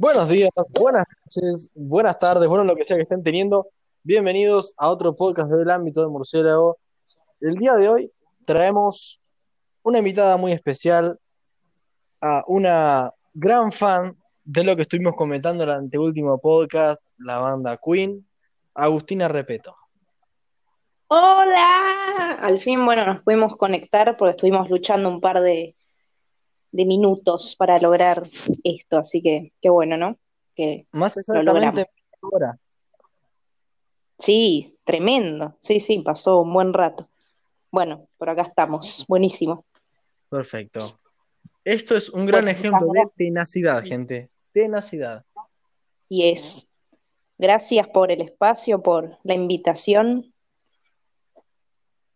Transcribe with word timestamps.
Buenos 0.00 0.28
días, 0.28 0.50
buenas 0.78 1.04
noches, 1.24 1.72
buenas 1.74 2.16
tardes, 2.20 2.46
bueno, 2.48 2.62
lo 2.62 2.76
que 2.76 2.84
sea 2.84 2.94
que 2.94 3.02
estén 3.02 3.24
teniendo. 3.24 3.66
Bienvenidos 4.04 4.72
a 4.76 4.90
otro 4.90 5.16
podcast 5.16 5.50
del 5.50 5.68
ámbito 5.68 6.02
del 6.02 6.10
murciélago. 6.10 6.78
El 7.40 7.56
día 7.56 7.74
de 7.74 7.88
hoy 7.88 8.12
traemos 8.44 9.24
una 9.82 9.98
invitada 9.98 10.36
muy 10.36 10.52
especial, 10.52 11.18
a 12.20 12.44
una 12.46 13.12
gran 13.34 13.72
fan 13.72 14.16
de 14.44 14.62
lo 14.62 14.76
que 14.76 14.82
estuvimos 14.82 15.14
comentando 15.16 15.64
en 15.64 15.70
el 15.70 15.74
anteúltimo 15.74 16.38
podcast, 16.38 17.12
la 17.18 17.38
banda 17.38 17.76
Queen, 17.84 18.24
Agustina 18.74 19.26
Repeto. 19.26 19.74
Hola, 21.08 22.38
al 22.40 22.60
fin, 22.60 22.84
bueno, 22.84 23.04
nos 23.04 23.24
pudimos 23.24 23.56
conectar 23.56 24.16
porque 24.16 24.36
estuvimos 24.36 24.70
luchando 24.70 25.08
un 25.08 25.20
par 25.20 25.40
de, 25.40 25.74
de 26.70 26.84
minutos 26.84 27.56
para 27.56 27.78
lograr 27.78 28.22
esto, 28.64 28.98
así 28.98 29.22
que 29.22 29.52
qué 29.60 29.70
bueno, 29.70 29.96
¿no? 29.96 30.18
Que 30.54 30.86
Más 30.92 31.16
lo 31.16 31.20
exactamente 31.20 31.86
ahora. 32.22 32.58
Sí, 34.18 34.76
tremendo. 34.84 35.56
Sí, 35.60 35.80
sí, 35.80 36.00
pasó 36.00 36.40
un 36.40 36.52
buen 36.52 36.72
rato. 36.72 37.08
Bueno, 37.70 38.08
por 38.16 38.30
acá 38.30 38.42
estamos. 38.42 39.04
Buenísimo. 39.08 39.64
Perfecto. 40.28 40.98
Esto 41.64 41.96
es 41.96 42.08
un 42.10 42.26
gran 42.26 42.44
Bueno, 42.44 42.58
ejemplo 42.58 42.88
de 42.92 43.08
tenacidad, 43.16 43.84
gente. 43.84 44.30
Tenacidad. 44.52 45.24
sí 45.98 46.28
es. 46.28 46.66
Gracias 47.36 47.86
por 47.88 48.10
el 48.10 48.22
espacio, 48.22 48.82
por 48.82 49.18
la 49.22 49.34
invitación. 49.34 50.34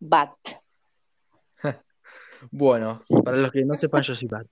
Bat. 0.00 0.37
Bueno, 2.51 3.02
para 3.24 3.37
los 3.37 3.52
que 3.52 3.64
no 3.64 3.74
sepan, 3.74 4.02
yo 4.02 4.14
soy 4.14 4.28
Pat. 4.28 4.46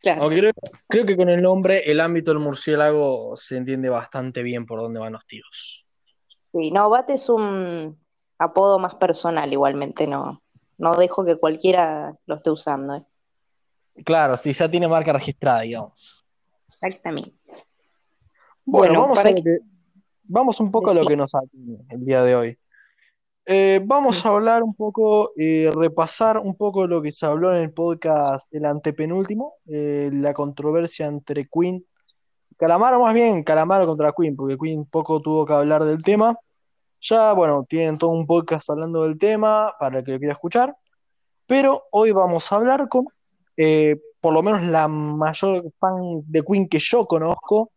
Claro. 0.00 0.28
Creo, 0.28 0.52
creo 0.88 1.06
que 1.06 1.16
con 1.16 1.28
el 1.28 1.40
nombre, 1.40 1.90
el 1.90 2.00
ámbito 2.00 2.32
del 2.32 2.40
murciélago 2.40 3.36
se 3.36 3.56
entiende 3.56 3.88
bastante 3.88 4.42
bien 4.42 4.66
por 4.66 4.80
dónde 4.80 5.00
van 5.00 5.14
los 5.14 5.26
tiros. 5.26 5.86
Sí, 6.52 6.70
no, 6.70 6.90
Bat 6.90 7.10
es 7.10 7.28
un 7.28 7.98
apodo 8.38 8.78
más 8.78 8.94
personal 8.96 9.50
igualmente, 9.52 10.06
no, 10.06 10.42
no 10.78 10.96
dejo 10.96 11.24
que 11.24 11.36
cualquiera 11.36 12.16
lo 12.26 12.34
esté 12.36 12.50
usando, 12.50 12.96
¿eh? 12.96 13.04
Claro, 14.04 14.36
sí, 14.36 14.52
ya 14.52 14.68
tiene 14.68 14.88
marca 14.88 15.12
registrada, 15.12 15.60
digamos. 15.60 16.24
Exactamente. 16.66 17.32
Bueno, 18.64 18.94
Bueno, 18.94 19.00
vamos 19.00 19.24
a 19.24 19.34
que 19.34 19.58
vamos 20.24 20.60
un 20.60 20.70
poco 20.70 20.90
a 20.90 20.94
lo 20.94 21.06
que 21.06 21.16
nos 21.16 21.34
atañe 21.34 21.78
el 21.90 22.04
día 22.04 22.22
de 22.22 22.34
hoy. 22.34 22.58
Eh, 23.46 23.82
vamos 23.84 24.24
a 24.24 24.30
hablar 24.30 24.62
un 24.62 24.74
poco, 24.74 25.32
eh, 25.36 25.70
repasar 25.74 26.38
un 26.38 26.56
poco 26.56 26.86
lo 26.86 27.02
que 27.02 27.12
se 27.12 27.26
habló 27.26 27.54
en 27.54 27.62
el 27.62 27.72
podcast, 27.72 28.52
el 28.54 28.64
antepenúltimo, 28.64 29.56
eh, 29.66 30.10
la 30.14 30.32
controversia 30.32 31.06
entre 31.06 31.46
Queen, 31.46 31.84
Calamaro 32.56 33.00
más 33.00 33.12
bien, 33.12 33.42
Calamaro 33.42 33.86
contra 33.86 34.12
Queen, 34.12 34.34
porque 34.34 34.56
Queen 34.56 34.86
poco 34.86 35.20
tuvo 35.20 35.44
que 35.44 35.52
hablar 35.52 35.84
del 35.84 36.02
tema. 36.02 36.38
Ya, 37.02 37.34
bueno, 37.34 37.66
tienen 37.68 37.98
todo 37.98 38.10
un 38.10 38.26
podcast 38.26 38.70
hablando 38.70 39.02
del 39.02 39.18
tema 39.18 39.74
para 39.78 39.98
el 39.98 40.04
que 40.04 40.12
lo 40.12 40.18
quiera 40.18 40.32
escuchar, 40.32 40.74
pero 41.46 41.84
hoy 41.90 42.12
vamos 42.12 42.50
a 42.50 42.56
hablar 42.56 42.88
con, 42.88 43.04
eh, 43.58 44.00
por 44.22 44.32
lo 44.32 44.42
menos 44.42 44.62
la 44.62 44.88
mayor 44.88 45.70
fan 45.78 46.22
de 46.26 46.42
Queen 46.42 46.66
que 46.66 46.78
yo 46.78 47.06
conozco. 47.06 47.70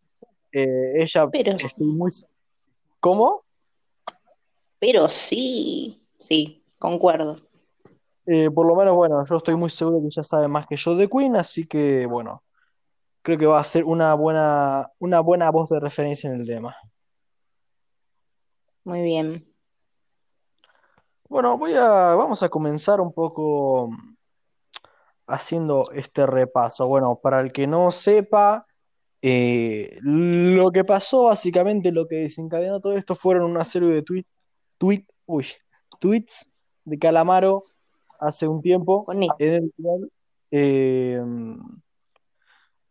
Ella, 0.49 1.27
pero, 1.29 1.57
estoy 1.57 1.85
muy... 1.87 2.09
¿Cómo? 3.02 3.43
Pero 4.80 5.09
sí, 5.09 6.06
sí, 6.20 6.64
concuerdo. 6.80 7.42
Eh, 8.25 8.52
por 8.52 8.67
lo 8.67 8.75
menos, 8.75 8.95
bueno, 8.95 9.23
yo 9.23 9.38
estoy 9.38 9.56
muy 9.56 9.70
seguro 9.70 10.02
que 10.02 10.08
ella 10.08 10.23
sabe 10.23 10.47
más 10.47 10.67
que 10.67 10.75
yo 10.75 10.95
de 10.95 11.08
Queen, 11.08 11.36
así 11.38 11.66
que, 11.66 12.06
bueno, 12.06 12.44
creo 13.22 13.38
que 13.38 13.45
va 13.45 13.59
a 13.59 13.64
ser 13.64 13.86
una 13.86 14.14
buena, 14.14 14.92
una 15.00 15.22
buena 15.22 15.50
voz 15.50 15.70
de 15.70 15.80
referencia 15.80 16.30
en 16.30 16.42
el 16.42 16.48
tema. 16.48 16.75
Muy 18.83 19.02
bien. 19.02 19.45
Bueno, 21.30 21.58
voy 21.58 21.73
a, 21.73 22.16
vamos 22.16 22.42
a 22.43 22.49
comenzar 22.49 23.02
un 23.02 23.11
poco 23.11 23.89
haciendo 25.27 25.92
este 25.92 26.26
repaso. 26.26 26.87
Bueno, 26.87 27.20
para 27.21 27.42
el 27.42 27.52
que 27.52 27.67
no 27.67 27.92
sepa, 27.92 28.66
eh, 29.21 29.98
lo 30.02 30.71
que 30.71 30.86
pasó, 30.86 31.23
básicamente, 31.23 31.92
lo 31.92 32.08
que 32.08 32.16
desencadenó 32.16 32.80
todo 32.80 32.93
esto 32.93 33.14
fueron 33.14 33.43
una 33.52 33.64
serie 33.66 33.89
de 33.89 34.04
tweets, 34.04 34.30
tweet, 34.77 35.05
uy, 35.26 35.45
tweets 35.99 36.49
de 36.86 36.98
Calamaro 36.99 37.61
hace 38.20 38.48
un 38.48 38.61
tiempo, 38.61 39.05
en 39.11 39.23
el 39.39 39.73
cual, 39.82 40.11
eh, 40.52 41.21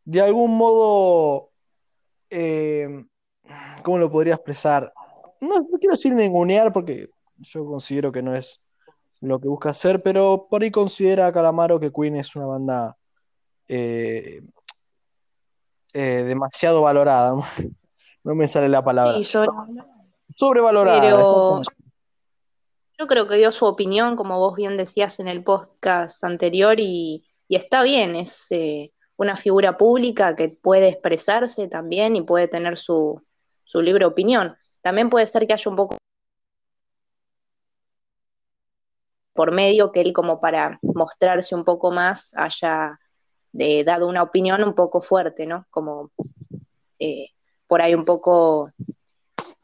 de 0.05 0.21
algún 0.21 0.57
modo, 0.57 1.51
eh, 2.31 3.05
¿cómo 3.83 3.99
lo 3.99 4.11
podría 4.11 4.35
expresar? 4.35 4.93
No, 5.41 5.57
no 5.61 5.79
quiero 5.79 5.93
decir 5.93 6.13
ningunear 6.13 6.73
porque 6.73 7.11
yo 7.39 7.65
considero 7.67 8.13
que 8.13 8.23
no 8.23 8.35
es 8.35 8.61
lo 9.21 9.41
que 9.41 9.49
busca 9.49 9.71
hacer, 9.71 10.03
pero 10.03 10.47
por 10.51 10.63
ahí 10.63 10.71
considera 10.71 11.33
Calamaro 11.33 11.81
que 11.81 11.91
Queen 11.93 12.17
es 12.17 12.35
una 12.37 12.47
banda 12.47 12.97
eh, 13.69 14.43
eh, 15.93 16.25
demasiado 16.27 16.83
valorada. 16.83 17.35
No 18.25 18.35
me 18.35 18.49
sale 18.49 18.69
la 18.69 18.85
palabra. 18.85 19.19
Sí, 19.19 19.23
sobre- 19.25 19.53
Sobrevalorada, 20.37 21.01
pero 21.01 21.63
yo 22.99 23.07
creo 23.07 23.27
que 23.27 23.37
dio 23.37 23.51
su 23.53 23.65
opinión, 23.65 24.17
como 24.17 24.39
vos 24.39 24.55
bien 24.55 24.77
decías 24.77 25.19
en 25.19 25.29
el 25.29 25.43
podcast 25.43 26.23
anterior, 26.23 26.79
y, 26.79 27.27
y 27.49 27.57
está 27.57 27.83
bien, 27.83 28.15
es 28.17 28.47
eh, 28.51 28.93
una 29.17 29.37
figura 29.37 29.79
pública 29.79 30.37
que 30.37 30.51
puede 30.51 30.89
expresarse 30.89 31.69
también 31.69 32.17
y 32.17 32.23
puede 32.23 32.49
tener 32.49 32.77
su, 32.77 33.23
su 33.65 33.81
libre 33.81 34.05
opinión. 34.05 34.57
También 34.83 35.09
puede 35.09 35.27
ser 35.27 35.47
que 35.47 35.55
haya 35.55 35.71
un 35.71 35.77
poco 35.77 35.97
por 39.33 39.53
medio 39.53 39.91
que 39.91 40.03
él 40.03 40.13
como 40.13 40.39
para 40.39 40.79
mostrarse 40.83 41.55
un 41.55 41.65
poco 41.65 41.91
más 41.91 42.33
haya 42.37 43.01
eh, 43.59 43.85
dado 43.85 44.07
una 44.07 44.23
opinión 44.23 44.63
un 44.63 44.75
poco 44.75 45.01
fuerte, 45.01 45.47
¿no? 45.47 45.67
Como 45.71 46.11
eh, 46.99 47.29
por 47.67 47.81
ahí 47.81 47.95
un 47.95 48.05
poco 48.05 48.71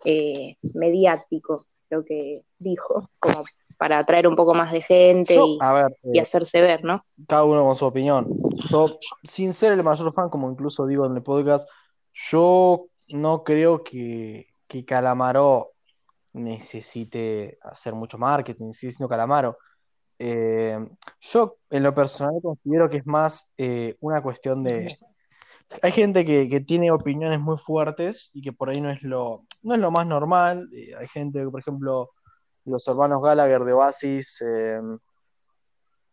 eh, 0.05 0.57
mediático 0.75 1.67
lo 1.91 2.05
que 2.05 2.43
dijo, 2.59 3.11
como 3.19 3.43
para 3.77 3.99
atraer 3.99 4.27
un 4.27 4.37
poco 4.37 4.55
más 4.55 4.73
de 4.73 4.81
gente 4.81 5.35
Yo, 5.35 5.47
y, 5.47 5.59
a 5.61 5.73
ver, 5.73 5.97
y 6.05 6.19
eh, 6.19 6.23
hacerse 6.23 6.61
ver, 6.61 6.85
¿no? 6.85 7.05
cada 7.27 7.45
uno 7.45 7.65
con 7.65 7.77
su 7.77 7.85
opinión. 7.85 8.29
Yo, 8.71 8.99
sin 9.25 9.53
ser 9.53 9.73
el 9.73 9.83
mayor 9.83 10.13
fan, 10.13 10.31
como 10.31 10.51
incluso 10.51 10.87
digo 10.87 11.05
en 11.05 11.17
el 11.17 11.23
podcast, 11.23 11.69
yo 12.13 12.87
no 13.09 13.45
creo 13.45 13.83
que, 13.83 14.49
que 14.67 14.85
Calamaro 14.85 15.73
necesite 16.33 17.59
hacer 17.63 17.95
mucho 17.95 18.19
marketing, 18.19 18.73
sigue 18.73 18.93
siendo 18.93 19.09
Calamaro. 19.09 19.59
Eh, 20.19 20.79
yo, 21.21 21.57
en 21.69 21.83
lo 21.83 21.95
personal, 21.95 22.35
considero 22.43 22.89
que 22.89 22.99
es 22.99 23.07
más 23.07 23.51
eh, 23.59 23.97
una 24.01 24.23
cuestión 24.23 24.63
de. 24.63 24.97
Hay 25.81 25.93
gente 25.93 26.25
que, 26.25 26.49
que 26.49 26.61
tiene 26.61 26.91
opiniones 26.91 27.41
muy 27.41 27.57
fuertes 27.57 28.31
y 28.35 28.43
que 28.43 28.53
por 28.53 28.71
ahí 28.71 28.81
no 28.81 28.91
es 28.91 29.03
lo, 29.03 29.47
no 29.63 29.75
es 29.75 29.81
lo 29.81 29.91
más 29.91 30.07
normal. 30.07 30.69
Eh, 30.73 30.95
hay 30.99 31.09
gente, 31.09 31.45
por 31.49 31.61
ejemplo, 31.61 32.11
los 32.65 32.87
hermanos 32.87 33.23
Gallagher 33.23 33.63
de 33.65 33.73
Oasis. 33.73 34.43
eh, 34.43 34.81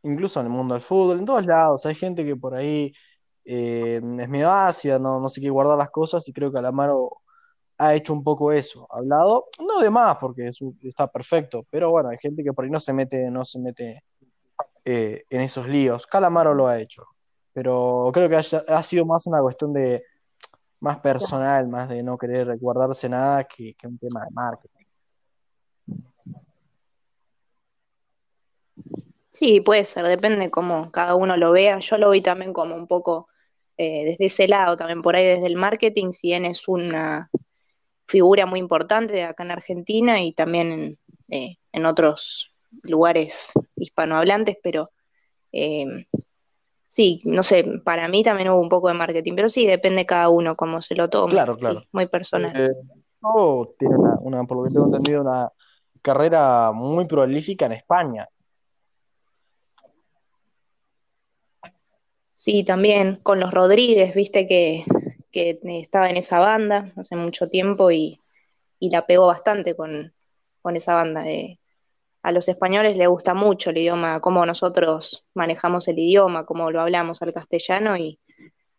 incluso 0.04 0.40
en 0.40 0.48
el 0.48 0.52
mundo 0.52 0.74
del 0.74 0.82
fútbol, 0.82 1.20
en 1.20 1.26
todos 1.26 1.46
lados, 1.46 1.86
hay 1.86 1.96
gente 1.96 2.26
que 2.26 2.36
por 2.36 2.56
ahí 2.56 2.94
eh, 3.46 3.96
es 3.96 4.30
medio 4.30 4.52
ácida, 4.52 5.00
no, 5.00 5.20
no 5.20 5.30
sé 5.30 5.42
qué 5.42 5.50
guardar 5.50 5.78
las 5.78 5.90
cosas 5.90 6.28
y 6.28 6.34
creo 6.34 6.52
que 6.52 6.60
Alamaro 6.60 7.18
ha 7.78 7.96
hecho 7.96 8.14
un 8.14 8.24
poco 8.24 8.52
eso, 8.52 8.88
ha 8.92 8.98
hablado, 8.98 9.46
no 9.66 9.80
de 9.80 9.90
más 9.90 10.18
porque 10.18 10.50
está 10.84 11.08
perfecto, 11.08 11.66
pero 11.70 11.92
bueno, 11.92 12.10
hay 12.10 12.18
gente 12.18 12.44
que 12.44 12.54
por 12.54 12.66
ahí 12.66 12.72
no 12.72 12.80
se 12.80 12.94
mete, 12.94 13.32
no 13.32 13.46
se 13.46 13.60
mete 13.60 14.04
eh, 14.84 15.24
en 15.30 15.42
esos 15.42 15.68
líos, 15.68 16.06
Calamaro 16.06 16.54
lo 16.54 16.68
ha 16.68 16.80
hecho, 16.80 17.06
pero 17.62 18.10
creo 18.14 18.30
que 18.30 18.38
ha 18.38 18.84
sido 18.84 19.06
más 19.06 19.28
una 19.28 19.42
cuestión 19.42 19.74
de 19.74 20.02
más 20.80 21.02
personal, 21.02 21.68
más 21.68 21.90
de 21.90 22.02
no 22.02 22.18
querer 22.18 22.58
guardarse 22.58 23.10
nada 23.10 23.44
que, 23.44 23.76
un 23.84 23.98
tema 23.98 24.24
de 24.24 24.32
marketing. 24.32 24.86
Sí, 29.30 29.60
puede 29.60 29.84
ser, 29.84 30.06
depende 30.06 30.50
cómo 30.50 30.90
cada 30.90 31.16
uno 31.16 31.36
lo 31.36 31.52
vea. 31.52 31.80
Yo 31.80 31.98
lo 31.98 32.12
vi 32.12 32.22
también 32.22 32.54
como 32.54 32.76
un 32.76 32.88
poco 32.88 33.28
eh, 33.78 34.06
desde 34.06 34.28
ese 34.28 34.48
lado, 34.48 34.78
también 34.78 35.02
por 35.02 35.18
ahí 35.18 35.26
desde 35.26 35.48
el 35.48 35.58
marketing, 35.58 36.12
si 36.14 36.30
bien 36.30 36.46
es 36.46 36.66
una 36.70 37.30
figura 38.08 38.46
muy 38.46 38.60
importante 38.60 39.26
acá 39.26 39.44
en 39.44 39.52
Argentina 39.52 40.24
y 40.24 40.32
también 40.32 40.98
en, 41.28 41.58
eh, 41.74 41.86
otros 41.86 42.54
lugares 42.84 43.52
hispanohablantes, 43.76 44.56
pero 44.64 44.92
eh, 45.52 46.06
sí, 46.90 47.22
no 47.24 47.44
sé, 47.44 47.64
para 47.86 48.10
mí 48.10 48.24
también 48.24 48.50
hubo 48.50 48.60
un 48.60 48.68
poco 48.68 48.90
de 48.90 48.96
marketing, 48.96 49.36
pero 49.36 49.48
sí, 49.48 49.66
depende 49.66 50.06
cada 50.06 50.28
uno 50.28 50.58
cómo 50.58 50.82
se 50.82 50.96
lo 50.96 51.10
tome, 51.10 51.32
Claro, 51.32 51.58
claro. 51.58 51.80
sí, 51.80 51.88
muy 51.94 52.08
personal. 52.08 52.54
Eh, 52.54 52.74
tiene 53.78 53.96
una, 53.96 54.18
una, 54.20 54.44
por 54.44 54.58
lo 54.58 54.64
que 54.64 54.70
tengo 54.72 54.88
entendido, 54.88 55.22
una 55.22 55.50
carrera 56.02 56.74
muy 56.74 57.06
prolífica 57.06 57.68
en 57.68 57.74
España. 57.74 58.28
Sí, 62.34 62.64
también 62.64 63.18
con 63.22 63.40
los 63.40 63.54
Rodríguez, 63.54 64.16
viste 64.16 64.48
que, 64.48 64.84
que 65.32 65.60
estaba 65.64 66.10
en 66.10 66.18
esa 66.18 66.40
banda 66.40 66.94
hace 66.96 67.16
mucho 67.16 67.50
tiempo 67.50 67.92
y, 67.92 68.20
la 68.80 69.06
pegó 69.06 69.28
bastante 69.28 69.76
con, 69.76 70.14
esa 70.74 70.94
banda. 70.94 71.30
Eh, 71.30 71.59
a 72.22 72.32
los 72.32 72.48
españoles 72.48 72.98
les 72.98 73.08
gusta 73.08 73.34
mucho 73.34 73.70
el 73.70 73.78
idioma, 73.78 74.20
cómo 74.20 74.46
nosotros 74.46 75.26
manejamos 75.34 75.88
el 75.88 76.00
idioma, 76.00 76.46
cómo 76.46 76.70
lo 76.72 76.82
hablamos 76.82 77.22
al 77.22 77.34
castellano 77.34 77.96
y, 77.98 78.20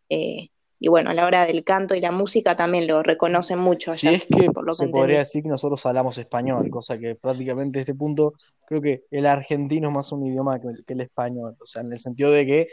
eh, 0.09 0.51
y 0.83 0.89
bueno, 0.89 1.11
a 1.11 1.15
la 1.15 1.27
hora 1.27 1.47
del 1.47 1.63
canto 1.63 1.95
y 1.95 2.01
la 2.01 2.11
música 2.11 2.57
también 2.57 2.87
lo 2.87 3.03
reconocen 3.03 3.59
mucho. 3.59 3.93
si 3.93 4.09
es 4.09 4.27
que, 4.27 4.49
se 4.73 4.89
podría 4.89 5.19
decir 5.19 5.43
que 5.43 5.49
nosotros 5.51 5.85
hablamos 5.85 6.17
español, 6.17 6.69
cosa 6.71 6.99
que 6.99 7.15
prácticamente 7.15 7.79
a 7.79 7.81
este 7.81 7.95
punto 7.95 8.33
creo 8.67 8.81
que 8.81 9.05
el 9.11 9.27
argentino 9.27 9.89
es 9.89 9.95
más 9.95 10.13
un 10.13 10.27
idioma 10.27 10.59
que 10.59 10.69
el, 10.87 11.01
español, 11.01 11.57
o 11.61 11.67
sea, 11.67 11.83
en 11.83 11.93
el 11.93 11.99
sentido 11.99 12.31
de 12.31 12.47
que 12.47 12.69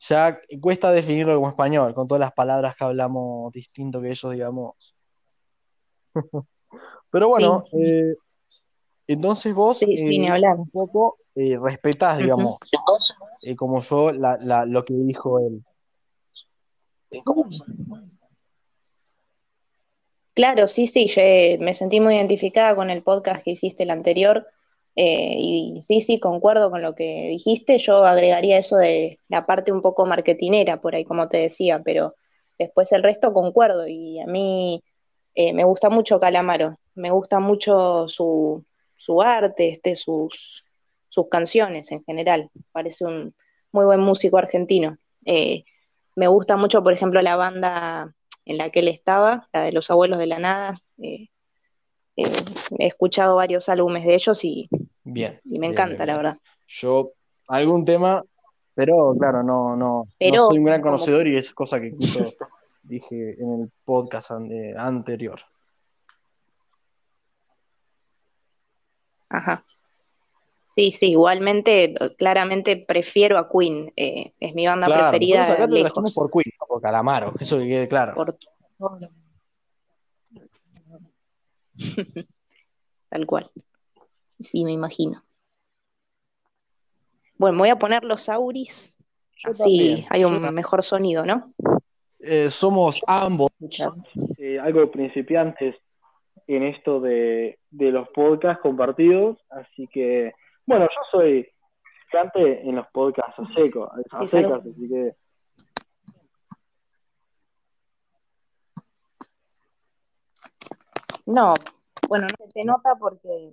ya 0.00 0.38
cuesta 0.60 0.92
definirlo 0.92 1.34
como 1.34 1.48
español, 1.48 1.94
con 1.94 2.06
todas 2.06 2.20
las 2.20 2.32
palabras 2.32 2.76
que 2.76 2.84
hablamos 2.84 3.50
distinto 3.52 4.02
que 4.02 4.10
ellos, 4.10 4.32
digamos. 4.32 4.94
Pero 7.10 7.28
bueno, 7.28 7.64
eh, 7.72 8.14
entonces 9.08 9.54
vos 9.54 9.78
sí, 9.78 9.86
eh, 9.88 10.52
un 10.56 10.70
poco 10.70 11.18
eh, 11.34 11.56
respetás, 11.60 12.18
digamos, 12.18 12.58
eh, 13.42 13.54
como 13.54 13.80
yo, 13.80 14.10
lo 14.12 14.84
que 14.84 14.94
dijo 14.94 15.38
él. 15.38 15.62
Claro, 20.34 20.66
sí, 20.66 20.86
sí, 20.86 21.06
yo 21.06 21.22
me 21.64 21.72
sentí 21.72 22.00
muy 22.00 22.16
identificada 22.16 22.74
con 22.74 22.90
el 22.90 23.02
podcast 23.02 23.44
que 23.44 23.52
hiciste 23.52 23.84
el 23.84 23.90
anterior 23.90 24.46
y 24.94 25.78
sí, 25.82 26.00
sí, 26.00 26.18
concuerdo 26.18 26.70
con 26.70 26.82
lo 26.82 26.94
que 26.94 27.28
dijiste. 27.28 27.78
Yo 27.78 28.04
agregaría 28.04 28.58
eso 28.58 28.76
de 28.76 29.20
la 29.28 29.46
parte 29.46 29.72
un 29.72 29.82
poco 29.82 30.04
marketinera 30.04 30.80
por 30.80 30.94
ahí, 30.94 31.04
como 31.04 31.28
te 31.28 31.38
decía, 31.38 31.80
pero 31.84 32.14
después 32.58 32.90
el 32.92 33.02
resto 33.02 33.32
concuerdo 33.32 33.86
y 33.86 34.18
a 34.20 34.26
mí 34.26 34.82
me 35.36 35.64
gusta 35.64 35.90
mucho 35.90 36.18
Calamaro, 36.18 36.78
me 36.94 37.10
gusta 37.10 37.40
mucho 37.40 38.08
su, 38.08 38.64
su 38.96 39.22
arte, 39.22 39.70
este, 39.70 39.94
sus, 39.94 40.64
sus 41.08 41.28
canciones 41.28 41.90
en 41.92 42.02
general. 42.02 42.50
Parece 42.72 43.04
un 43.04 43.34
muy 43.72 43.84
buen 43.84 44.00
músico 44.00 44.38
argentino. 44.38 44.98
Eh, 45.24 45.64
me 46.14 46.28
gusta 46.28 46.56
mucho, 46.56 46.82
por 46.82 46.92
ejemplo, 46.92 47.20
la 47.22 47.36
banda 47.36 48.14
en 48.44 48.58
la 48.58 48.70
que 48.70 48.80
él 48.80 48.88
estaba, 48.88 49.48
la 49.52 49.62
de 49.62 49.72
Los 49.72 49.90
Abuelos 49.90 50.18
de 50.18 50.26
la 50.26 50.38
Nada. 50.38 50.82
Eh, 50.98 51.28
eh, 52.16 52.32
he 52.78 52.86
escuchado 52.86 53.36
varios 53.36 53.68
álbumes 53.68 54.04
de 54.04 54.14
ellos 54.14 54.44
y, 54.44 54.68
bien, 55.04 55.40
y 55.44 55.58
me 55.58 55.66
encanta, 55.66 56.06
la 56.06 56.16
verdad. 56.16 56.38
Yo, 56.66 57.12
algún 57.48 57.84
tema, 57.84 58.22
pero 58.74 59.14
claro, 59.18 59.42
no, 59.42 59.76
no, 59.76 60.08
no 60.18 60.46
soy 60.46 60.58
un 60.58 60.64
gran 60.64 60.80
conocedor 60.80 61.26
y 61.28 61.36
es 61.36 61.52
cosa 61.52 61.80
que 61.80 61.88
incluso 61.88 62.32
dije 62.82 63.36
en 63.38 63.62
el 63.62 63.70
podcast 63.84 64.30
anterior. 64.30 65.40
Ajá. 69.28 69.64
Sí, 70.64 70.90
sí, 70.90 71.12
igualmente, 71.12 71.94
claramente 72.18 72.76
prefiero 72.76 73.38
a 73.38 73.48
Queen. 73.48 73.92
Eh, 73.96 74.34
es 74.40 74.54
mi 74.54 74.66
banda 74.66 74.88
preferida. 74.88 75.50
Acá 75.52 75.66
te 75.68 75.84
por 76.14 76.30
Queen, 76.30 76.52
no 76.60 76.66
por 76.66 76.82
Calamaro, 76.82 77.34
eso 77.40 77.58
que 77.58 77.66
quede 77.66 77.88
claro. 77.88 78.14
Tal 83.08 83.26
cual. 83.26 83.50
Sí, 84.40 84.64
me 84.64 84.72
imagino. 84.72 85.24
Bueno, 87.38 87.58
voy 87.58 87.68
a 87.68 87.78
poner 87.78 88.04
los 88.04 88.28
Auris. 88.28 88.96
así 89.44 90.04
hay 90.10 90.24
un 90.24 90.54
mejor 90.54 90.82
sonido, 90.82 91.24
¿no? 91.24 91.54
Eh, 92.18 92.50
somos 92.50 93.00
ambos 93.06 93.50
eh, 94.38 94.58
algo 94.58 94.90
principiantes 94.90 95.76
en 96.46 96.62
esto 96.62 97.00
de, 97.00 97.58
los 97.70 98.08
podcasts 98.10 98.62
compartidos, 98.62 99.38
así 99.50 99.88
que, 99.88 100.32
bueno, 100.64 100.84
yo 100.86 101.00
soy 101.10 101.48
cante 102.10 102.68
en 102.68 102.76
los 102.76 102.86
podcasts 102.88 103.38
a 103.38 103.54
seco, 103.54 103.90
a 104.12 104.26
secas, 104.26 104.60
así 104.60 104.88
que... 104.88 105.14
No, 111.26 111.54
bueno, 112.08 112.28
no 112.38 112.50
se 112.52 112.64
nota 112.64 112.94
porque 112.94 113.52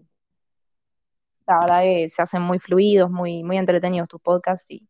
la 1.48 1.60
verdad 1.60 1.86
es, 1.86 2.13
se 2.13 2.22
hacen 2.22 2.44
muy 2.44 2.60
fluidos, 2.60 3.10
muy, 3.10 3.44
muy 3.44 3.57
entretenidos 3.57 4.07
tus 4.07 4.22
podcasts 4.22 4.69
y 4.69 4.88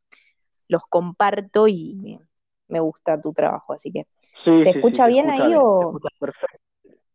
los 0.67 0.83
comparto 0.87 1.67
y 1.69 2.19
me 2.67 2.79
gusta 2.81 3.21
tu 3.21 3.31
trabajo, 3.31 3.73
así 3.73 3.91
que 3.91 4.05
¿se 4.43 4.69
escucha 4.69 5.07
bien 5.07 5.29
ahí 5.29 5.53
o...? 5.55 5.97
perfecto. 6.19 6.62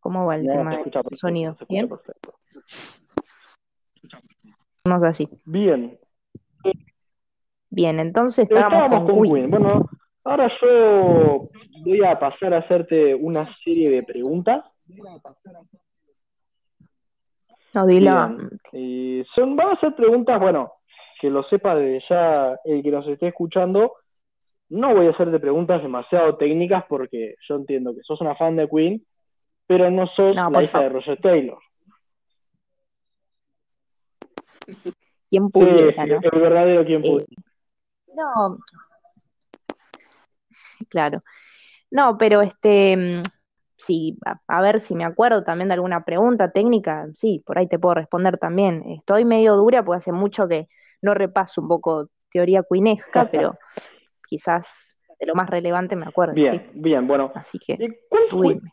¿Cómo 0.01 0.27
va 0.27 0.37
el 0.37 0.47
tema 0.47 0.77
del 0.77 1.17
sonido? 1.17 1.57
¿Bien? 1.69 1.89
Vamos 4.85 5.03
así. 5.03 5.29
Bien. 5.45 5.99
Bien, 7.71 8.01
entonces 8.01 8.49
estábamos, 8.49 9.11
con, 9.11 9.23
Queen. 9.23 9.51
Bueno, 9.51 9.89
ahora 10.25 10.51
yo 10.63 11.51
voy 11.85 12.05
a 12.05 12.19
pasar 12.19 12.55
a 12.55 12.59
hacerte 12.59 13.15
una 13.15 13.49
serie 13.63 13.91
de 13.91 14.03
preguntas. 14.03 14.65
Adelante. 17.75 18.57
son, 19.37 19.57
van 19.57 19.71
a 19.71 19.81
ser 19.81 19.95
preguntas, 19.95 20.41
bueno, 20.41 20.73
que 21.21 21.29
lo 21.29 21.43
sepa 21.45 21.75
de 21.75 22.03
ya 22.09 22.59
el 22.65 22.83
que 22.83 22.91
nos 22.91 23.07
esté 23.07 23.29
escuchando. 23.29 23.95
No 24.71 24.95
voy 24.95 25.07
a 25.07 25.11
hacerte 25.11 25.39
preguntas 25.39 25.83
demasiado 25.83 26.37
técnicas 26.37 26.85
porque 26.89 27.35
yo 27.47 27.57
entiendo 27.57 27.95
que 27.95 28.03
sos 28.03 28.21
una 28.21 28.35
fan 28.37 28.57
de 28.57 28.69
Queen 28.69 29.03
pero 29.69 29.91
no 29.91 30.07
sos 30.09 30.35
la 30.35 30.63
hija 30.63 30.81
de 30.81 30.89
Roger 30.89 31.21
Taylor. 31.21 31.59
¿Quién 35.29 35.51
pudiera, 35.51 36.07
¿no? 36.07 36.19
El 36.23 36.41
verdadero 36.41 36.85
quien 36.85 37.05
eh, 37.05 37.09
pudiera. 37.11 37.43
no. 38.15 38.59
Claro. 40.89 41.23
No, 41.91 42.17
pero 42.17 42.41
este, 42.41 42.97
mm, 42.97 43.23
sí, 43.77 44.19
a, 44.47 44.63
ver 44.63 44.81
si 44.81 44.95
me 44.95 45.05
acuerdo 45.05 45.45
también 45.45 45.69
de 45.69 45.75
alguna 45.75 46.05
pregunta 46.05 46.51
técnica, 46.51 47.07
sí, 47.15 47.43
por 47.45 47.59
ahí 47.59 47.69
te 47.69 47.79
puedo 47.79 47.95
responder 47.95 48.39
también. 48.39 48.85
Estoy 48.91 49.27
medio 49.27 49.55
dura 49.57 49.85
porque 49.85 49.99
hace 49.99 50.13
mucho 50.13 50.49
que 50.49 50.69
no 51.03 51.13
repaso 51.13 51.61
un 51.61 51.69
poco 51.69 52.09
teoría 52.31 52.63
cuinesca, 52.63 53.31
pero 53.31 53.59
quizás 54.29 54.97
de 55.19 55.27
lo 55.27 55.35
más 55.35 55.51
relevante 55.51 55.97
me 55.97 56.07
acuerdo. 56.07 56.35
Bien, 56.35 56.71
bien, 56.75 57.07
bueno. 57.07 57.33
Así 57.35 57.59
que 57.59 57.77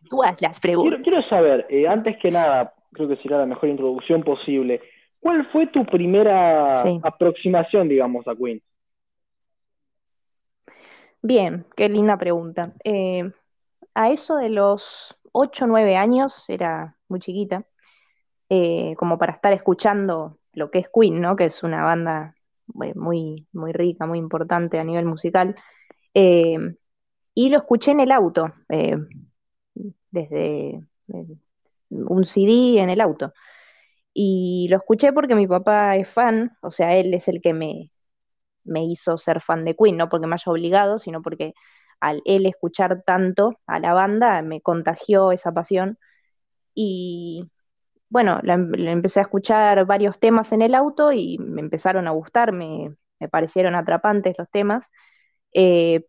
tú, 0.10 0.24
haz 0.24 0.42
las 0.42 0.60
preguntas. 0.60 1.00
Quiero, 1.04 1.24
saber, 1.24 1.66
eh, 1.70 1.88
antes 1.88 2.18
que 2.18 2.32
nada, 2.32 2.74
creo 2.92 3.08
que 3.08 3.18
será 3.18 3.40
la 3.40 3.46
mejor 3.46 3.70
introducción 3.70 4.24
posible, 4.24 4.82
¿cuál 5.20 5.48
fue 5.52 5.68
tu 5.68 5.86
primera 5.86 6.82
aproximación, 7.04 7.90
digamos, 7.90 8.28
a 8.28 8.36
Queen? 8.36 8.62
Bien, 11.22 11.66
qué 11.76 11.90
linda 11.90 12.18
pregunta. 12.18 12.74
Eh, 12.84 13.32
a 13.96 14.12
eso 14.12 14.36
de 14.36 14.50
los 14.50 15.16
8 15.32 15.66
o 15.66 15.68
9 15.68 15.96
años, 15.98 16.46
era 16.48 16.96
muy 17.08 17.20
chiquita, 17.20 17.66
eh, 18.50 18.94
como 18.98 19.18
para 19.18 19.34
estar 19.34 19.52
escuchando 19.52 20.38
lo 20.54 20.70
que 20.70 20.80
es 20.80 20.90
Queen, 20.94 21.20
¿no? 21.20 21.36
Que 21.36 21.46
es 21.46 21.64
una 21.64 21.84
banda 21.84 22.36
muy, 22.68 23.48
muy 23.52 23.72
rica, 23.74 24.06
muy 24.06 24.20
importante 24.20 24.80
a 24.80 24.84
nivel 24.84 25.06
musical. 25.06 25.56
Eh, 26.16 26.58
y 27.36 27.50
lo 27.50 27.60
escuché 27.60 27.92
en 27.92 28.02
el 28.02 28.12
auto, 28.12 28.54
eh, 28.70 28.98
desde 30.12 30.82
un 31.90 32.26
CD 32.26 32.80
en 32.80 32.90
el 32.90 33.02
auto. 33.02 33.34
Y 34.14 34.68
lo 34.70 34.78
escuché 34.78 35.14
porque 35.14 35.36
mi 35.36 35.48
papá 35.48 35.98
es 35.98 36.10
fan, 36.10 36.58
o 36.62 36.72
sea, 36.72 36.96
él 36.98 37.14
es 37.14 37.28
el 37.28 37.42
que 37.42 37.54
me, 37.54 37.92
me 38.66 38.86
hizo 38.86 39.18
ser 39.18 39.42
fan 39.42 39.66
de 39.66 39.76
Queen, 39.76 39.98
no 39.98 40.10
porque 40.10 40.28
me 40.28 40.36
haya 40.36 40.52
obligado, 40.52 41.00
sino 41.00 41.22
porque 41.24 41.54
al 42.02 42.22
él 42.26 42.46
escuchar 42.48 43.04
tanto 43.06 43.56
a 43.68 43.80
la 43.80 43.94
banda 43.94 44.42
me 44.44 44.62
contagió 44.62 45.32
esa 45.34 45.54
pasión. 45.54 46.00
Y 46.76 47.50
bueno, 48.10 48.40
le 48.44 48.92
empecé 48.92 49.20
a 49.20 49.24
escuchar 49.24 49.86
varios 49.86 50.20
temas 50.20 50.52
en 50.54 50.62
el 50.64 50.76
auto 50.76 51.12
y 51.14 51.38
me 51.40 51.62
empezaron 51.62 52.08
a 52.08 52.12
gustar, 52.12 52.52
me, 52.54 52.96
me 53.20 53.30
parecieron 53.30 53.76
atrapantes 53.76 54.36
los 54.40 54.50
temas. 54.52 54.90
Eh, 55.58 56.06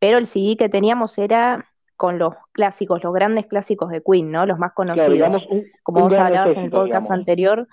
pero 0.00 0.18
el 0.18 0.26
CD 0.26 0.56
que 0.56 0.68
teníamos 0.68 1.16
era 1.16 1.70
con 1.96 2.18
los 2.18 2.34
clásicos, 2.52 3.04
los 3.04 3.14
grandes 3.14 3.46
clásicos 3.46 3.90
de 3.90 4.02
Queen, 4.02 4.32
¿no? 4.32 4.46
Los 4.46 4.58
más 4.58 4.72
conocidos. 4.72 5.46
Como 5.84 6.00
vos 6.00 6.14
hablabas 6.14 6.56
en 6.56 6.64
el 6.64 6.70
podcast 6.70 7.10
anterior, 7.10 7.68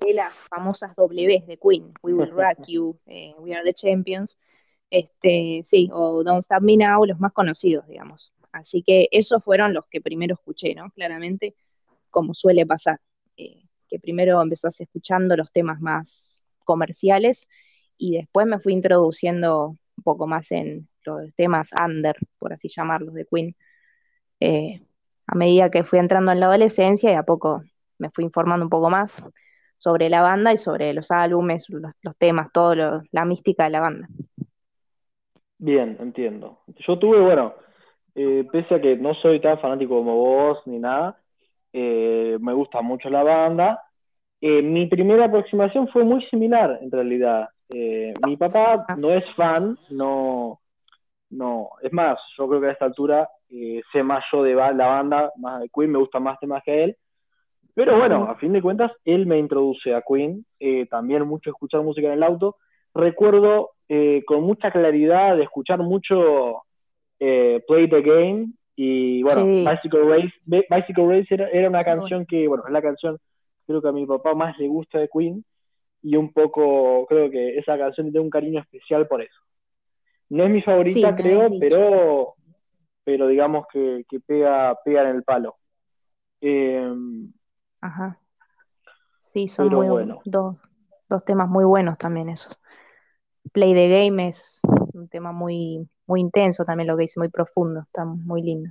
de 0.00 0.14
las 0.14 0.32
famosas 0.48 0.94
W 0.96 1.44
de 1.46 1.58
Queen, 1.58 1.92
We 2.02 2.14
Will 2.14 2.30
Rock 2.30 2.64
You, 2.66 2.98
eh, 3.06 3.34
We 3.38 3.54
Are 3.54 3.64
the 3.64 3.74
Champions, 3.74 4.38
este, 4.88 5.60
sí, 5.64 5.90
o 5.92 6.24
Don't 6.24 6.42
Stop 6.42 6.62
Me 6.62 6.76
Now, 6.78 7.04
los 7.04 7.20
más 7.20 7.32
conocidos, 7.32 7.86
digamos. 7.86 8.32
Así 8.52 8.82
que 8.82 9.08
esos 9.10 9.44
fueron 9.44 9.74
los 9.74 9.84
que 9.86 10.00
primero 10.00 10.34
escuché, 10.34 10.74
¿no? 10.74 10.90
Claramente, 10.92 11.54
como 12.08 12.32
suele 12.32 12.64
pasar, 12.64 12.98
eh, 13.36 13.64
que 13.88 13.98
primero 13.98 14.40
empezás 14.40 14.80
escuchando 14.80 15.36
los 15.36 15.52
temas 15.52 15.80
más 15.80 16.40
comerciales 16.64 17.46
y 18.00 18.16
después 18.16 18.46
me 18.46 18.58
fui 18.58 18.72
introduciendo 18.72 19.76
un 19.96 20.02
poco 20.02 20.26
más 20.26 20.50
en 20.52 20.88
los 21.04 21.32
temas 21.34 21.68
under, 21.78 22.16
por 22.38 22.52
así 22.52 22.68
llamarlos, 22.74 23.12
de 23.14 23.26
Queen. 23.26 23.54
Eh, 24.40 24.80
a 25.26 25.34
medida 25.34 25.70
que 25.70 25.84
fui 25.84 25.98
entrando 25.98 26.32
en 26.32 26.40
la 26.40 26.46
adolescencia 26.46 27.12
y 27.12 27.14
a 27.14 27.22
poco 27.22 27.62
me 27.98 28.10
fui 28.10 28.24
informando 28.24 28.64
un 28.64 28.70
poco 28.70 28.88
más 28.88 29.22
sobre 29.76 30.08
la 30.08 30.22
banda 30.22 30.52
y 30.52 30.56
sobre 30.56 30.94
los 30.94 31.10
álbumes, 31.10 31.66
los, 31.68 32.16
temas, 32.16 32.50
todo 32.52 33.02
la 33.12 33.24
mística 33.26 33.64
de 33.64 33.70
la 33.70 33.80
banda. 33.80 34.08
Bien, 35.58 35.98
entiendo. 36.00 36.60
Yo 36.86 36.98
tuve, 36.98 37.20
bueno, 37.20 37.54
eh, 38.14 38.46
pese 38.50 38.76
a 38.76 38.80
que 38.80 38.96
no 38.96 39.12
soy 39.14 39.40
tan 39.40 39.58
fanático 39.60 39.96
como 39.96 40.16
vos 40.16 40.58
ni 40.66 40.78
nada, 40.78 41.20
eh, 41.74 42.38
me 42.40 42.54
gusta 42.54 42.80
mucho 42.80 43.10
la 43.10 43.22
banda. 43.22 43.82
Mi 44.40 44.86
primera 44.86 45.26
aproximación 45.26 45.86
fue 45.88 46.02
muy 46.02 46.24
similar, 46.28 46.78
en 46.80 46.90
realidad. 46.90 47.50
Mi 47.70 48.36
papá 48.36 48.86
no 48.96 49.12
es 49.12 49.24
fan, 49.34 49.78
no, 49.90 50.60
no, 51.30 51.70
es 51.82 51.92
más, 51.92 52.18
yo 52.36 52.48
creo 52.48 52.60
que 52.60 52.66
a 52.68 52.72
esta 52.72 52.84
altura 52.86 53.28
sé 53.48 54.02
más 54.02 54.24
yo 54.32 54.42
de 54.42 54.54
la 54.54 54.86
banda, 54.86 55.32
más 55.36 55.60
de 55.60 55.68
Queen, 55.68 55.92
me 55.92 55.98
gusta 55.98 56.20
más 56.20 56.38
temas 56.38 56.62
que 56.64 56.84
él. 56.84 56.96
Pero 57.74 57.96
bueno, 57.96 58.24
a 58.24 58.34
fin 58.34 58.52
de 58.52 58.62
cuentas, 58.62 58.92
él 59.04 59.26
me 59.26 59.38
introduce 59.38 59.94
a 59.94 60.02
Queen, 60.02 60.44
también 60.90 61.26
mucho 61.26 61.50
escuchar 61.50 61.82
música 61.82 62.08
en 62.08 62.14
el 62.14 62.22
auto. 62.22 62.56
Recuerdo 62.94 63.70
con 64.26 64.42
mucha 64.42 64.70
claridad 64.70 65.36
de 65.36 65.44
escuchar 65.44 65.78
mucho 65.78 66.62
eh, 67.18 67.62
Play 67.68 67.88
the 67.88 68.00
Game 68.00 68.52
y 68.74 69.22
bueno, 69.22 69.44
Bicycle 69.44 70.04
Race, 70.04 70.32
Bicycle 70.46 71.06
Race 71.06 71.34
era, 71.34 71.68
una 71.68 71.84
canción 71.84 72.24
que, 72.24 72.48
bueno, 72.48 72.64
es 72.66 72.72
la 72.72 72.80
canción 72.80 73.18
creo 73.66 73.82
que 73.82 73.88
a 73.88 73.92
mi 73.92 74.06
papá 74.06 74.34
más 74.34 74.58
le 74.58 74.66
gusta 74.68 74.98
de 74.98 75.08
Queen 75.08 75.44
y 76.02 76.16
un 76.16 76.32
poco 76.32 77.06
creo 77.06 77.30
que 77.30 77.58
esa 77.58 77.76
canción 77.78 78.10
tiene 78.10 78.24
un 78.24 78.30
cariño 78.30 78.60
especial 78.60 79.06
por 79.06 79.22
eso. 79.22 79.40
No 80.28 80.44
es 80.44 80.50
mi 80.50 80.62
favorita, 80.62 81.14
creo, 81.16 81.48
pero 81.58 82.34
pero 83.04 83.26
digamos 83.26 83.66
que, 83.72 84.04
pega, 84.26 84.76
pega 84.84 85.02
en 85.08 85.16
el 85.16 85.22
palo. 85.24 85.56
Em, 86.40 87.32
Ajá. 87.80 88.18
Sí, 89.18 89.48
son 89.48 89.68
muy. 89.68 89.88
Dos, 90.24 90.56
dos 91.08 91.24
temas 91.24 91.48
muy 91.48 91.64
buenos 91.64 91.98
también 91.98 92.28
esos. 92.28 92.58
Play 93.52 93.74
the 93.74 93.88
Game 93.88 94.28
es 94.28 94.60
un 94.92 95.08
tema 95.08 95.32
muy, 95.32 95.88
muy 96.06 96.20
intenso 96.20 96.64
también 96.64 96.86
lo 96.88 96.96
que 96.96 97.02
dice, 97.02 97.18
muy 97.18 97.28
profundo, 97.28 97.80
está 97.80 98.04
muy 98.04 98.42
lindo. 98.42 98.70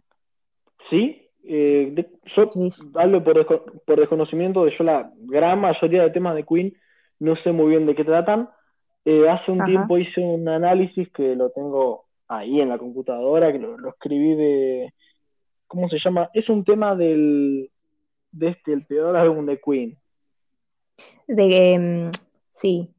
Sí, 0.89 1.29
eh, 1.43 2.05
yo 2.35 2.47
hablo 2.95 3.23
por, 3.23 3.97
desconocimiento 3.97 4.65
de 4.65 4.77
yo 4.77 4.83
la 4.83 5.11
gran 5.15 5.59
mayoría 5.59 6.03
de 6.03 6.11
temas 6.11 6.35
de 6.35 6.43
Queen 6.43 6.73
no 7.19 7.35
sé 7.37 7.51
muy 7.51 7.69
bien 7.69 7.85
de 7.85 7.95
qué 7.95 8.03
tratan. 8.03 8.49
Eh, 9.05 9.29
hace 9.29 9.51
un 9.51 9.63
tiempo 9.65 9.97
hice 9.97 10.21
un 10.21 10.47
análisis 10.47 11.09
que 11.11 11.35
lo 11.35 11.51
tengo 11.51 12.05
ahí 12.27 12.61
en 12.61 12.69
la 12.69 12.77
computadora, 12.77 13.51
que 13.51 13.59
lo, 13.59 13.89
escribí 13.89 14.35
de, 14.35 14.93
¿cómo 15.67 15.89
se 15.89 15.99
llama? 16.03 16.29
Es 16.33 16.49
un 16.49 16.63
tema 16.63 16.95
del, 16.95 17.71
de 18.31 18.49
este, 18.49 18.73
el 18.73 18.85
peor 18.85 19.15
álbum 19.15 19.45
de 19.45 19.59
Queen. 19.59 19.97
De, 21.27 21.73
em, 21.73 22.11
sí, 22.49 22.93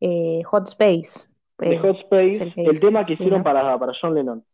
eh, 0.00 0.42
Hot 0.44 0.68
Space 0.68 1.26
de 1.68 1.78
Hot 1.78 1.96
Space, 1.98 2.52
el, 2.56 2.80
tema 2.80 3.04
que 3.04 3.14
hicieron 3.14 3.42
para, 3.42 3.78
para 3.78 3.92
John 4.00 4.14
Lennon. 4.14 4.44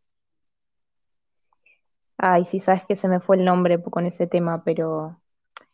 Ay, 2.17 2.45
sí, 2.45 2.59
sabes 2.59 2.85
que 2.85 2.95
se 2.95 3.07
me 3.07 3.19
fue 3.19 3.37
el 3.37 3.45
nombre 3.45 3.81
con 3.81 4.05
ese 4.05 4.27
tema, 4.27 4.63
pero 4.63 5.19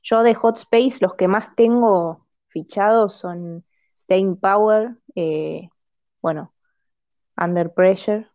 yo 0.03 0.23
de 0.23 0.35
Hot 0.35 0.57
Space 0.57 0.97
los 1.01 1.15
que 1.15 1.27
más 1.27 1.55
tengo 1.55 2.24
fichados 2.55 3.15
son 3.15 3.65
Staying 3.97 4.37
Power, 4.37 4.95
eh, 5.15 5.69
bueno, 6.21 6.53
Under 7.37 7.73
Pressure, 7.73 8.27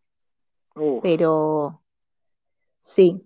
pero 1.02 1.82
sí, 2.80 3.22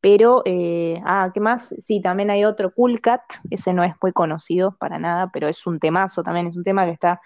pero, 0.00 0.42
eh, 0.46 1.00
ah, 1.04 1.30
¿qué 1.34 1.40
más? 1.40 1.74
Sí, 1.80 2.02
también 2.02 2.30
hay 2.30 2.44
otro, 2.44 2.72
Cool 2.74 3.00
Cat, 3.00 3.22
ese 3.50 3.72
no 3.72 3.84
es 3.84 3.94
muy 4.02 4.12
conocido 4.12 4.76
para 4.78 4.98
nada, 4.98 5.30
pero 5.32 5.48
es 5.48 5.66
un 5.66 5.80
temazo 5.80 6.22
también, 6.22 6.46
es 6.48 6.56
un 6.56 6.64
tema 6.64 6.86
que 6.86 6.92
está 6.92 7.20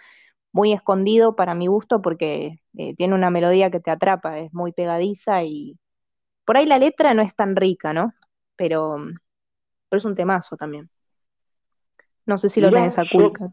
muy 0.53 0.73
escondido 0.73 1.37
para 1.37 1.55
mi 1.55 1.67
gusto 1.69 2.03
porque 2.03 2.61
eh, 2.79 2.97
tiene 2.97 3.15
una 3.15 3.31
melodía 3.31 3.71
que 3.71 3.81
te 3.81 3.91
atrapa, 3.93 4.39
es 4.41 4.53
muy 4.55 4.73
pegadiza 4.73 5.45
y 5.45 5.79
por 6.47 6.57
ahí 6.59 6.67
la 6.67 6.79
letra 6.79 7.15
no 7.15 7.23
es 7.23 7.35
tan 7.37 7.57
rica, 7.57 7.93
¿no? 7.93 8.13
Pero, 8.57 8.97
pero 9.89 9.99
es 9.99 10.05
un 10.05 10.17
temazo 10.17 10.57
también. 10.57 10.91
No 12.29 12.37
sé 12.37 12.51
si 12.51 12.61
lo 12.61 12.71
tenés 12.71 12.99
a 12.99 13.05
Coolcat. 13.11 13.51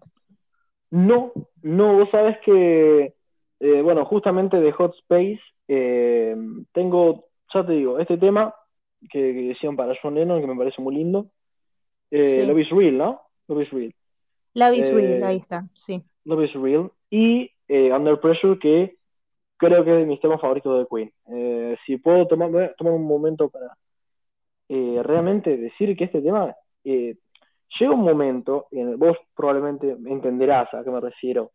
No, 0.92 1.32
no, 1.62 1.94
vos 1.98 2.10
sabes 2.12 2.38
que, 2.44 3.14
eh, 3.62 3.82
bueno, 3.82 4.04
justamente 4.04 4.60
de 4.60 4.72
Hot 4.74 4.94
Space, 4.96 5.40
eh, 5.70 6.36
tengo, 6.74 7.30
ya 7.54 7.66
te 7.66 7.72
digo, 7.72 8.00
este 8.00 8.18
tema 8.18 8.54
que, 9.10 9.32
decían 9.32 9.78
para 9.78 9.96
John 10.02 10.16
Lennon, 10.16 10.42
que 10.42 10.48
me 10.48 10.58
parece 10.58 10.82
muy 10.82 10.94
lindo. 10.94 11.28
Eh, 12.12 12.46
Love 12.46 12.60
is 12.60 12.70
Real, 12.70 12.98
¿no? 12.98 13.22
Love 13.48 13.62
is 13.62 13.72
Real. 13.72 13.94
Love 14.56 14.74
is 14.76 14.94
Real, 14.94 15.24
ahí 15.24 15.38
está, 15.38 15.66
sí. 15.74 16.04
Love 16.26 16.44
is 16.44 16.54
Real, 16.54 16.92
y 17.10 17.50
eh, 17.70 17.94
Under 17.94 18.20
Pressure, 18.20 18.60
que 18.60 18.98
creo 19.56 19.86
que 19.86 19.92
es 19.92 19.98
de 20.00 20.06
mis 20.06 20.20
temas 20.20 20.42
favoritos 20.42 20.80
de 20.80 20.88
Queen. 20.94 21.14
Eh, 21.30 21.78
si 21.86 21.96
puedo 21.96 22.28
tomar, 22.28 22.76
tomar 22.78 22.92
un 22.92 23.08
momento 23.08 23.50
para 23.50 23.78
eh, 24.68 25.00
realmente 25.02 25.56
decir 25.56 25.96
que 25.96 26.04
este 26.04 26.22
tema 26.22 26.54
llega 27.80 27.94
un 27.94 28.02
momento, 28.02 28.68
vos 28.98 29.18
probablemente 29.36 29.96
entenderás 30.06 30.74
a 30.74 30.84
qué 30.84 30.90
me 30.90 31.02
refiero, 31.02 31.52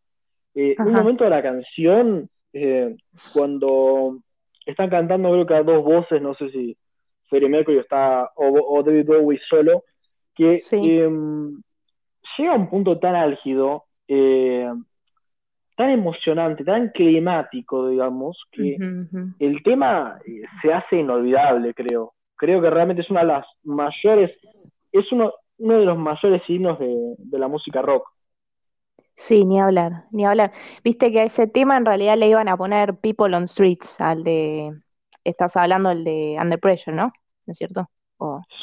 un 0.53 0.91
momento 0.91 1.23
de 1.23 1.29
la 1.29 1.41
canción, 1.41 2.29
cuando 3.33 4.19
están 4.65 4.89
cantando 4.89 5.31
creo 5.31 5.45
que 5.45 5.53
a 5.55 5.63
dos 5.63 5.83
voces, 5.83 6.21
no 6.21 6.33
sé 6.35 6.49
si 6.51 6.77
Freddie 7.29 7.49
Mercury 7.49 7.79
está, 7.79 8.29
o, 8.35 8.83
David 8.83 9.07
Bowie 9.07 9.39
solo, 9.49 9.83
que 10.35 10.59
em, 10.71 11.61
llega 12.37 12.53
a 12.53 12.55
un 12.55 12.69
punto 12.69 12.99
tan 12.99 13.15
álgido 13.15 13.85
eh, 14.07 14.69
tan 15.77 15.89
emocionante, 15.89 16.63
tan 16.63 16.89
climático, 16.89 17.87
digamos, 17.89 18.37
que 18.51 18.77
el 19.39 19.63
tema 19.63 20.19
eh, 20.25 20.41
se 20.61 20.73
hace 20.73 20.97
inolvidable, 20.97 21.73
creo. 21.73 22.13
Creo 22.35 22.61
que 22.61 22.69
realmente 22.69 23.01
es 23.01 23.09
una 23.09 23.21
de 23.21 23.27
las 23.27 23.47
mayores, 23.63 24.31
es 24.91 25.11
uno, 25.11 25.33
uno 25.61 25.79
de 25.79 25.85
los 25.85 25.97
mayores 25.97 26.41
signos 26.45 26.79
de, 26.79 27.39
la 27.39 27.47
música 27.47 27.81
rock. 27.81 28.09
Sí, 29.15 29.45
ni 29.45 29.59
hablar, 29.59 30.05
ni 30.11 30.25
hablar. 30.25 30.51
Viste 30.83 31.11
que 31.11 31.21
a 31.21 31.25
ese 31.25 31.47
tema 31.47 31.77
en 31.77 31.85
realidad 31.85 32.17
le 32.17 32.27
iban 32.27 32.49
a 32.49 32.57
poner 32.57 32.97
People 32.97 33.35
on 33.35 33.47
Streets, 33.47 33.99
al 33.99 34.23
de, 34.23 34.71
estás 35.23 35.55
hablando 35.55 35.89
del 35.89 36.03
de 36.03 36.37
Under 36.41 36.59
Pressure, 36.59 36.95
¿no? 36.95 37.11
¿No 37.45 37.51
es 37.51 37.57
cierto? 37.57 37.89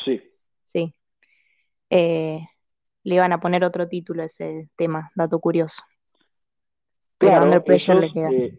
Sí. 0.05 0.21
Sí. 0.65 0.95
Eh, 1.91 2.41
le 3.05 3.15
iban 3.15 3.33
a 3.33 3.41
poner 3.41 3.65
otro 3.65 3.89
título 3.89 4.23
a 4.23 4.27
ese 4.27 4.69
tema, 4.77 5.11
dato 5.15 5.39
curioso. 5.39 5.83
claro, 7.19 7.45
Under 7.45 7.63
Pressure 7.63 8.01
le 8.01 8.13
queda. 8.13 8.31
Eh, 8.31 8.59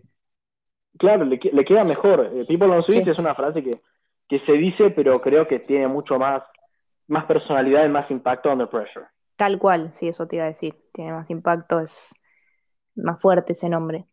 claro, 0.98 1.26
le, 1.26 1.40
queda 1.40 1.84
mejor. 1.84 2.32
Eh, 2.34 2.46
People 2.46 2.68
on 2.68 2.84
Switch 2.84 3.08
es 3.08 3.20
una 3.20 3.36
frase 3.36 3.64
que, 3.64 4.40
se 4.46 4.54
dice, 4.54 4.92
pero 4.92 5.22
creo 5.22 5.48
que 5.48 5.60
tiene 5.60 5.88
mucho 5.88 6.18
más, 6.20 6.44
más 7.10 7.26
personalidad 7.26 7.86
y 7.86 7.90
más 7.90 8.10
impacto 8.10 8.52
Under 8.52 8.70
Pressure. 8.70 9.08
Tal 9.36 9.60
cual, 9.60 9.92
sí, 9.94 10.08
eso 10.08 10.28
te 10.28 10.38
iba 10.38 10.46
a 10.46 10.50
decir. 10.50 10.76
Tiene 10.94 11.12
más 11.12 11.30
impacto, 11.30 11.82
es 11.82 12.14
más 12.96 13.22
fuerte 13.22 13.54
ese 13.54 13.70
nombre. 13.70 14.06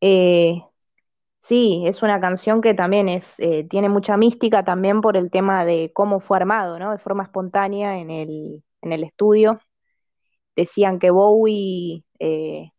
Eh, 0.00 0.60
sí, 1.40 1.84
es 1.86 2.02
una 2.02 2.20
canción 2.20 2.60
que 2.60 2.74
también 2.74 3.08
es, 3.08 3.36
tiene 3.68 3.88
mucha 3.88 4.16
mística 4.16 4.64
también 4.64 5.00
por 5.00 5.16
el 5.16 5.30
tema 5.30 5.64
de 5.64 5.92
cómo 5.92 6.20
fue 6.20 6.38
armado, 6.38 6.78
¿no? 6.78 6.90
De 6.90 6.98
forma 6.98 7.24
espontánea 7.24 7.98
en 7.98 8.10
el, 8.10 8.62
en 8.82 8.92
el 8.92 9.04
estudio, 9.04 9.60
decían 10.56 10.98
que 10.98 11.10
Bowie 11.10 12.04
eh, 12.18 12.70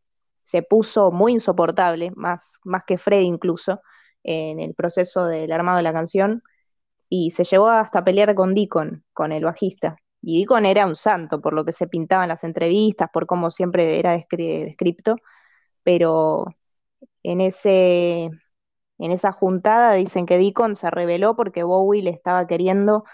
se 0.43 0.61
puso 0.61 1.11
muy 1.11 1.33
insoportable, 1.33 2.11
más, 2.15 2.59
más 2.63 2.83
que 2.85 2.97
Fred 2.97 3.21
incluso, 3.21 3.81
en 4.23 4.59
el 4.59 4.73
proceso 4.73 5.25
del 5.25 5.51
armado 5.51 5.77
de 5.77 5.83
la 5.83 5.93
canción, 5.93 6.43
y 7.15 7.29
se 7.31 7.43
llevó 7.43 7.67
hasta 7.69 8.03
pelear 8.03 8.33
con 8.33 8.55
Deacon, 8.55 9.03
con 9.13 9.31
el 9.31 9.43
bajista. 9.45 9.97
Y 10.21 10.39
Deacon 10.39 10.65
era 10.65 10.87
un 10.87 10.95
santo, 10.95 11.41
por 11.41 11.53
lo 11.53 11.63
que 11.63 11.71
se 11.71 11.87
pintaba 11.87 12.23
en 12.23 12.29
las 12.29 12.43
entrevistas, 12.43 13.09
por 13.13 13.27
cómo 13.27 13.51
siempre 13.51 13.99
era 13.99 14.13
descripto, 14.13 15.17
pero 15.83 16.47
en, 17.23 17.41
ese, 17.41 18.25
en 18.25 19.11
esa 19.11 19.31
juntada 19.33 19.93
dicen 19.95 20.25
que 20.25 20.37
Deacon 20.39 20.75
se 20.75 20.89
rebeló 20.91 21.35
porque 21.35 21.63
Bowie 21.63 22.03
le 22.03 22.11
estaba 22.11 22.47
queriendo 22.47 23.05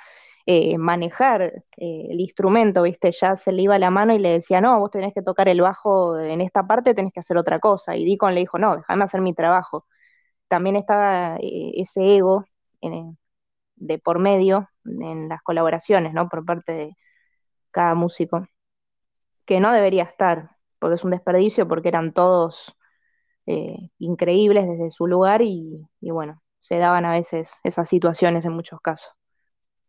eh, 0.46 0.78
manejar 0.78 1.42
eh, 1.78 2.08
el 2.12 2.22
instrumento, 2.22 2.84
¿viste? 2.84 3.12
Ya 3.12 3.36
se 3.36 3.52
le 3.54 3.64
iba 3.64 3.80
la 3.80 3.92
mano 3.92 4.14
y 4.16 4.20
le 4.20 4.30
decía, 4.32 4.62
no, 4.62 4.80
vos 4.80 4.92
tenés 4.92 5.14
que 5.14 5.24
tocar 5.24 5.50
el 5.50 5.62
bajo 5.62 6.20
en 6.20 6.42
esta 6.42 6.68
parte, 6.68 6.94
tenés 6.96 7.14
que 7.14 7.22
hacer 7.22 7.38
otra 7.38 7.60
cosa. 7.60 7.96
Y 7.98 8.06
Deacon 8.06 8.36
le 8.36 8.42
dijo, 8.42 8.60
no, 8.60 8.78
déjame 8.78 9.04
hacer 9.06 9.22
mi 9.22 9.34
trabajo. 9.34 9.86
También 10.50 10.76
estaba 10.78 11.38
eh, 11.42 11.74
ese 11.76 12.18
ego 12.18 12.46
de 13.80 13.98
por 13.98 14.20
medio 14.20 14.70
en 14.86 15.30
las 15.30 15.42
colaboraciones, 15.42 16.14
¿no? 16.14 16.30
Por 16.30 16.46
parte 16.46 16.72
de 16.72 16.98
cada 17.72 17.96
músico, 17.96 18.48
que 19.46 19.60
no 19.60 19.72
debería 19.72 20.04
estar, 20.04 20.52
porque 20.80 20.96
es 20.96 21.04
un 21.04 21.12
desperdicio, 21.12 21.68
porque 21.68 21.90
eran 21.90 22.14
todos 22.14 22.76
eh, 23.48 23.90
increíbles 23.98 24.68
desde 24.68 24.92
su 24.92 25.08
lugar 25.08 25.42
y, 25.42 25.88
bueno, 26.02 26.42
se 26.60 26.78
daban 26.78 27.06
a 27.06 27.14
veces 27.14 27.52
esas 27.64 27.90
situaciones 27.90 28.46
en 28.46 28.54
muchos 28.54 28.80
casos, 28.82 29.12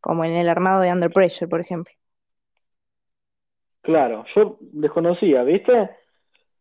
como 0.00 0.24
en 0.24 0.32
el 0.32 0.48
armado 0.48 0.80
de 0.80 0.92
Under 0.92 1.10
Pressure, 1.10 1.48
por 1.48 1.60
ejemplo. 1.60 1.92
Claro, 3.82 4.24
yo 4.34 4.58
desconocía, 4.60 5.42
¿viste? 5.42 5.90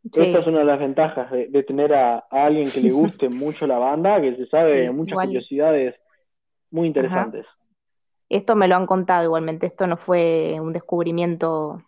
Esta 0.03 0.39
es 0.39 0.47
una 0.47 0.59
de 0.59 0.65
las 0.65 0.79
ventajas 0.79 1.29
de, 1.31 1.63
tener 1.63 1.93
a, 1.93 2.19
alguien 2.31 2.71
que 2.71 2.81
le 2.81 2.91
guste 2.91 3.29
mucho 3.29 3.67
la 3.67 3.77
banda, 3.77 4.19
que 4.21 4.35
se 4.35 4.47
sabe 4.47 4.89
muchas 4.91 5.19
curiosidades 5.19 5.95
muy 6.71 6.87
interesantes. 6.87 7.45
Esto 8.29 8.55
me 8.55 8.67
lo 8.67 8.75
han 8.75 8.85
contado 8.85 9.23
igualmente, 9.23 9.65
esto 9.65 9.87
no 9.87 9.97
fue 9.97 10.57
un 10.59 10.71
descubrimiento 10.71 11.81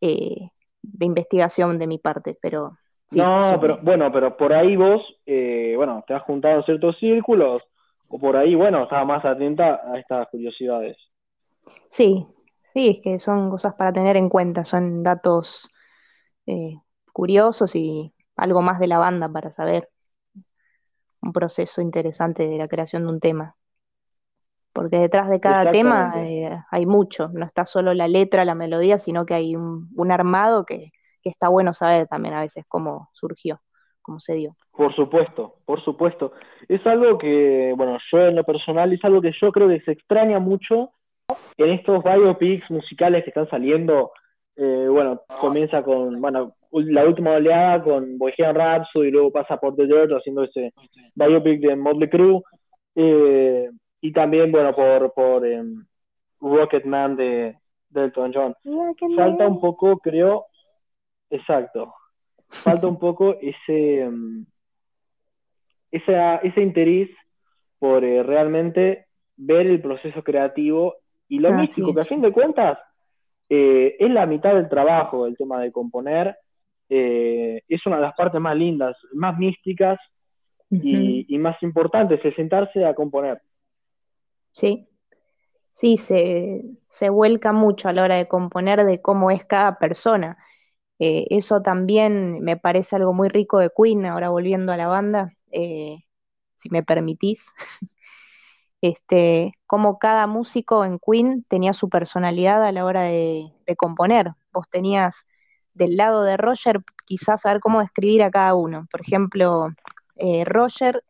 eh, 0.00 0.50
de 0.82 1.06
investigación 1.06 1.78
de 1.78 1.86
mi 1.86 1.98
parte, 1.98 2.36
pero... 2.40 2.76
no, 3.12 3.58
pero 3.60 3.78
bueno, 3.82 4.12
pero 4.12 4.36
por 4.36 4.52
ahí 4.52 4.76
vos, 4.76 5.00
eh, 5.24 5.72
bueno, 5.76 6.04
te 6.06 6.12
has 6.12 6.22
juntado 6.22 6.56
en 6.56 6.64
ciertos 6.64 6.98
círculos, 6.98 7.62
o 8.08 8.18
por 8.18 8.36
ahí, 8.36 8.54
bueno, 8.54 8.82
estás 8.82 9.06
más 9.06 9.24
atenta 9.24 9.80
a 9.90 9.98
estas 9.98 10.28
curiosidades. 10.28 10.98
Sí, 11.88 12.26
sí, 12.74 12.90
es 12.90 13.00
que 13.02 13.18
son 13.18 13.48
cosas 13.48 13.74
para 13.74 13.92
tener 13.92 14.18
en 14.18 14.28
cuenta, 14.28 14.66
son 14.66 15.02
datos 15.02 15.70
eh, 16.46 16.74
curiosos 17.10 17.74
y 17.74 18.12
algo 18.36 18.60
más 18.60 18.78
de 18.80 18.86
la 18.86 18.98
banda 18.98 19.30
para 19.30 19.50
saber 19.50 19.88
un 21.22 21.32
proceso 21.32 21.80
interesante 21.80 22.46
de 22.46 22.58
la 22.58 22.68
creación 22.68 23.04
de 23.04 23.08
un 23.08 23.20
tema 23.20 23.56
porque 24.72 24.98
detrás 24.98 25.28
de 25.28 25.40
cada 25.40 25.70
tema 25.70 26.14
eh, 26.16 26.50
hay 26.70 26.86
mucho, 26.86 27.28
no 27.32 27.44
está 27.44 27.66
solo 27.66 27.92
la 27.94 28.08
letra, 28.08 28.44
la 28.44 28.54
melodía, 28.54 28.98
sino 28.98 29.26
que 29.26 29.34
hay 29.34 29.54
un, 29.54 30.10
armado 30.10 30.64
que, 30.64 30.92
está 31.24 31.48
bueno 31.48 31.72
saber 31.72 32.08
también 32.08 32.34
a 32.34 32.40
veces 32.40 32.64
cómo 32.66 33.08
surgió, 33.12 33.60
cómo 34.00 34.18
se 34.18 34.34
dio. 34.34 34.56
Por 34.72 34.94
supuesto, 34.94 35.56
por 35.64 35.82
supuesto. 35.84 36.32
Es 36.68 36.84
algo 36.86 37.16
que, 37.16 37.72
bueno, 37.76 37.98
yo 38.10 38.26
en 38.26 38.34
lo 38.34 38.44
personal 38.44 38.92
es 38.92 39.04
algo 39.04 39.20
que 39.20 39.32
yo 39.40 39.52
creo 39.52 39.68
que 39.68 39.80
se 39.82 39.92
extraña 39.92 40.40
mucho 40.40 40.90
en 41.56 41.70
estos 41.70 42.02
biopics 42.02 42.68
musicales 42.70 43.22
que 43.22 43.30
están 43.30 43.48
saliendo. 43.48 44.10
Eh, 44.56 44.86
bueno, 44.90 45.22
comienza 45.40 45.82
con, 45.82 46.20
bueno, 46.20 46.54
la 46.72 47.04
última 47.04 47.32
oleada 47.32 47.82
con 47.84 48.18
Bohemian 48.18 48.54
Rhapsody 48.54 49.08
y 49.08 49.10
luego 49.10 49.30
pasa 49.30 49.58
por 49.58 49.76
The 49.76 49.86
Dirt 49.86 50.10
haciendo 50.10 50.42
ese 50.42 50.72
biopic 51.14 51.60
de 51.60 51.76
Motley 51.76 52.08
Crue. 52.08 52.42
Eh, 52.96 53.70
y 54.02 54.12
también, 54.12 54.50
bueno, 54.50 54.74
por, 54.74 55.14
por 55.14 55.46
eh, 55.46 55.62
Rocketman 56.40 57.16
de, 57.16 57.56
Elton 57.94 58.32
John. 58.34 58.54
Falta 59.16 59.46
un 59.46 59.60
poco, 59.60 59.98
creo, 59.98 60.46
exacto, 61.30 61.94
falta 62.48 62.88
un 62.88 62.98
poco 62.98 63.36
ese, 63.40 64.00
em, 64.00 64.44
ese 65.90 66.60
interés 66.60 67.10
por 67.78 68.04
eh, 68.04 68.22
realmente 68.22 69.06
ver 69.36 69.66
el 69.68 69.80
proceso 69.80 70.22
creativo 70.24 70.96
y 71.28 71.38
lo 71.38 71.52
místico, 71.52 71.94
que 71.94 72.00
a 72.00 72.04
fin 72.04 72.20
de 72.20 72.32
cuentas 72.32 72.78
eh, 73.48 73.96
es 73.98 74.10
la 74.10 74.26
mitad 74.26 74.54
del 74.54 74.68
trabajo, 74.68 75.26
el 75.26 75.36
tema 75.36 75.60
de 75.60 75.70
componer. 75.70 76.36
Eh, 76.88 77.62
es 77.68 77.86
una 77.86 77.96
de 77.96 78.02
las 78.02 78.14
partes 78.14 78.40
más 78.40 78.56
lindas, 78.56 78.96
más 79.14 79.38
místicas 79.38 79.98
y, 80.70 81.26
y, 81.34 81.38
más 81.38 81.62
importantes, 81.62 82.20
es 82.24 82.34
sentarse 82.34 82.84
a 82.84 82.94
componer. 82.94 83.40
Sí, 84.52 84.88
sí, 85.70 85.98
se, 85.98 86.62
se 86.88 87.10
vuelca 87.10 87.52
mucho 87.52 87.88
a 87.88 87.92
la 87.92 88.04
hora 88.04 88.16
de 88.16 88.28
componer 88.28 88.84
de 88.86 89.02
cómo 89.02 89.30
es 89.30 89.44
cada 89.46 89.78
persona. 89.78 90.38
Eh, 90.98 91.26
eso 91.30 91.62
también 91.62 92.40
me 92.42 92.56
parece 92.58 92.96
algo 92.96 93.14
muy 93.14 93.28
rico 93.28 93.58
de 93.58 93.70
Queen, 93.76 94.06
ahora 94.06 94.30
volviendo 94.30 94.72
a 94.72 94.76
la 94.78 94.88
banda, 94.88 95.32
eh, 95.52 95.98
si 96.56 96.70
me 96.70 96.82
permitís. 96.84 97.46
este, 98.80 99.54
cómo 99.66 99.98
cada 99.98 100.26
músico 100.26 100.84
en 100.84 100.98
Queen 100.98 101.44
tenía 101.48 101.72
su 101.72 101.88
personalidad 101.88 102.64
a 102.64 102.72
la 102.72 102.84
hora 102.84 103.02
de, 103.02 103.52
componer. 103.76 104.32
Vos 104.52 104.68
tenías 104.70 105.26
del 105.74 105.96
lado 105.96 106.22
de 106.24 106.36
Roger 106.36 106.80
quizás 107.06 107.42
saber 107.42 107.60
cómo 107.60 107.80
describir 107.80 108.22
a 108.22 108.30
cada 108.30 108.54
uno. 108.54 108.86
Por 108.90 109.00
ejemplo, 109.00 109.68
eh, 110.16 110.44
Roger 110.44 111.02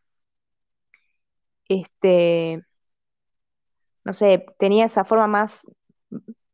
este, 1.69 2.63
no 4.05 4.13
sé, 4.13 4.45
tenía 4.59 4.87
esa 4.87 5.05
forma 5.05 5.27
más 5.27 5.67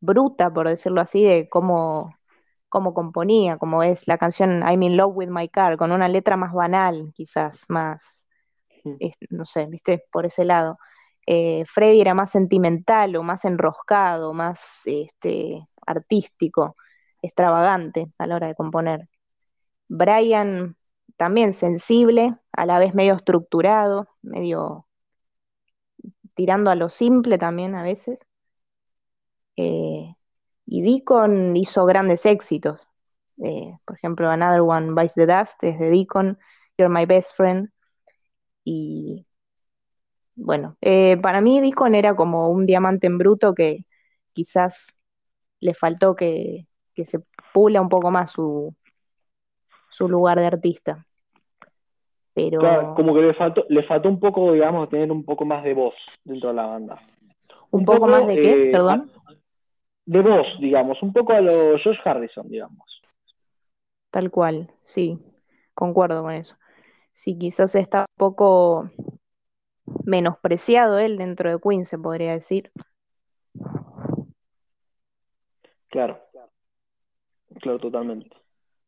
bruta, 0.01 0.53
por 0.53 0.69
decirlo 0.69 1.01
así, 1.01 1.25
de 1.25 1.49
cómo, 1.49 2.15
cómo 2.69 2.95
componía, 2.95 3.59
como 3.59 3.83
es 3.83 4.07
la 4.09 4.19
canción 4.19 4.63
I'm 4.63 4.83
in 4.83 4.97
love 4.97 5.13
with 5.17 5.29
my 5.29 5.49
car, 5.49 5.77
con 5.77 5.93
una 5.93 6.09
letra 6.09 6.37
más 6.37 6.53
banal, 6.53 7.13
quizás, 7.15 7.65
más, 7.69 8.27
no 9.31 9.45
sé, 9.45 9.67
viste, 9.67 10.05
por 10.13 10.27
ese 10.27 10.45
lado. 10.45 10.79
Eh, 11.27 11.65
Freddy 11.67 12.01
era 12.01 12.15
más 12.15 12.31
sentimental 12.33 13.17
o 13.17 13.23
más 13.23 13.45
enroscado, 13.45 14.33
más 14.33 14.81
este, 14.87 15.67
artístico, 15.87 16.77
extravagante 17.23 18.13
a 18.19 18.27
la 18.27 18.37
hora 18.37 18.49
de 18.49 18.55
componer. 18.55 19.09
Brian 19.89 20.77
también 21.17 21.55
sensible, 21.55 22.37
a 22.53 22.67
la 22.67 22.79
vez 22.79 22.95
medio 22.95 23.15
estructurado, 23.15 24.09
medio 24.23 24.88
tirando 26.38 26.70
a 26.70 26.77
lo 26.77 26.88
simple 26.88 27.37
también 27.37 27.74
a 27.74 27.83
veces. 27.83 28.20
Eh, 29.57 30.14
y 30.66 30.83
Deacon 30.83 31.57
hizo 31.57 31.85
grandes 31.85 32.24
éxitos. 32.27 32.88
Eh, 33.42 33.77
por 33.85 33.96
ejemplo, 33.96 34.29
Another 34.31 34.61
One 34.61 34.94
Bites 34.94 35.14
the 35.14 35.27
Dust 35.27 35.62
es 35.64 35.79
de 35.81 35.90
Deacon, 35.90 36.38
You're 36.79 36.94
My 36.94 37.07
Best 37.07 37.35
Friend. 37.37 37.70
Y 38.64 39.27
bueno, 40.37 40.77
eh, 40.81 41.16
para 41.16 41.40
mí 41.40 41.61
Deacon 41.61 41.94
era 41.96 42.14
como 42.14 42.51
un 42.51 42.66
diamante 42.66 43.09
en 43.09 43.18
bruto 43.18 43.53
que 43.55 43.85
quizás 44.33 44.92
le 45.61 45.74
faltó 45.74 46.16
que, 46.16 46.68
que 46.94 47.07
se 47.07 47.20
pula 47.55 47.81
un 47.81 47.88
poco 47.88 48.12
más 48.12 48.31
su, 48.33 48.77
su 49.90 50.09
lugar 50.09 50.38
de 50.38 50.46
artista 50.46 51.08
como 52.94 53.14
que 53.14 53.20
le 53.22 53.35
faltó, 53.35 53.64
le 53.68 53.83
faltó 53.85 54.09
un 54.09 54.20
poco, 54.20 54.53
digamos, 54.53 54.88
tener 54.88 55.11
un 55.11 55.24
poco 55.24 55.44
más 55.44 55.62
de 55.64 55.74
voz 55.74 55.94
dentro 56.24 56.51
de 56.51 56.55
la 56.55 56.66
banda. 56.66 57.01
¿Un, 57.70 57.85
poco, 57.85 58.07
más 58.07 58.27
de 58.27 58.35
qué? 58.35 58.68
Eh, 58.68 58.72
Perdón. 58.72 59.11
De 60.07 60.22
voz, 60.22 60.46
digamos, 60.61 61.03
un 61.03 61.12
poco 61.12 61.33
a 61.33 61.40
lo 61.40 61.79
Josh 61.83 61.98
Harrison, 62.05 62.48
digamos. 62.48 63.03
Tal 64.11 64.31
cual, 64.31 64.70
sí, 64.83 65.18
concuerdo 65.74 66.22
con 66.22 66.33
eso. 66.33 66.57
Sí, 67.12 67.38
quizás 67.38 67.74
está 67.74 68.01
un 68.01 68.16
poco 68.16 68.90
menospreciado 70.05 70.98
él 70.98 71.18
dentro 71.18 71.51
de 71.51 71.59
Queen, 71.61 71.85
se 71.85 71.98
podría 71.98 72.33
decir. 72.33 72.70
Claro, 75.88 76.18
claro, 77.61 77.79
totalmente. 77.79 78.35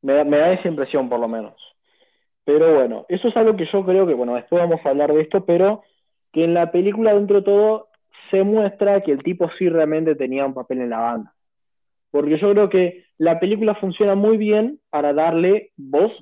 Me, 0.02 0.24
me 0.24 0.38
da 0.38 0.52
esa 0.52 0.68
impresión, 0.68 1.08
por 1.08 1.20
lo 1.20 1.28
menos. 1.28 1.69
Pero 2.44 2.74
bueno, 2.74 3.06
eso 3.08 3.28
es 3.28 3.36
algo 3.36 3.56
que 3.56 3.66
yo 3.66 3.84
creo 3.84 4.06
que, 4.06 4.14
bueno, 4.14 4.34
después 4.34 4.62
vamos 4.62 4.80
a 4.84 4.90
hablar 4.90 5.12
de 5.12 5.22
esto, 5.22 5.44
pero 5.44 5.82
que 6.32 6.44
en 6.44 6.54
la 6.54 6.72
película, 6.72 7.14
dentro 7.14 7.36
de 7.36 7.42
todo, 7.42 7.88
se 8.30 8.42
muestra 8.42 9.00
que 9.02 9.12
el 9.12 9.22
tipo 9.22 9.50
sí 9.58 9.68
realmente 9.68 10.14
tenía 10.14 10.46
un 10.46 10.54
papel 10.54 10.80
en 10.80 10.90
la 10.90 10.98
banda. 11.00 11.34
Porque 12.10 12.38
yo 12.38 12.50
creo 12.52 12.68
que 12.68 13.04
la 13.18 13.38
película 13.38 13.74
funciona 13.74 14.14
muy 14.14 14.36
bien 14.36 14.80
para 14.90 15.12
darle 15.12 15.70
voz 15.76 16.12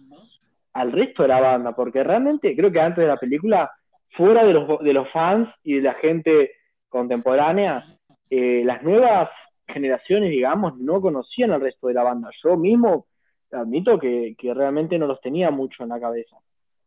al 0.72 0.92
resto 0.92 1.22
de 1.22 1.28
la 1.28 1.40
banda, 1.40 1.74
porque 1.74 2.04
realmente 2.04 2.54
creo 2.54 2.70
que 2.70 2.80
antes 2.80 3.02
de 3.02 3.08
la 3.08 3.16
película, 3.16 3.70
fuera 4.10 4.44
de 4.44 4.52
los, 4.52 4.80
de 4.80 4.92
los 4.92 5.10
fans 5.10 5.48
y 5.62 5.76
de 5.76 5.82
la 5.82 5.94
gente 5.94 6.52
contemporánea, 6.88 7.84
eh, 8.30 8.62
las 8.64 8.82
nuevas 8.82 9.30
generaciones, 9.66 10.30
digamos, 10.30 10.78
no 10.78 11.00
conocían 11.00 11.50
al 11.52 11.60
resto 11.60 11.88
de 11.88 11.94
la 11.94 12.02
banda. 12.02 12.30
Yo 12.42 12.56
mismo 12.56 13.06
admito 13.52 13.98
que, 13.98 14.34
realmente 14.54 14.98
no 14.98 15.06
los 15.06 15.20
tenía 15.20 15.50
mucho 15.50 15.82
en 15.82 15.90
la 15.90 16.00
cabeza 16.00 16.36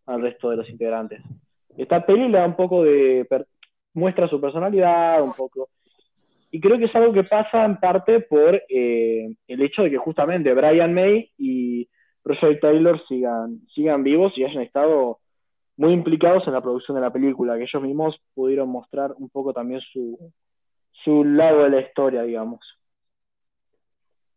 al 0.05 0.21
resto 0.21 0.49
de 0.49 0.57
los 0.57 0.69
integrantes. 0.69 1.21
Esta 1.77 2.05
peli 2.05 2.27
le 2.27 2.37
da 2.37 2.45
un 2.45 2.55
poco 2.55 2.83
de. 2.83 3.27
muestra 3.93 4.27
su 4.27 4.39
personalidad, 4.41 5.21
un 5.23 5.33
poco. 5.33 5.69
Y 6.51 6.59
creo 6.59 6.77
que 6.77 6.85
es 6.85 6.95
algo 6.95 7.13
que 7.13 7.23
pasa 7.23 7.63
en 7.63 7.77
parte 7.77 8.19
por 8.19 8.61
eh, 8.67 9.33
el 9.47 9.61
hecho 9.61 9.83
de 9.83 9.91
que 9.91 9.97
justamente 9.97 10.53
Brian 10.53 10.93
May 10.93 11.31
y 11.37 11.87
Roger 12.25 12.59
Taylor 12.59 13.01
sigan, 13.07 13.61
sigan 13.73 14.03
vivos 14.03 14.37
y 14.37 14.43
hayan 14.43 14.63
estado 14.63 15.19
muy 15.77 15.93
implicados 15.93 16.45
en 16.47 16.53
la 16.53 16.61
producción 16.61 16.95
de 16.95 17.01
la 17.01 17.13
película, 17.13 17.57
que 17.57 17.63
ellos 17.63 17.81
mismos 17.81 18.15
pudieron 18.33 18.69
mostrar 18.69 19.13
un 19.17 19.29
poco 19.29 19.53
también 19.53 19.79
su, 19.93 20.19
su 20.91 21.23
lado 21.23 21.63
de 21.63 21.69
la 21.69 21.81
historia, 21.81 22.23
digamos. 22.23 22.59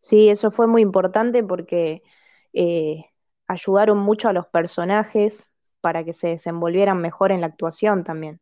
Sí, 0.05 0.29
eso 0.29 0.51
fue 0.51 0.67
muy 0.67 0.83
importante 0.83 1.43
porque 1.43 2.03
eh, 2.53 3.07
ayudaron 3.49 3.97
mucho 3.97 4.29
a 4.29 4.35
los 4.35 4.47
personajes 4.47 5.51
para 5.81 6.05
que 6.05 6.13
se 6.13 6.29
desenvolvieran 6.29 6.99
mejor 7.01 7.33
en 7.33 7.41
la 7.41 7.47
actuación 7.47 8.05
también. 8.05 8.39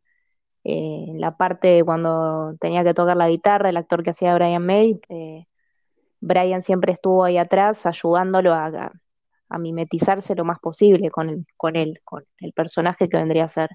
Eh, 0.65 1.05
en 1.07 1.21
la 1.21 1.37
parte 1.37 1.81
cuando 1.85 2.55
tenía 2.59 2.83
que 2.83 2.93
tocar 2.93 3.15
la 3.15 3.29
guitarra, 3.29 3.69
el 3.69 3.77
actor 3.77 4.03
que 4.03 4.09
hacía 4.09 4.35
Brian 4.35 4.65
May, 4.65 4.99
eh, 5.07 5.45
Brian 6.19 6.63
siempre 6.63 6.91
estuvo 6.91 7.23
ahí 7.23 7.37
atrás 7.37 7.85
ayudándolo 7.85 8.53
a, 8.53 8.91
a 9.47 9.57
mimetizarse 9.57 10.35
lo 10.35 10.43
más 10.43 10.59
posible 10.59 11.11
con, 11.11 11.47
con 11.55 11.77
él, 11.77 12.01
con 12.03 12.25
el 12.39 12.51
personaje 12.51 13.07
que 13.07 13.15
vendría 13.15 13.45
a 13.45 13.47
ser 13.47 13.69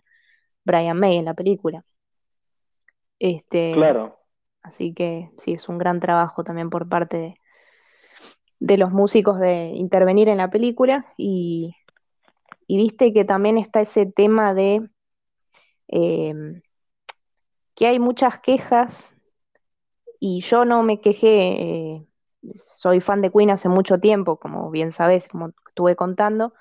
Brian 0.62 1.01
May 1.01 1.16
en 1.16 1.24
la 1.24 1.33
película. 1.33 1.87
Este, 3.18 3.72
Claro. 3.72 4.18
Así 4.62 4.92
que 4.92 5.31
sí, 5.38 5.55
es 5.55 5.70
un 5.70 5.79
gran 5.79 6.01
trabajo 6.01 6.44
también 6.44 6.68
por 6.68 6.87
parte 6.87 7.16
de, 7.16 7.40
de 8.61 8.77
los 8.77 8.92
músicos 8.92 9.38
de 9.38 9.73
intervenir 9.75 10.29
en 10.29 10.38
la 10.38 10.51
película 10.51 11.07
y, 11.16 11.75
y 12.66 12.77
viste 12.77 13.12
que 13.12 13.25
también 13.25 13.59
está 13.59 13.81
ese 13.81 14.07
tema 14.07 14.55
de 14.55 14.88
eh, 15.88 16.35
que 17.75 17.87
hay 17.87 17.99
muchas 17.99 18.40
quejas 18.40 19.12
y 20.21 20.40
yo 20.40 20.64
no 20.64 20.83
me 20.83 21.01
quejé, 21.01 21.62
eh, 21.62 22.07
soy 22.55 23.01
fan 23.01 23.23
de 23.23 23.31
Queen 23.31 23.51
hace 23.51 23.68
mucho 23.68 23.99
tiempo, 23.99 24.38
como 24.38 24.71
bien 24.71 24.92
sabes, 24.92 25.29
como 25.29 25.51
estuve 25.68 25.97
contando, 25.97 26.53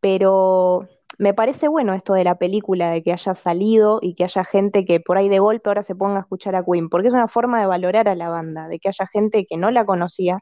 pero 0.00 0.88
me 1.18 1.34
parece 1.34 1.68
bueno 1.68 1.94
esto 1.94 2.14
de 2.14 2.24
la 2.24 2.36
película, 2.38 2.90
de 2.90 3.02
que 3.02 3.12
haya 3.12 3.34
salido 3.34 3.98
y 4.02 4.14
que 4.14 4.24
haya 4.24 4.44
gente 4.44 4.84
que 4.84 5.00
por 5.00 5.18
ahí 5.18 5.28
de 5.28 5.38
golpe 5.38 5.68
ahora 5.68 5.82
se 5.82 5.94
ponga 5.94 6.18
a 6.18 6.20
escuchar 6.20 6.56
a 6.56 6.64
Queen, 6.64 6.88
porque 6.88 7.08
es 7.08 7.14
una 7.14 7.28
forma 7.28 7.60
de 7.60 7.66
valorar 7.66 8.08
a 8.08 8.14
la 8.14 8.28
banda, 8.28 8.68
de 8.68 8.78
que 8.78 8.88
haya 8.88 9.06
gente 9.06 9.46
que 9.46 9.56
no 9.56 9.70
la 9.70 9.84
conocía, 9.84 10.40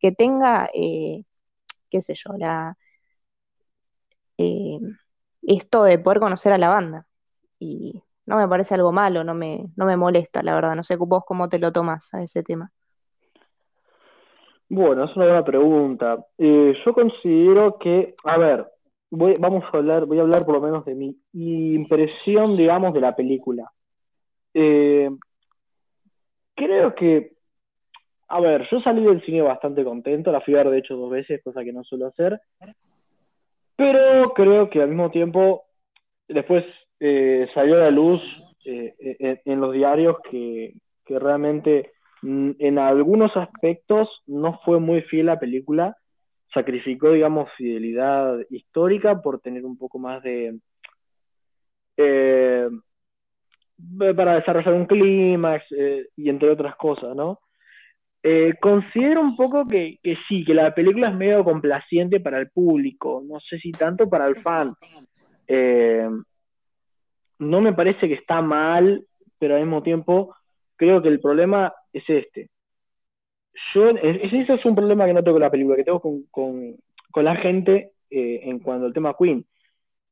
que 0.00 0.12
tenga, 0.12 0.70
eh, 0.74 1.24
qué 1.90 2.02
sé 2.02 2.14
yo, 2.14 2.32
la, 2.36 2.76
eh, 4.38 4.78
esto 5.42 5.84
de 5.84 5.98
poder 5.98 6.20
conocer 6.20 6.52
a 6.52 6.58
la 6.58 6.68
banda. 6.68 7.06
Y 7.58 8.02
no 8.26 8.38
me 8.38 8.48
parece 8.48 8.74
algo 8.74 8.90
malo, 8.90 9.22
no 9.22 9.34
me, 9.34 9.66
no 9.76 9.84
me 9.84 9.96
molesta, 9.96 10.42
la 10.42 10.54
verdad. 10.54 10.74
No 10.74 10.82
sé 10.82 10.96
vos 10.96 11.24
cómo 11.26 11.48
te 11.48 11.58
lo 11.58 11.72
tomas 11.72 12.12
a 12.14 12.22
ese 12.22 12.42
tema. 12.42 12.72
Bueno, 14.68 15.04
es 15.04 15.14
una 15.16 15.26
buena 15.26 15.44
pregunta. 15.44 16.24
Eh, 16.38 16.74
yo 16.84 16.94
considero 16.94 17.76
que, 17.78 18.14
a 18.24 18.38
ver, 18.38 18.66
voy, 19.10 19.34
vamos 19.38 19.64
a 19.64 19.76
hablar, 19.76 20.06
voy 20.06 20.18
a 20.18 20.22
hablar 20.22 20.46
por 20.46 20.54
lo 20.54 20.60
menos 20.60 20.84
de 20.84 20.94
mi 20.94 21.16
impresión, 21.32 22.56
digamos, 22.56 22.94
de 22.94 23.00
la 23.00 23.14
película. 23.14 23.70
Creo 26.54 26.94
que, 26.94 27.32
a 28.30 28.40
ver, 28.40 28.66
yo 28.70 28.80
salí 28.80 29.04
del 29.04 29.22
cine 29.22 29.42
bastante 29.42 29.84
contento, 29.84 30.30
la 30.30 30.40
fui 30.40 30.54
a 30.54 30.58
ver 30.58 30.70
de 30.70 30.78
hecho 30.78 30.96
dos 30.96 31.10
veces, 31.10 31.42
cosa 31.42 31.64
que 31.64 31.72
no 31.72 31.82
suelo 31.84 32.06
hacer, 32.06 32.40
pero 33.76 34.32
creo 34.34 34.70
que 34.70 34.80
al 34.80 34.88
mismo 34.88 35.10
tiempo, 35.10 35.64
después 36.28 36.64
eh, 37.00 37.48
salió 37.54 37.74
a 37.74 37.80
la 37.80 37.90
luz 37.90 38.22
eh, 38.64 38.94
en, 38.98 39.40
en 39.44 39.60
los 39.60 39.72
diarios 39.72 40.16
que, 40.30 40.74
que 41.04 41.18
realmente 41.18 41.90
mm, 42.22 42.52
en 42.58 42.78
algunos 42.78 43.36
aspectos 43.36 44.22
no 44.26 44.60
fue 44.64 44.78
muy 44.78 45.02
fiel 45.02 45.26
la 45.26 45.40
película, 45.40 45.96
sacrificó, 46.54 47.12
digamos, 47.12 47.50
fidelidad 47.56 48.38
histórica 48.50 49.20
por 49.22 49.40
tener 49.40 49.64
un 49.64 49.76
poco 49.76 49.98
más 49.98 50.22
de... 50.22 50.58
eh, 51.96 52.68
para 54.14 54.34
desarrollar 54.34 54.74
un 54.74 54.86
clímax 54.86 55.64
eh, 55.72 56.08
y 56.16 56.28
entre 56.28 56.50
otras 56.50 56.76
cosas, 56.76 57.16
¿no? 57.16 57.40
Eh, 58.22 58.52
considero 58.60 59.20
un 59.22 59.34
poco 59.34 59.66
que, 59.66 59.98
que 60.02 60.16
sí, 60.28 60.44
que 60.44 60.52
la 60.52 60.74
película 60.74 61.08
es 61.08 61.14
medio 61.14 61.42
complaciente 61.42 62.20
para 62.20 62.38
el 62.38 62.50
público, 62.50 63.22
no 63.26 63.40
sé 63.40 63.58
si 63.58 63.72
tanto 63.72 64.08
para 64.10 64.26
el 64.26 64.36
fan. 64.42 64.74
Eh, 65.48 66.06
no 67.38 67.60
me 67.60 67.72
parece 67.72 68.08
que 68.08 68.14
está 68.14 68.42
mal, 68.42 69.04
pero 69.38 69.54
al 69.56 69.62
mismo 69.62 69.82
tiempo 69.82 70.34
creo 70.76 71.00
que 71.00 71.08
el 71.08 71.20
problema 71.20 71.72
es 71.92 72.04
este. 72.08 72.50
Yo, 73.74 73.88
es- 73.90 74.20
ese 74.32 74.52
es 74.54 74.64
un 74.64 74.74
problema 74.74 75.06
que 75.06 75.14
no 75.14 75.22
tengo 75.22 75.34
con 75.36 75.42
la 75.42 75.50
película, 75.50 75.76
que 75.76 75.84
tengo 75.84 76.00
con, 76.00 76.22
con, 76.30 76.76
con 77.10 77.24
la 77.24 77.36
gente 77.36 77.92
eh, 78.10 78.40
en 78.44 78.58
cuanto 78.58 78.86
al 78.86 78.92
tema 78.92 79.14
Queen. 79.18 79.44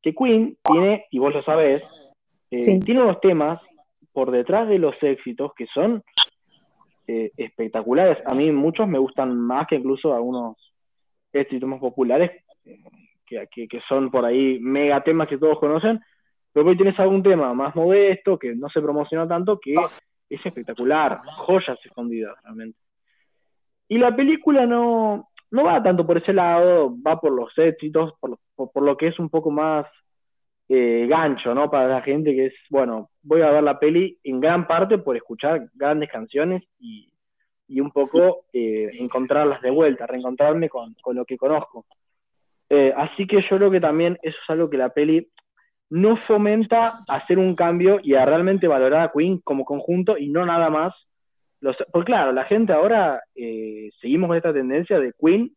Que 0.03 0.14
Queen 0.14 0.57
tiene, 0.62 1.05
y 1.11 1.18
vos 1.18 1.35
lo 1.35 1.42
sabés, 1.42 1.83
eh, 2.51 2.61
Sí. 2.61 2.81
tiene 2.81 3.03
unos 3.03 3.21
temas 3.21 3.61
por 4.12 4.31
detrás 4.31 4.68
de 4.68 4.79
los 4.79 4.94
éxitos 5.03 5.53
que 5.55 5.66
son 5.66 6.03
eh, 7.09 7.33
espectaculares. 7.38 8.18
A 8.27 8.35
mí 8.35 8.53
muchos 8.53 8.87
me 8.87 8.99
gustan 8.99 9.35
más 9.35 9.66
que 9.66 9.77
incluso 9.77 10.14
algunos 10.14 10.57
éxitos 11.33 11.66
más 11.66 11.81
populares, 11.81 12.44
que, 13.27 13.47
que, 13.66 13.81
son 13.88 14.11
por 14.11 14.27
ahí 14.27 14.59
mega 14.61 15.03
temas 15.03 15.27
que 15.27 15.38
todos 15.38 15.59
conocen, 15.59 16.01
pero 16.53 16.68
hoy 16.68 16.77
tienes 16.77 16.99
algún 17.01 17.23
tema 17.23 17.55
más 17.55 17.75
modesto, 17.75 18.38
que 18.38 18.55
no 18.55 18.68
se 18.68 18.83
promociona 18.83 19.27
tanto, 19.27 19.59
que 19.59 19.75
es 20.29 20.44
espectacular, 20.44 21.23
joyas 21.25 21.79
escondidas 21.83 22.37
realmente. 22.42 22.79
Y 23.88 23.97
la 23.97 24.14
película 24.14 24.66
no, 24.66 25.31
no 25.51 25.64
va 25.64 25.83
tanto 25.83 26.07
por 26.07 26.18
ese 26.18 26.35
lado, 26.35 26.94
va 27.03 27.18
por 27.18 27.33
los 27.33 27.57
éxitos, 27.57 28.12
por, 28.21 28.38
por 28.55 28.83
lo 28.83 28.99
que 28.99 29.09
es 29.09 29.18
un 29.18 29.31
poco 29.31 29.51
más 29.51 29.87
eh, 30.68 31.07
gancho, 31.09 31.54
¿no? 31.54 31.70
Para 31.70 31.88
la 31.88 32.02
gente 32.02 32.35
que 32.35 32.46
es, 32.46 32.54
bueno, 32.70 33.11
voy 33.22 33.42
a 33.42 33.50
ver 33.50 33.62
la 33.62 33.78
peli 33.78 34.18
en 34.24 34.40
gran 34.40 34.66
parte 34.66 34.98
por 34.98 35.16
escuchar 35.16 35.68
grandes 35.74 36.11
canciones 36.11 36.62
y, 36.78 37.12
y 37.68 37.81
un 37.81 37.90
poco 37.90 38.44
eh, 38.52 38.90
encontrarlas 38.98 39.61
de 39.62 39.70
vuelta, 39.70 40.07
reencontrarme 40.07 40.68
con, 40.68 40.94
con 41.00 41.16
lo 41.16 41.24
que 41.24 41.37
conozco. 41.37 41.87
Eh, 42.70 42.92
así 42.96 43.26
que 43.26 43.40
yo 43.42 43.57
creo 43.57 43.70
que 43.70 43.81
también 43.81 44.18
eso 44.22 44.37
es 44.42 44.50
algo 44.50 44.68
que 44.68 44.76
la 44.76 44.90
peli 44.90 45.26
no 45.90 46.16
fomenta 46.16 47.00
hacer 47.09 47.38
un 47.38 47.54
cambio 47.54 47.98
y 48.02 48.14
a 48.14 48.26
realmente 48.26 48.68
valorar 48.68 49.02
a 49.02 49.12
Queen 49.12 49.38
como 49.38 49.64
conjunto 49.64 50.18
y 50.18 50.28
no 50.28 50.44
nada 50.44 50.68
más. 50.68 50.94
Los, 51.61 51.76
porque 51.90 52.12
claro, 52.12 52.33
la 52.33 52.44
gente 52.44 52.72
ahora 52.72 53.22
eh, 53.35 53.90
seguimos 54.00 54.28
con 54.28 54.37
esta 54.37 54.52
tendencia 54.52 55.00
de 55.00 55.12
Queen 55.18 55.50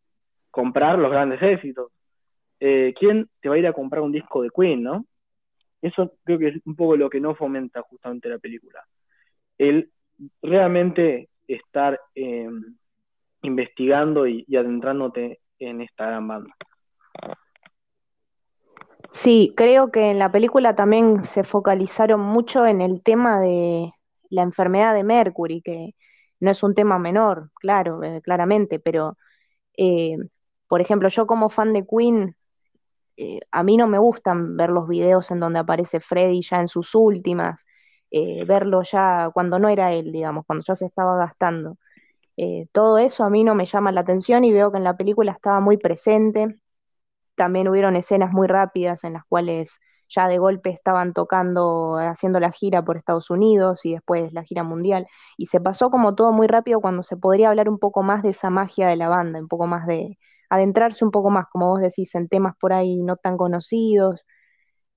comprar 0.50 0.97
los 0.97 1.12
grandes 1.12 1.41
éxitos. 1.41 1.91
Eh, 2.63 2.93
¿Quién 2.97 3.28
te 3.41 3.50
va 3.50 3.56
a 3.56 3.58
ir 3.58 3.65
a 3.65 3.74
comprar 3.74 4.04
un 4.04 4.12
disco 4.12 4.43
de 4.43 4.52
Queen, 4.56 4.84
no? 4.84 5.06
Eso 5.82 6.13
creo 6.24 6.38
que 6.38 6.50
es 6.50 6.62
un 6.65 6.76
poco 6.76 6.95
lo 6.95 7.10
que 7.10 7.19
no 7.19 7.34
fomenta 7.34 7.82
justamente 7.82 8.30
la 8.30 8.38
película. 8.38 8.86
El 9.58 9.89
realmente 10.43 11.30
estar 11.47 12.00
eh, 12.13 12.47
investigando 13.41 14.28
y, 14.28 14.45
y 14.47 14.56
adentrándote 14.58 15.39
en 15.58 15.82
esta 15.82 16.06
gran 16.06 16.28
banda. 16.28 16.56
Sí, 19.10 19.54
creo 19.58 19.91
que 19.91 20.12
en 20.12 20.19
la 20.19 20.32
película 20.32 20.76
también 20.76 21.24
se 21.24 21.43
focalizaron 21.43 22.21
mucho 22.21 22.67
en 22.67 22.80
el 22.80 23.02
tema 23.02 23.41
de 23.41 23.91
la 24.30 24.43
enfermedad 24.43 24.93
de 24.93 25.04
Mercury, 25.04 25.62
que 25.62 25.95
no 26.39 26.52
es 26.52 26.62
un 26.62 26.76
tema 26.76 27.00
menor, 27.00 27.50
claro, 27.56 28.04
eh, 28.04 28.21
claramente, 28.21 28.80
pero 28.80 29.17
eh, 29.78 30.17
por 30.67 30.80
ejemplo, 30.80 31.10
yo 31.10 31.28
como 31.28 31.50
fan 31.50 31.74
de 31.74 31.86
Queen, 31.86 32.36
eh, 33.22 33.40
a 33.52 33.64
mí 33.64 33.78
no 33.78 33.88
me 33.88 34.00
gustan 34.00 34.58
ver 34.58 34.70
los 34.72 34.88
videos 34.88 35.30
en 35.32 35.40
donde 35.40 35.60
aparece 35.60 36.00
Freddie 36.00 36.42
ya 36.42 36.60
en 36.62 36.68
sus 36.68 36.96
últimas, 36.96 37.66
eh, 38.12 38.44
verlo 38.46 38.82
ya 38.84 39.30
cuando 39.34 39.60
no 39.60 39.70
era 39.70 39.94
él, 39.94 40.12
digamos, 40.12 40.46
cuando 40.48 40.66
ya 40.68 40.76
se 40.76 40.86
estaba 40.88 41.18
gastando. 41.18 41.78
Eh, 42.38 42.68
todo 42.74 42.98
eso 43.00 43.24
a 43.26 43.30
mí 43.32 43.44
no 43.44 43.56
me 43.56 43.66
llama 43.68 43.92
la 43.94 44.02
atención 44.02 44.44
y 44.46 44.54
veo 44.54 44.72
que 44.72 44.78
en 44.80 44.86
la 44.86 44.98
película 44.98 45.32
estaba 45.34 45.60
muy 45.62 45.78
presente. 45.78 46.60
También 47.36 47.68
hubieron 47.68 47.96
escenas 47.96 48.32
muy 48.34 48.48
rápidas 48.48 49.04
en 49.04 49.14
las 49.14 49.26
cuales 49.26 49.80
ya 50.10 50.28
de 50.28 50.38
golpe 50.40 50.70
estaban 50.72 51.14
tocando, 51.14 51.98
haciendo 51.98 52.40
la 52.40 52.52
gira 52.52 52.84
por 52.84 52.98
Estados 52.98 53.30
Unidos 53.30 53.86
y 53.86 53.94
después 53.94 54.34
la 54.34 54.44
gira 54.44 54.64
mundial. 54.64 55.08
Y 55.38 55.48
se 55.48 55.62
pasó 55.62 55.90
como 55.92 56.16
todo 56.16 56.32
muy 56.34 56.48
rápido 56.48 56.82
cuando 56.82 57.04
se 57.04 57.18
podría 57.18 57.50
hablar 57.50 57.70
un 57.70 57.80
poco 57.80 58.04
más 58.04 58.24
de 58.24 58.30
esa 58.32 58.50
magia 58.50 58.88
de 58.88 58.98
la 58.98 59.10
banda, 59.10 59.40
un 59.40 59.48
poco 59.48 59.68
más 59.68 59.88
de 59.88 60.18
adentrarse 60.52 61.06
un 61.06 61.12
poco 61.12 61.32
más, 61.32 61.48
como 61.52 61.70
vos 61.70 61.82
decís, 61.82 62.16
en 62.16 62.30
temas 62.30 62.56
por 62.60 62.74
ahí 62.74 62.98
no 62.98 63.18
tan 63.18 63.38
conocidos. 63.38 64.26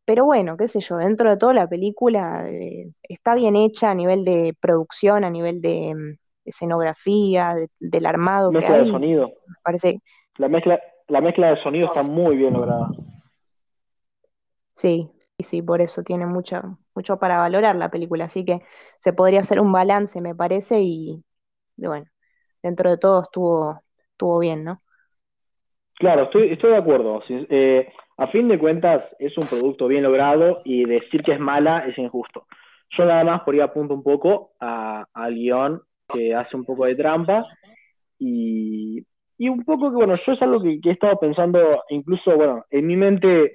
Pero 0.07 0.25
bueno, 0.27 0.57
qué 0.59 0.69
sé 0.69 0.81
yo, 0.81 0.97
dentro 0.99 1.31
de 1.31 1.37
todo 1.39 1.53
la 1.55 1.69
película 1.69 2.49
eh, 2.51 2.93
está 3.05 3.35
bien 3.35 3.57
hecha 3.57 3.91
a 3.91 3.95
nivel 3.95 4.25
de 4.25 4.57
producción, 4.61 5.25
a 5.25 5.31
nivel 5.31 5.63
de, 5.63 5.95
mm, 5.95 6.19
escenografía, 6.47 7.55
de- 7.55 7.71
del 7.81 8.07
armado 8.07 8.55
que 8.55 8.67
Mezcla 8.67 8.79
de 8.79 8.87
hay. 8.87 8.87
sonido. 8.87 9.33
Me 9.47 9.55
parece, 9.65 10.01
La 10.39 10.49
mezcla, 10.49 10.81
la 11.09 11.21
mezcla 11.21 11.51
de 11.51 11.63
sonido 11.65 11.89
está 11.89 12.03
muy 12.05 12.37
bien 12.37 12.53
lograda. 12.53 12.89
sí, 14.77 15.11
sí, 15.39 15.45
sí, 15.45 15.63
por 15.63 15.81
eso 15.81 16.03
tiene 16.03 16.27
mucho, 16.27 16.79
mucho 16.95 17.19
para 17.19 17.39
valorar 17.39 17.77
la 17.77 17.91
película. 17.91 18.27
Así 18.27 18.45
que 18.45 18.63
se 19.01 19.13
podría 19.13 19.41
hacer 19.41 19.61
un 19.61 19.73
balance, 19.73 20.21
me 20.21 20.35
parece, 20.35 20.81
y, 20.83 21.25
y 21.79 21.87
bueno, 21.89 22.07
dentro 22.63 22.91
de 22.91 22.99
todo 22.99 23.23
estuvo, 23.25 23.83
estuvo 24.13 24.41
bien, 24.41 24.65
¿no? 24.65 24.83
Claro, 25.99 26.25
estoy, 26.25 26.53
estoy 26.53 26.71
de 26.73 26.77
acuerdo. 26.77 27.23
Eh, 27.29 27.89
a 28.17 28.27
fin 28.29 28.49
de 28.49 28.59
cuentas, 28.59 29.05
es 29.19 29.37
un 29.39 29.47
producto 29.47 29.87
bien 29.89 30.03
logrado 30.03 30.61
y 30.65 30.85
decir 30.85 31.23
que 31.23 31.33
es 31.33 31.41
mala 31.41 31.87
es 31.87 31.97
injusto. 31.99 32.47
Yo 32.97 33.05
nada 33.05 33.25
más 33.25 33.43
por 33.43 33.55
ir 33.55 33.63
apunto 33.63 33.95
un 33.95 34.03
poco 34.03 34.53
a- 34.61 35.05
al 35.15 35.35
guion 35.35 35.81
que 36.09 36.35
hace 36.35 36.57
un 36.57 36.65
poco 36.65 36.85
de 36.85 36.95
trampa 36.95 37.45
y, 38.19 39.05
y 39.39 39.49
un 39.49 39.65
poco 39.65 39.91
que, 39.91 39.97
bueno, 39.97 40.17
yo 40.25 40.33
es 40.33 40.43
algo 40.43 40.63
que, 40.63 40.79
he 40.85 40.93
estado 40.93 41.19
pensando, 41.19 41.83
incluso, 41.89 42.37
bueno, 42.37 42.65
en 42.71 42.87
mi 42.87 42.97
mente, 42.97 43.53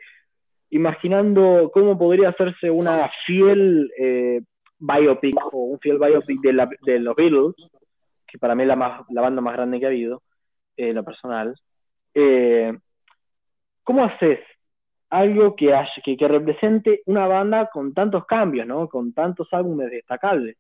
imaginando 0.72 1.72
cómo 1.74 1.98
podría 1.98 2.30
hacerse 2.30 2.70
una 2.70 3.10
fiel 3.26 3.90
eh, 3.98 4.42
biopic 4.80 5.36
o 5.54 5.58
un 5.58 5.80
fiel 5.80 5.98
biopic 6.00 6.42
de, 6.42 6.54
la- 6.54 6.70
de 6.82 7.00
los 7.00 7.16
Beatles, 7.16 7.54
que 8.28 8.38
para 8.38 8.56
mí 8.56 8.64
es 8.64 8.68
la, 8.68 8.76
más, 8.76 9.02
la 9.10 9.22
banda 9.22 9.42
más 9.42 9.54
grande 9.56 9.80
que 9.80 9.86
ha 9.86 9.90
habido, 9.90 10.22
en 10.78 10.96
lo 10.96 11.04
personal. 11.04 11.56
Eh, 12.14 12.78
¿cómo 13.84 14.04
haces 14.06 14.40
algo 15.10 15.56
que, 15.56 15.74
que, 16.04 16.28
represente 16.28 17.02
una 17.06 17.28
banda 17.28 17.70
con 17.72 17.94
tantos 17.94 18.26
cambios, 18.26 18.68
¿no? 18.68 18.88
Con 18.88 19.14
tantos 19.14 19.48
álbumes 19.52 19.90
destacables. 19.90 20.58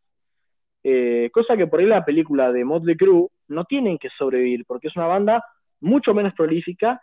Eh, 0.84 1.30
cosa 1.32 1.58
que 1.58 1.68
por 1.68 1.80
ahí 1.80 1.86
la 1.86 2.06
película 2.06 2.52
de 2.52 2.64
Motley 2.64 2.96
Crue 2.96 3.28
no 3.50 3.66
tienen 3.66 3.98
que 3.98 4.10
sobrevivir, 4.18 4.66
porque 4.66 4.88
es 4.88 4.96
una 4.96 5.08
banda 5.08 5.44
mucho 5.82 6.14
menos 6.14 6.34
prolífica 6.34 7.00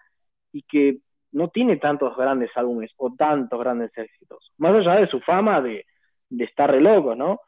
y 0.52 0.62
que 0.62 0.98
no 1.32 1.48
tiene 1.48 1.76
tantos 1.76 2.16
grandes 2.16 2.50
álbumes 2.54 2.90
o 2.96 3.14
tantos 3.14 3.58
grandes 3.60 3.96
éxitos. 3.96 4.52
Más 4.58 4.74
allá 4.74 5.00
de 5.00 5.08
su 5.08 5.20
fama 5.20 5.60
de, 5.60 5.84
estar 6.30 6.70
re 6.70 6.80
loco, 6.80 7.14
¿no? 7.14 7.40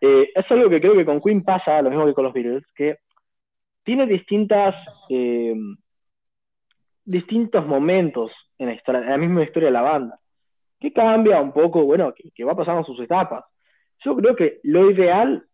Eh, 0.00 0.30
es 0.34 0.50
algo 0.50 0.68
que 0.68 0.80
creo 0.80 0.94
que 0.94 1.04
con 1.04 1.20
Queen 1.20 1.42
pasa, 1.42 1.80
lo 1.80 1.90
mismo 1.90 2.06
que 2.06 2.14
con 2.14 2.24
los 2.24 2.32
Beatles, 2.32 2.64
que 2.74 2.98
tiene 3.84 4.06
distintas, 4.06 4.74
eh, 5.08 5.54
distintos 7.04 7.66
momentos 7.66 8.32
en 8.58 8.80
la, 8.86 9.16
misma 9.16 9.42
historia 9.42 9.68
de 9.68 9.72
la 9.72 9.82
banda, 9.82 10.18
que 10.78 10.92
cambia 10.92 11.40
un 11.40 11.52
poco, 11.52 11.84
bueno, 11.84 12.12
que, 12.14 12.44
va 12.44 12.54
pasando 12.54 12.84
sus 12.84 13.00
etapas. 13.00 13.44
Yo 14.04 14.16
creo 14.16 14.36
que 14.36 14.60
lo 14.64 14.90
ideal 14.90 15.44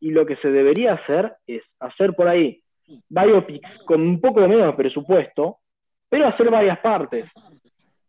y 0.00 0.10
lo 0.10 0.24
que 0.26 0.36
se 0.36 0.50
debería 0.50 0.94
hacer 0.94 1.34
es 1.46 1.62
hacer 1.78 2.14
por 2.14 2.28
ahí 2.28 2.62
biopics 3.08 3.84
con 3.84 4.00
un 4.00 4.20
poco 4.20 4.40
menos 4.48 4.74
presupuesto, 4.74 5.58
pero 6.08 6.26
hacer 6.26 6.50
varias 6.50 6.78
partes, 6.80 7.26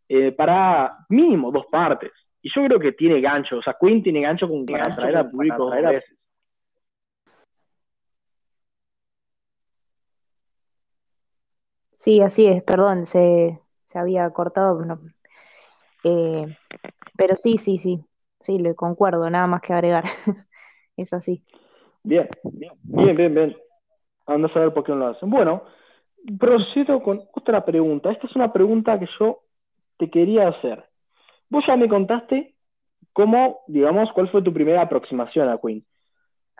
eh, 0.08 0.32
para 0.32 0.97
mínimo 1.10 1.51
dos 1.51 1.65
partes. 1.67 2.12
Y 2.41 2.49
yo 2.54 2.65
creo 2.65 2.80
que 2.80 2.93
tiene 2.93 3.21
gancho, 3.21 3.58
o 3.58 3.62
sea, 3.62 3.75
Queen 3.80 4.01
tiene 4.01 4.21
gancho 4.21 4.47
con, 4.47 4.65
para 4.65 4.91
atraer 4.91 5.17
al 5.17 5.30
público 5.30 5.65
dos 5.65 5.75
veces. 5.75 6.17
Sí, 12.01 12.19
así 12.19 12.47
es, 12.47 12.63
perdón, 12.63 13.05
se, 13.05 13.59
se 13.85 13.99
había 13.99 14.27
cortado. 14.31 14.81
Eh, 16.03 16.47
pero 17.15 17.35
sí, 17.35 17.59
sí, 17.59 17.77
sí, 17.77 18.03
sí, 18.39 18.57
le 18.57 18.73
concuerdo, 18.73 19.29
nada 19.29 19.45
más 19.45 19.61
que 19.61 19.71
agregar. 19.71 20.05
es 20.97 21.13
así. 21.13 21.43
Bien, 22.01 22.27
bien, 22.43 22.71
bien, 22.81 23.15
bien, 23.15 23.35
bien. 23.35 23.57
A 24.25 24.35
saber 24.51 24.73
por 24.73 24.83
qué 24.83 24.93
no 24.93 24.97
lo 24.97 25.07
hacen. 25.09 25.29
Bueno, 25.29 25.61
procedo 26.39 27.03
con 27.03 27.21
otra 27.35 27.63
pregunta. 27.63 28.11
Esta 28.11 28.25
es 28.25 28.35
una 28.35 28.51
pregunta 28.51 28.97
que 28.97 29.07
yo 29.19 29.43
te 29.97 30.09
quería 30.09 30.47
hacer. 30.47 30.83
Vos 31.51 31.63
ya 31.67 31.75
me 31.75 31.87
contaste 31.87 32.55
cómo, 33.13 33.59
digamos, 33.67 34.11
cuál 34.13 34.27
fue 34.31 34.41
tu 34.41 34.51
primera 34.51 34.81
aproximación 34.81 35.49
a 35.49 35.59
Queen. 35.59 35.85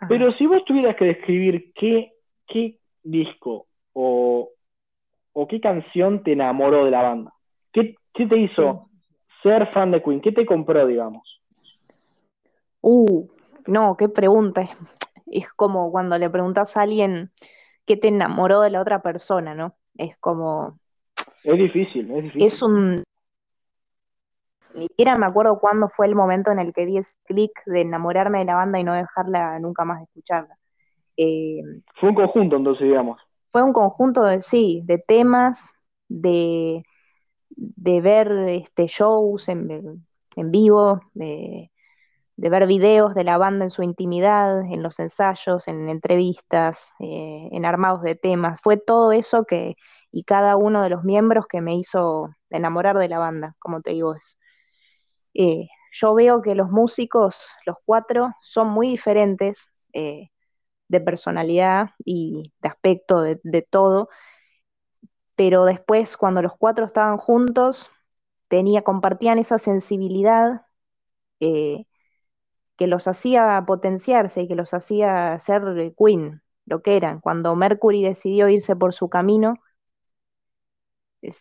Pero 0.08 0.32
si 0.34 0.46
vos 0.46 0.64
tuvieras 0.64 0.94
que 0.94 1.06
describir 1.06 1.72
qué, 1.74 2.12
qué 2.46 2.78
disco 3.02 3.66
o, 3.92 4.52
o 5.32 5.48
qué 5.48 5.60
canción 5.60 6.22
te 6.22 6.32
enamoró 6.32 6.84
de 6.84 6.90
la 6.90 7.02
banda? 7.02 7.32
¿Qué, 7.72 7.96
te 8.14 8.36
hizo 8.36 8.88
ser 9.42 9.66
fan 9.72 9.90
de 9.90 10.02
Queen? 10.02 10.20
¿Qué 10.20 10.32
te 10.32 10.44
compró, 10.44 10.86
digamos? 10.86 11.40
Uh, 12.82 13.26
no, 13.66 13.96
qué 13.96 14.08
pregunta. 14.08 14.68
Es 15.26 15.50
como 15.54 15.90
cuando 15.90 16.18
le 16.18 16.28
preguntas 16.28 16.76
a 16.76 16.82
alguien 16.82 17.30
qué 17.86 17.96
te 17.96 18.08
enamoró 18.08 18.60
de 18.60 18.70
la 18.70 18.82
otra 18.82 19.00
persona, 19.00 19.54
¿no? 19.54 19.74
Es 19.96 20.16
como. 20.18 20.78
Es 21.42 21.58
difícil, 21.58 22.10
es 22.10 22.22
difícil. 22.24 22.46
Es 22.46 22.62
un. 22.62 23.02
Ni 24.74 24.88
siquiera 24.88 25.16
me 25.16 25.26
acuerdo 25.26 25.58
cuándo 25.58 25.88
fue 25.88 26.06
el 26.06 26.14
momento 26.14 26.50
en 26.50 26.58
el 26.58 26.72
que 26.72 26.86
di 26.86 26.98
ese 26.98 27.18
clic 27.24 27.52
de 27.66 27.82
enamorarme 27.82 28.38
de 28.40 28.46
la 28.46 28.54
banda 28.54 28.80
y 28.80 28.84
no 28.84 28.94
dejarla 28.94 29.58
nunca 29.58 29.84
más 29.84 29.98
de 29.98 30.04
escucharla. 30.04 30.56
Eh, 31.16 31.62
fue 31.96 32.08
un 32.08 32.14
conjunto, 32.14 32.56
entonces, 32.56 32.86
digamos 32.86 33.20
fue 33.52 33.62
un 33.62 33.72
conjunto 33.72 34.22
de, 34.24 34.42
sí, 34.42 34.82
de 34.84 34.98
temas, 34.98 35.72
de, 36.08 36.82
de 37.50 38.00
ver 38.00 38.32
este, 38.48 38.86
shows 38.86 39.48
en, 39.48 40.04
vivo, 40.36 41.02
de, 41.14 41.70
ver 42.36 42.66
videos 42.66 43.14
de 43.14 43.24
la 43.24 43.38
banda 43.38 43.64
en 43.66 43.70
su 43.70 43.82
intimidad, 43.82 44.62
en 44.62 44.82
los 44.82 44.98
ensayos, 44.98 45.68
en 45.68 45.88
entrevistas, 45.88 46.90
eh, 47.00 47.48
en 47.52 47.64
armados 47.64 48.02
de 48.02 48.14
temas. 48.16 48.60
Fue 48.62 48.78
todo 48.78 49.12
eso 49.12 49.44
que, 49.44 49.76
y 50.10 50.24
cada 50.24 50.56
uno 50.56 50.82
de 50.82 50.90
los 50.90 51.04
miembros 51.04 51.46
que 51.46 51.60
me 51.60 51.76
hizo 51.76 52.30
enamorar 52.50 52.98
de 52.98 53.08
la 53.08 53.18
banda, 53.18 53.54
como 53.58 53.82
te 53.82 53.90
digo. 53.90 54.14
Es, 54.14 54.38
eh, 55.34 55.68
yo 55.92 56.14
veo 56.14 56.42
que 56.42 56.54
los 56.54 56.70
músicos, 56.70 57.36
los 57.66 57.76
cuatro, 57.84 58.34
son 58.42 58.68
muy 58.68 58.88
diferentes. 58.88 59.66
Eh, 59.92 60.30
de 60.92 61.00
personalidad 61.00 61.90
y 62.04 62.52
de 62.60 62.68
aspecto 62.68 63.22
de, 63.22 63.62
todo, 63.68 64.08
pero 65.34 65.64
después 65.64 66.16
cuando 66.16 66.42
los 66.42 66.52
cuatro 66.56 66.84
estaban 66.86 67.18
juntos, 67.18 67.90
tenía, 68.48 68.82
compartían 68.82 69.38
esa 69.38 69.58
sensibilidad 69.58 70.66
eh, 71.40 71.86
que 72.76 72.86
los 72.86 73.08
hacía 73.08 73.64
potenciarse 73.66 74.42
y 74.42 74.48
que 74.48 74.54
los 74.56 74.74
hacía 74.74 75.38
ser 75.40 75.62
Queen, 75.98 76.42
lo 76.66 76.82
que 76.82 76.96
eran. 76.96 77.20
Cuando 77.20 77.56
Mercury 77.56 78.02
decidió 78.02 78.48
irse 78.48 78.76
por 78.76 78.94
su 78.94 79.08
camino, 79.08 79.56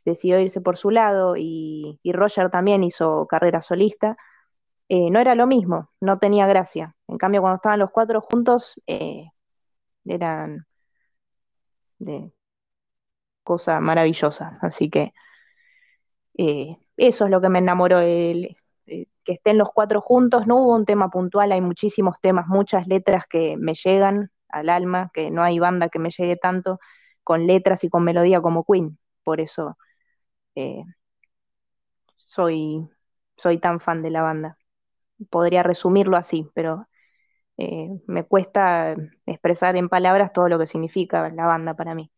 decidió 0.06 0.40
irse 0.40 0.62
por 0.62 0.78
su 0.78 0.92
lado 0.92 1.36
y, 1.38 2.00
Roger 2.06 2.50
también 2.52 2.84
hizo 2.84 3.28
carrera 3.28 3.62
solista, 3.62 4.18
eh, 4.90 5.10
no 5.10 5.20
era 5.20 5.36
lo 5.36 5.48
mismo, 5.48 5.90
no 6.02 6.20
tenía 6.20 6.48
gracia. 6.48 6.96
En 7.08 7.18
cambio, 7.18 7.42
cuando 7.42 7.56
estaban 7.56 7.80
los 7.80 7.92
cuatro 7.92 8.22
juntos, 8.22 8.74
eh, 8.88 9.32
eran 10.06 10.66
de 12.00 12.32
cosa 13.44 13.80
maravillosa. 13.80 14.58
Así 14.62 14.90
que 14.90 15.14
eh, 16.38 16.78
eso 16.98 17.26
es 17.26 17.32
lo 17.32 17.42
que 17.42 17.50
me 17.50 17.60
enamoró, 17.60 18.00
el, 18.00 18.58
eh, 18.88 19.06
que 19.24 19.34
estén 19.34 19.58
los 19.58 19.70
cuatro 19.74 20.02
juntos. 20.02 20.48
No 20.48 20.58
hubo 20.58 20.76
un 20.76 20.86
tema 20.86 21.10
puntual, 21.10 21.52
hay 21.52 21.62
muchísimos 21.62 22.16
temas, 22.22 22.48
muchas 22.48 22.88
letras 22.88 23.26
que 23.30 23.58
me 23.58 23.74
llegan 23.76 24.32
al 24.50 24.70
alma, 24.70 25.12
que 25.14 25.32
no 25.32 25.44
hay 25.44 25.60
banda 25.60 25.90
que 25.90 26.00
me 26.00 26.12
llegue 26.12 26.36
tanto 26.38 26.80
con 27.24 27.48
letras 27.48 27.84
y 27.84 27.90
con 27.90 28.04
melodía 28.04 28.42
como 28.42 28.66
Queen. 28.66 28.98
Por 29.24 29.40
eso 29.42 29.78
eh, 30.56 30.84
soy, 32.18 32.90
soy 33.38 33.60
tan 33.60 33.80
fan 33.80 34.02
de 34.02 34.10
la 34.12 34.22
banda. 34.22 34.58
Podría 35.30 35.64
resumirlo 35.64 36.18
así, 36.18 36.50
pero 36.56 36.88
eh, 37.58 37.90
me 38.08 38.24
cuesta 38.26 38.96
expresar 39.26 39.76
en 39.76 39.90
palabras 39.90 40.34
todo 40.34 40.50
lo 40.50 40.60
que 40.60 40.68
significa 40.68 41.30
la 41.32 41.46
banda 41.48 41.76
para 41.76 41.96
mí. 41.96 42.12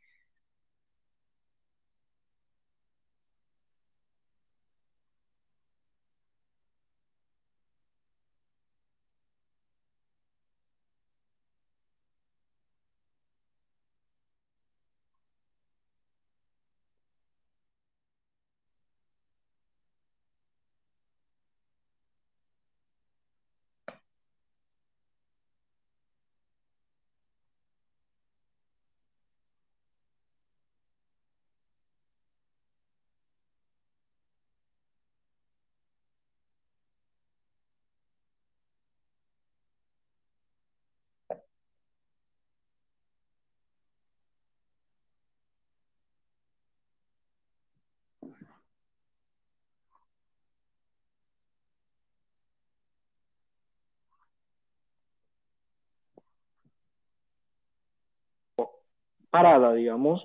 Parada, 59.33 59.73
digamos. 59.73 60.23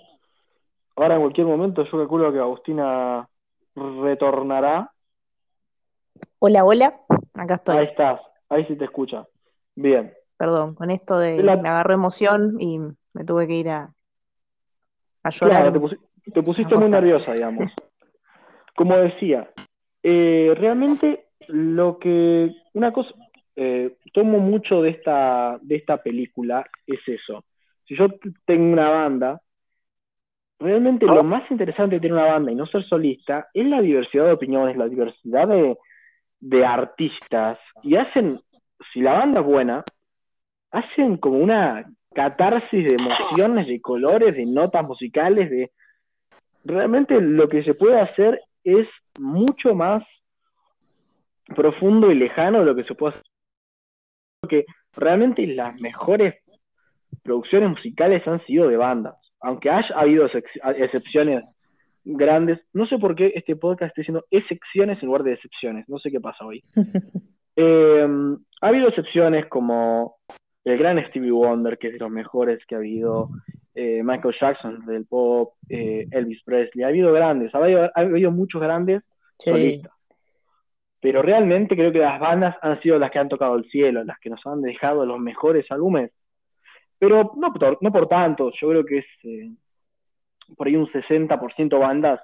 Ahora 0.95 1.15
en 1.15 1.23
cualquier 1.23 1.47
momento 1.47 1.83
yo 1.83 1.99
calculo 1.99 2.31
que 2.31 2.41
Agustina 2.41 3.27
retornará. 3.75 4.93
Hola, 6.41 6.63
hola, 6.67 7.01
acá 7.33 7.55
estoy. 7.55 7.79
Ahí 7.79 7.87
estás, 7.87 8.21
ahí 8.51 8.67
sí 8.67 8.77
te 8.77 8.85
escucha. 8.85 9.27
Bien. 9.75 10.13
Perdón, 10.37 10.75
con 10.75 10.91
esto 10.91 11.19
de 11.19 11.43
me 11.43 11.69
agarró 11.71 11.95
emoción 11.95 12.61
y 12.61 12.81
me 13.15 13.25
tuve 13.25 13.47
que 13.47 13.55
ir 13.55 13.71
a, 13.71 13.95
a 15.23 15.31
llorar. 15.31 15.73
Claro, 15.73 15.91
te, 16.35 16.43
pusiste 16.43 16.77
muy 16.77 16.91
nerviosa, 16.91 17.33
digamos. 17.33 17.73
Como 18.77 18.95
decía, 18.99 19.51
eh, 20.03 20.55
realmente 20.55 21.29
lo 21.47 21.99
que, 21.99 22.55
una 22.75 22.93
cosa, 22.93 23.15
eh, 23.57 23.97
tomo 24.13 24.39
mucho 24.39 24.83
de 24.83 24.91
esta, 24.91 25.59
de 25.63 25.77
esta 25.77 25.97
película 25.97 26.67
es 26.87 27.01
eso 27.07 27.43
si 27.89 27.97
yo 27.97 28.07
tengo 28.45 28.73
una 28.73 28.91
banda 28.91 29.41
realmente 30.61 31.07
lo 31.07 31.25
más 31.25 31.51
interesante 31.51 31.97
de 31.97 32.01
tener 32.01 32.17
una 32.17 32.33
banda 32.33 32.53
y 32.53 32.55
no 32.55 32.67
ser 32.67 32.85
solista 32.85 33.49
es 33.55 33.67
la 33.67 33.81
diversidad 33.81 34.27
de 34.27 34.33
opiniones, 34.33 34.77
la 34.77 34.89
diversidad 34.89 35.49
de, 35.49 35.77
de 36.41 36.67
artistas. 36.67 37.59
Y 37.83 37.97
hacen, 37.97 38.41
si 38.93 39.01
la 39.01 39.15
banda 39.15 39.41
es 39.41 39.47
buena, 39.47 39.85
hacen 40.71 41.17
como 41.17 41.39
una 41.39 41.85
catarsis 42.15 42.85
de 42.85 42.97
emociones, 42.97 43.67
de 43.67 43.81
colores, 43.81 44.35
de 44.35 44.47
notas 44.47 44.85
musicales, 44.85 45.49
de 45.51 45.71
realmente 46.65 47.21
lo 47.21 47.49
que 47.49 47.63
se 47.63 47.75
puede 47.75 48.01
hacer 48.01 48.41
es 48.65 48.89
mucho 49.19 49.75
más 49.75 50.03
profundo 51.55 52.11
y 52.11 52.17
lejano 52.17 52.61
de 52.61 52.65
lo 52.67 52.75
que 52.75 52.85
se 52.85 52.95
puede 52.95 53.15
hacer. 53.15 53.27
Porque 54.41 54.67
realmente 54.93 55.47
las 55.47 55.79
mejores 55.81 56.35
producciones 57.23 57.71
musicales 57.71 58.27
han 58.27 58.45
sido 58.47 58.69
de 58.69 58.77
bandas. 58.77 59.17
Aunque 59.41 59.71
haya 59.71 59.95
habido 59.95 60.27
excepciones 60.27 61.45
grandes, 62.05 62.59
no 62.73 62.87
sé 62.87 62.99
por 62.99 63.15
qué 63.15 63.33
este 63.35 63.57
podcast 63.57 63.91
está 63.91 64.01
diciendo 64.01 64.25
excepciones 64.31 65.01
en 65.01 65.07
lugar 65.07 65.23
de 65.23 65.35
excepciones, 65.35 65.89
no 65.89 65.99
sé 65.99 66.11
qué 66.11 66.21
pasa 66.21 66.45
hoy. 66.45 66.63
Eh, 67.61 68.07
ha 68.61 68.69
habido 68.69 68.87
excepciones 68.87 69.47
como 69.47 70.19
el 70.65 70.79
gran 70.79 71.05
Stevie 71.09 71.33
Wonder, 71.33 71.77
que 71.77 71.89
es 71.89 71.95
de 71.95 71.99
los 71.99 72.11
mejores 72.11 72.65
que 72.67 72.77
ha 72.77 72.79
habido, 72.79 73.31
eh, 73.75 74.03
Michael 74.05 74.35
Jackson 74.41 74.87
del 74.87 75.07
pop, 75.07 75.55
eh, 75.69 76.07
Elvis 76.11 76.43
Presley, 76.45 76.85
ha 76.85 76.89
habido 76.89 77.13
grandes, 77.13 77.53
ha 77.55 77.59
habido, 77.95 78.31
muchos 78.31 78.61
grandes 78.61 79.03
solistas. 79.39 79.93
Pero 81.01 81.23
realmente 81.23 81.77
creo 81.77 81.93
que 81.93 82.01
las 82.01 82.21
bandas 82.21 82.57
han 82.61 82.81
sido 82.81 82.99
las 82.99 83.11
que 83.11 83.19
han 83.19 83.29
tocado 83.29 83.57
el 83.57 83.69
cielo, 83.71 84.05
las 84.05 84.19
que 84.19 84.31
nos 84.31 84.45
han 84.47 84.63
dejado 84.63 85.07
los 85.07 85.19
mejores 85.19 85.65
álbumes. 85.71 86.13
Pero 86.99 87.33
no 87.37 87.53
por, 87.53 87.79
no 87.81 87.93
por 87.93 88.09
tanto, 88.09 88.51
yo 88.61 88.69
creo 88.69 88.85
que 88.85 88.99
es 88.99 89.07
eh, 89.25 89.51
por 90.57 90.67
ahí 90.67 90.77
un 90.77 90.91
60% 90.91 91.79
bandas, 91.79 92.21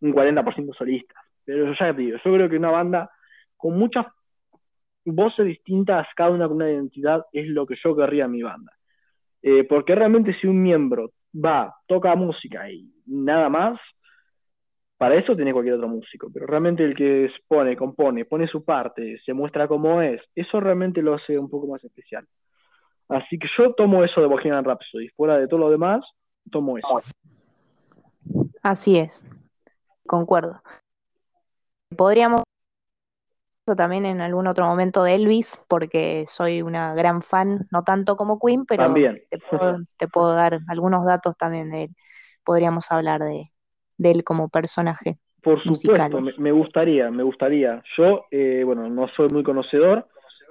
un 0.00 0.12
40% 0.12 0.74
solistas. 0.74 1.22
Pero 1.44 1.72
ya 1.78 1.92
digo, 1.92 2.18
yo 2.24 2.32
creo 2.32 2.48
que 2.48 2.56
una 2.56 2.70
banda 2.70 3.10
con 3.56 3.78
muchas 3.78 4.06
voces 5.04 5.46
distintas, 5.46 6.06
cada 6.16 6.30
una 6.30 6.48
con 6.48 6.56
una 6.56 6.70
identidad, 6.70 7.24
es 7.32 7.46
lo 7.48 7.66
que 7.66 7.76
yo 7.82 7.96
querría 7.96 8.24
en 8.24 8.32
mi 8.32 8.42
banda. 8.42 8.72
Eh, 9.42 9.64
porque 9.64 9.94
realmente 9.94 10.34
si 10.40 10.46
un 10.46 10.60
miembro 10.60 11.12
va, 11.32 11.74
toca 11.86 12.14
música 12.16 12.68
y 12.70 12.90
nada 13.06 13.48
más, 13.48 13.78
para 14.96 15.16
eso 15.16 15.36
tiene 15.36 15.52
cualquier 15.52 15.76
otro 15.76 15.88
músico, 15.88 16.28
pero 16.32 16.46
realmente 16.46 16.82
el 16.82 16.94
que 16.96 17.26
expone, 17.26 17.76
compone, 17.76 18.24
pone 18.24 18.48
su 18.48 18.64
parte, 18.64 19.20
se 19.24 19.34
muestra 19.34 19.68
como 19.68 20.00
es, 20.00 20.20
eso 20.34 20.58
realmente 20.58 21.02
lo 21.02 21.14
hace 21.14 21.38
un 21.38 21.50
poco 21.50 21.66
más 21.68 21.84
especial. 21.84 22.26
Así 23.08 23.38
que 23.38 23.48
yo 23.56 23.72
tomo 23.74 24.04
eso 24.04 24.20
de 24.20 24.26
Bohemian 24.26 24.64
Rhapsody, 24.64 25.08
fuera 25.10 25.38
de 25.38 25.46
todo 25.46 25.60
lo 25.60 25.70
demás, 25.70 26.04
tomo 26.50 26.78
eso. 26.78 27.00
Así 28.62 28.98
es, 28.98 29.20
concuerdo. 30.06 30.60
Podríamos 31.96 32.42
también 33.76 34.06
en 34.06 34.20
algún 34.20 34.46
otro 34.46 34.66
momento 34.66 35.02
de 35.02 35.14
Elvis, 35.14 35.58
porque 35.68 36.24
soy 36.28 36.62
una 36.62 36.94
gran 36.94 37.22
fan, 37.22 37.66
no 37.72 37.82
tanto 37.82 38.16
como 38.16 38.38
Queen, 38.38 38.64
pero 38.64 38.92
Te, 39.98 40.08
puedo, 40.08 40.34
dar 40.34 40.60
algunos 40.68 41.04
datos 41.04 41.36
también 41.36 41.70
de 41.70 41.84
él. 41.84 41.90
Podríamos 42.44 42.92
hablar 42.92 43.22
de, 43.22 43.50
de 43.98 44.10
él 44.12 44.24
como 44.24 44.48
personaje. 44.48 45.18
Por 45.42 45.62
supuesto, 45.62 46.20
me, 46.38 46.52
gustaría, 46.52 47.10
me 47.10 47.22
gustaría. 47.22 47.82
Yo, 47.96 48.26
eh, 48.30 48.62
bueno, 48.64 48.88
no 48.88 49.08
soy 49.08 49.28
muy 49.28 49.42
conocedor, 49.42 50.06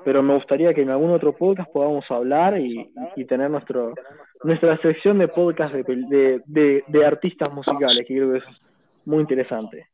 pero 0.05 0.21
me 0.21 0.35
gustaría 0.35 0.71
que 0.71 0.83
en 0.83 0.91
algún 0.91 1.09
otro 1.09 1.35
podcast 1.35 1.69
podamos 1.71 2.05
hablar 2.11 2.59
y, 2.59 2.91
tener 3.27 3.49
nuestro 3.49 3.95
nuestra 4.43 4.77
sección 4.77 5.17
de 5.17 5.27
podcast 5.27 5.73
de, 5.73 6.83
de, 6.87 7.05
artistas 7.05 7.51
musicales, 7.51 8.05
que 8.07 8.15
creo 8.15 8.31
que 8.33 8.37
es 8.37 8.43
muy 9.03 9.21
interesante. 9.21 9.87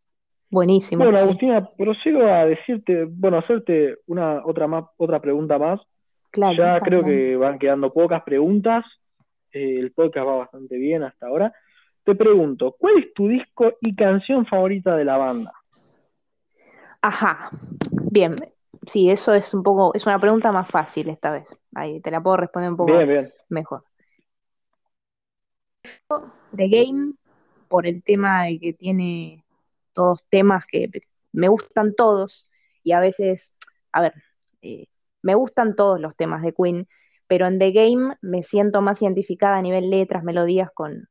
Buenísimo. 0.49 1.05
Bueno, 1.05 1.17
Agustina, 1.17 1.65
prosigo 1.77 2.25
a 2.25 2.45
decirte, 2.45 3.05
bueno, 3.05 3.37
hacerte 3.37 3.99
una 4.07 4.45
otra 4.45 4.67
más, 4.67 4.83
otra 4.97 5.21
pregunta 5.21 5.57
más. 5.57 5.79
Claro, 6.29 6.57
ya 6.57 6.81
creo 6.81 7.05
que 7.05 7.37
van 7.37 7.57
quedando 7.57 7.93
pocas 7.93 8.21
preguntas. 8.23 8.83
Eh, 9.53 9.79
el 9.79 9.93
podcast 9.93 10.27
va 10.27 10.35
bastante 10.39 10.75
bien 10.77 11.03
hasta 11.03 11.27
ahora. 11.27 11.53
Te 12.03 12.15
pregunto, 12.15 12.75
¿cuál 12.77 12.97
es 12.97 13.13
tu 13.13 13.29
disco 13.29 13.75
y 13.79 13.95
canción 13.95 14.45
favorita 14.45 14.97
de 14.97 15.05
la 15.05 15.15
banda? 15.15 15.53
Ajá, 17.01 17.49
bien, 18.11 18.35
sí, 18.87 19.09
eso 19.09 19.33
es 19.33 19.53
un 19.53 19.63
poco, 19.63 19.93
es 19.93 20.05
una 20.05 20.19
pregunta 20.19 20.51
más 20.51 20.69
fácil 20.69 21.09
esta 21.09 21.31
vez. 21.31 21.47
Ahí 21.75 22.01
te 22.01 22.11
la 22.11 22.21
puedo 22.21 22.37
responder 22.37 22.71
un 22.71 22.77
poco 22.77 22.93
mejor. 23.49 23.83
The 26.55 26.67
Game, 26.67 27.13
por 27.67 27.87
el 27.87 28.03
tema 28.03 28.45
de 28.45 28.59
que 28.59 28.73
tiene 28.73 29.43
todos 29.93 30.23
temas 30.29 30.65
que 30.65 30.89
me 31.31 31.47
gustan 31.47 31.95
todos, 31.95 32.49
y 32.83 32.91
a 32.91 32.99
veces, 32.99 33.55
a 33.91 34.01
ver, 34.01 34.13
eh, 34.61 34.87
me 35.21 35.35
gustan 35.35 35.75
todos 35.75 35.99
los 35.99 36.15
temas 36.15 36.41
de 36.41 36.53
Queen, 36.53 36.87
pero 37.27 37.47
en 37.47 37.59
The 37.59 37.71
Game 37.71 38.17
me 38.21 38.43
siento 38.43 38.81
más 38.81 39.01
identificada 39.01 39.57
a 39.57 39.61
nivel 39.61 39.89
letras, 39.89 40.23
melodías 40.23 40.69
con, 40.73 41.07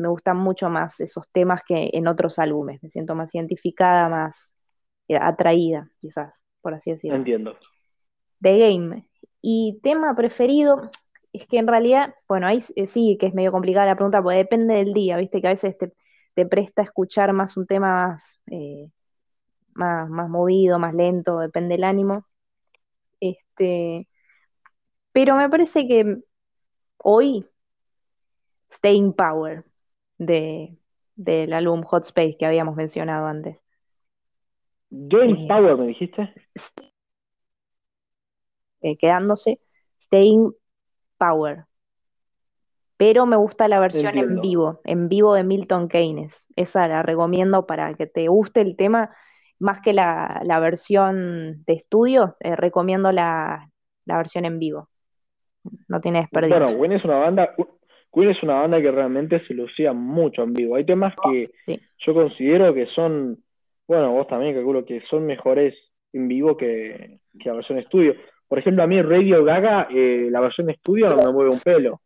me 0.00 0.08
gustan 0.08 0.38
mucho 0.38 0.70
más 0.70 0.98
esos 1.00 1.28
temas 1.30 1.62
que 1.66 1.90
en 1.92 2.08
otros 2.08 2.38
álbumes. 2.38 2.82
Me 2.82 2.90
siento 2.90 3.14
más 3.14 3.34
identificada, 3.34 4.08
más 4.08 4.56
eh, 5.08 5.16
atraída, 5.16 5.90
quizás, 6.00 6.32
por 6.60 6.74
así 6.74 6.90
decirlo. 6.90 7.16
Entiendo. 7.16 7.56
The 8.40 8.58
Game. 8.58 9.06
Y 9.42 9.80
tema 9.82 10.14
preferido, 10.14 10.90
es 11.32 11.46
que 11.46 11.58
en 11.58 11.66
realidad, 11.66 12.14
bueno, 12.28 12.46
ahí 12.46 12.62
eh, 12.76 12.86
sí 12.86 13.16
que 13.18 13.26
es 13.26 13.34
medio 13.34 13.52
complicada 13.52 13.86
la 13.86 13.96
pregunta, 13.96 14.22
porque 14.22 14.38
depende 14.38 14.74
del 14.74 14.92
día, 14.92 15.16
viste 15.16 15.40
que 15.40 15.46
a 15.46 15.50
veces 15.50 15.76
te, 15.78 16.46
presta 16.46 16.80
a 16.80 16.84
escuchar 16.86 17.34
más 17.34 17.58
un 17.58 17.66
tema 17.66 18.18
eh, 18.50 18.88
más, 19.74 20.08
más, 20.08 20.28
movido, 20.30 20.78
más 20.78 20.94
lento, 20.94 21.38
depende 21.38 21.74
del 21.74 21.84
ánimo. 21.84 22.26
Este, 23.20 24.08
pero 25.12 25.36
me 25.36 25.48
parece 25.50 25.86
que 25.86 26.16
hoy, 26.98 27.46
Staying 28.70 29.12
Power, 29.12 29.64
de, 30.18 30.76
del 31.16 31.52
álbum 31.52 31.82
Hot 31.82 32.04
Space 32.04 32.36
que 32.38 32.46
habíamos 32.46 32.76
mencionado 32.76 33.26
antes. 33.26 33.62
Staying 34.92 35.44
eh, 35.44 35.48
Power, 35.48 35.76
me 35.76 35.86
dijiste. 35.86 36.32
Eh, 38.82 38.96
quedándose 38.96 39.60
Staying 40.00 40.52
Power. 41.18 41.64
Pero 42.96 43.24
me 43.24 43.36
gusta 43.36 43.66
la 43.68 43.80
versión 43.80 44.18
en 44.18 44.40
vivo, 44.40 44.80
en 44.84 45.08
vivo 45.08 45.34
de 45.34 45.44
Milton 45.44 45.88
Keynes. 45.88 46.46
Esa 46.56 46.86
la 46.86 47.02
recomiendo 47.02 47.66
para 47.66 47.94
que 47.94 48.06
te 48.06 48.28
guste 48.28 48.60
el 48.60 48.76
tema. 48.76 49.10
Más 49.58 49.80
que 49.80 49.92
la, 49.92 50.42
versión 50.60 51.64
de 51.64 51.74
estudio, 51.74 52.36
eh, 52.40 52.56
recomiendo 52.56 53.12
la, 53.12 53.70
la, 54.04 54.16
versión 54.16 54.44
en 54.44 54.58
vivo. 54.58 54.88
No 55.88 56.00
tiene 56.00 56.20
desperdicio. 56.20 56.58
Bueno, 56.58 56.76
Gwen 56.76 56.92
es 56.92 57.04
una 57.04 57.16
banda, 57.16 57.54
Queen 58.12 58.30
es 58.30 58.42
una 58.42 58.54
banda 58.54 58.80
que 58.80 58.90
realmente 58.90 59.44
se 59.46 59.54
lucía 59.54 59.92
mucho 59.92 60.42
en 60.42 60.52
vivo. 60.52 60.76
Hay 60.76 60.84
temas 60.84 61.14
que 61.22 61.50
yo 61.98 62.14
considero 62.14 62.74
que 62.74 62.86
son, 62.86 63.42
bueno, 63.90 64.12
vos 64.12 64.28
también 64.28 64.54
calculo 64.54 64.84
que 64.84 65.02
son 65.10 65.26
mejores 65.26 65.74
en 66.12 66.28
vivo 66.28 66.56
que, 66.56 67.18
la 67.44 67.54
versión 67.54 67.76
estudio. 67.76 68.14
Por 68.46 68.60
ejemplo, 68.60 68.84
a 68.84 68.86
mí 68.86 69.02
Radio 69.02 69.42
Gaga, 69.42 69.88
eh, 69.90 70.28
la 70.30 70.38
versión 70.38 70.70
estudio 70.70 71.08
no 71.08 71.16
me 71.16 71.32
mueve 71.32 71.50
un 71.50 71.58
pelo. 71.58 72.00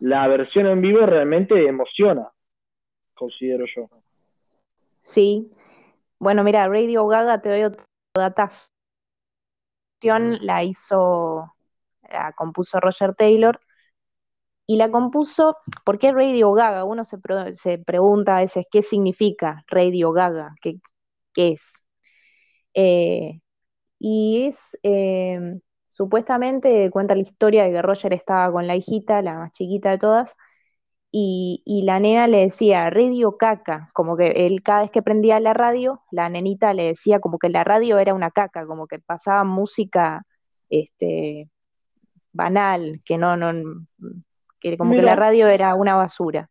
La 0.00 0.28
versión 0.28 0.66
en 0.66 0.82
vivo 0.82 1.06
realmente 1.06 1.66
emociona, 1.66 2.28
considero 3.14 3.64
yo. 3.74 3.88
Sí. 5.00 5.50
Bueno, 6.18 6.44
mira, 6.44 6.68
Radio 6.68 7.06
Gaga, 7.06 7.40
te 7.40 7.48
doy 7.48 7.62
otro 7.62 7.86
datas. 8.14 8.74
La 10.02 10.62
hizo, 10.62 11.54
la 12.02 12.34
compuso 12.36 12.80
Roger 12.80 13.14
Taylor 13.14 13.58
y 14.66 14.76
la 14.76 14.90
compuso, 14.90 15.56
¿por 15.86 15.98
qué 15.98 16.12
Radio 16.12 16.52
Gaga? 16.52 16.84
Uno 16.84 17.02
se, 17.04 17.16
pregunta 17.78 18.36
a 18.36 18.40
veces 18.40 18.66
qué 18.70 18.82
significa 18.82 19.64
Radio 19.68 20.12
Gaga, 20.12 20.54
qué, 20.60 20.80
es. 21.36 21.82
Eh, 22.74 23.40
y 23.98 24.46
es, 24.46 24.76
eh, 24.82 25.60
supuestamente 25.86 26.90
cuenta 26.90 27.14
la 27.14 27.22
historia 27.22 27.64
de 27.64 27.72
que 27.72 27.82
Roger 27.82 28.12
estaba 28.12 28.52
con 28.52 28.66
la 28.66 28.76
hijita, 28.76 29.22
la 29.22 29.34
más 29.38 29.52
chiquita 29.52 29.90
de 29.90 29.98
todas, 29.98 30.36
y, 31.16 31.62
la 31.86 32.00
nena 32.00 32.26
le 32.26 32.38
decía 32.38 32.90
Radio 32.90 33.36
Caca, 33.36 33.90
como 33.94 34.16
que 34.16 34.46
él 34.46 34.62
cada 34.64 34.82
vez 34.82 34.90
que 34.90 35.02
prendía 35.02 35.38
la 35.38 35.54
radio, 35.54 36.02
la 36.10 36.28
nenita 36.28 36.74
le 36.74 36.86
decía 36.86 37.20
como 37.20 37.38
que 37.38 37.50
la 37.50 37.62
radio 37.62 37.98
era 37.98 38.14
una 38.14 38.32
caca, 38.32 38.66
como 38.66 38.88
que 38.88 38.98
pasaba 38.98 39.44
música 39.44 40.26
este, 40.70 41.50
banal, 42.32 43.00
que 43.04 43.16
no, 43.18 43.36
no, 43.36 43.86
como 44.78 44.92
que 44.92 45.02
la 45.02 45.14
radio 45.16 45.46
era 45.46 45.76
una 45.76 45.94
basura. 45.94 46.50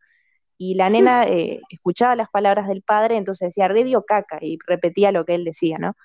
Y 0.58 0.76
la 0.76 0.89
nena 0.89 1.24
eh, 1.26 1.62
escuchaba 1.70 2.16
las 2.16 2.30
palabras 2.30 2.68
del 2.68 2.84
padre, 2.84 3.18
entonces 3.18 3.49
decía 3.49 3.68
radio 3.68 4.04
caca 4.06 4.39
y 4.41 4.58
repetía 4.66 5.12
lo 5.12 5.26
que 5.26 5.36
él 5.36 5.45
decía, 5.45 5.78
¿no? 5.80 5.95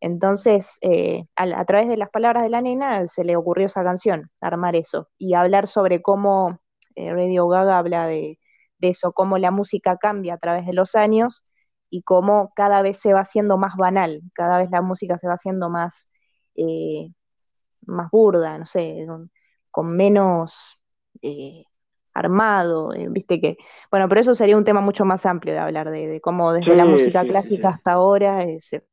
Entonces, 0.00 0.78
eh, 0.82 1.26
a, 1.36 1.64
través 1.64 1.88
de 1.88 1.96
las 1.96 2.10
palabras 2.10 2.44
de 2.44 2.50
la 2.50 2.62
nena 2.62 3.08
se 3.08 3.24
le 3.24 3.36
ocurrió 3.36 3.66
esa 3.66 3.82
canción, 3.84 4.30
armar 4.40 4.76
eso, 4.76 5.08
y 5.18 5.34
hablar 5.34 5.66
sobre 5.68 6.02
cómo 6.02 6.60
eh, 6.96 7.12
Radio 7.12 7.48
Gaga 7.48 7.78
habla 7.78 8.06
de, 8.06 8.38
eso, 8.80 9.12
cómo 9.12 9.38
la 9.38 9.50
música 9.50 9.96
cambia 9.98 10.34
a 10.34 10.38
través 10.38 10.66
de 10.66 10.72
los 10.72 10.94
años 10.94 11.44
y 11.90 12.02
cómo 12.02 12.52
cada 12.54 12.82
vez 12.82 12.98
se 13.00 13.12
va 13.12 13.20
haciendo 13.20 13.58
más 13.58 13.76
banal, 13.76 14.22
cada 14.34 14.58
vez 14.58 14.70
la 14.70 14.82
música 14.82 15.18
se 15.18 15.28
va 15.28 15.34
haciendo 15.34 15.68
más, 15.70 16.08
más 17.86 18.10
burda, 18.10 18.58
no 18.58 18.66
sé, 18.66 19.06
con, 19.70 19.96
menos 19.96 20.78
armado, 22.18 22.92
eh, 22.94 23.06
viste 23.08 23.40
que, 23.40 23.56
bueno, 23.90 24.08
pero 24.08 24.20
eso 24.20 24.34
sería 24.34 24.56
un 24.56 24.64
tema 24.64 24.80
mucho 24.80 25.04
más 25.04 25.26
amplio 25.26 25.54
de 25.54 25.60
hablar, 25.60 25.90
de, 25.90 26.20
cómo 26.20 26.52
desde 26.52 26.76
la 26.76 26.84
música 26.84 27.24
clásica 27.24 27.70
hasta 27.70 27.92
ahora 27.92 28.44
se 28.58 28.84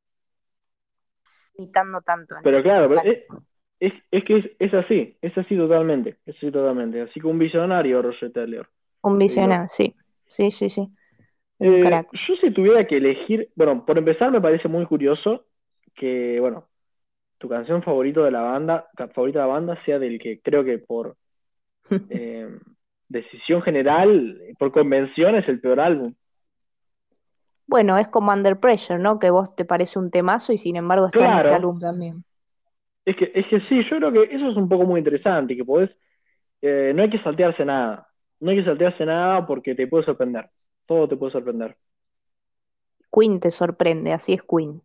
imitando 1.58 2.00
tanto. 2.02 2.34
Pero 2.42 2.62
claro, 2.62 2.94
es, 3.80 3.92
es, 4.10 4.24
que 4.24 4.56
es, 4.58 4.74
así, 4.74 5.16
es 5.20 5.36
así 5.36 5.56
totalmente, 5.56 6.16
es 6.26 6.36
así 6.36 6.50
totalmente, 6.50 7.00
así 7.02 7.20
que 7.20 7.26
un 7.26 7.38
visionario 7.38 8.02
Roger 8.02 8.32
Taylor. 8.32 8.68
Un 9.02 9.18
visionario, 9.18 9.68
sí, 9.68 9.94
sí, 10.26 10.50
sí, 10.50 10.70
sí. 10.70 10.88
Eh, 11.58 12.04
yo 12.28 12.36
si 12.40 12.50
tuviera 12.50 12.86
que 12.86 12.98
elegir, 12.98 13.48
bueno, 13.54 13.84
por 13.84 13.96
empezar 13.96 14.30
me 14.30 14.40
parece 14.40 14.68
muy 14.68 14.84
curioso 14.86 15.46
que, 15.94 16.38
bueno, 16.40 16.68
tu 17.38 17.48
canción 17.48 17.82
favorito 17.82 18.22
de 18.24 18.30
la 18.30 18.42
banda, 18.42 18.88
favorita 19.14 19.40
de 19.40 19.46
la 19.46 19.52
banda 19.52 19.84
sea 19.84 19.98
del 19.98 20.18
que 20.18 20.40
creo 20.40 20.64
que 20.64 20.78
por 20.78 21.16
eh, 22.10 22.48
decisión 23.08 23.62
general, 23.62 24.40
por 24.58 24.72
convención 24.72 25.36
es 25.36 25.48
el 25.48 25.60
peor 25.60 25.80
álbum. 25.80 26.14
Bueno, 27.66 27.98
es 27.98 28.08
como 28.08 28.32
Under 28.32 28.58
Pressure, 28.58 28.98
¿no? 28.98 29.18
Que 29.18 29.30
vos 29.30 29.54
te 29.56 29.64
parece 29.64 29.98
un 29.98 30.10
temazo 30.10 30.52
y 30.52 30.58
sin 30.58 30.76
embargo 30.76 31.06
está 31.06 31.24
en 31.24 31.38
ese 31.38 31.54
álbum 31.54 31.80
también. 31.80 32.24
Es 33.04 33.16
que, 33.16 33.30
es 33.34 33.46
que 33.46 33.60
sí, 33.68 33.82
yo 33.90 33.98
creo 33.98 34.12
que 34.12 34.34
eso 34.34 34.50
es 34.50 34.56
un 34.56 34.68
poco 34.68 34.84
muy 34.84 34.98
interesante, 34.98 35.56
que 35.56 35.64
podés, 35.64 35.90
eh, 36.62 36.92
no 36.94 37.02
hay 37.02 37.10
que 37.10 37.22
saltearse 37.22 37.64
nada, 37.64 38.08
no 38.40 38.50
hay 38.50 38.58
que 38.58 38.64
saltearse 38.64 39.04
nada 39.06 39.46
porque 39.46 39.74
te 39.74 39.86
puede 39.86 40.04
sorprender 40.04 40.48
todo 40.86 41.08
te 41.08 41.16
puede 41.16 41.32
sorprender. 41.32 41.76
Queen 43.12 43.40
te 43.40 43.50
sorprende, 43.50 44.12
así 44.12 44.32
es 44.32 44.42
Queen. 44.42 44.80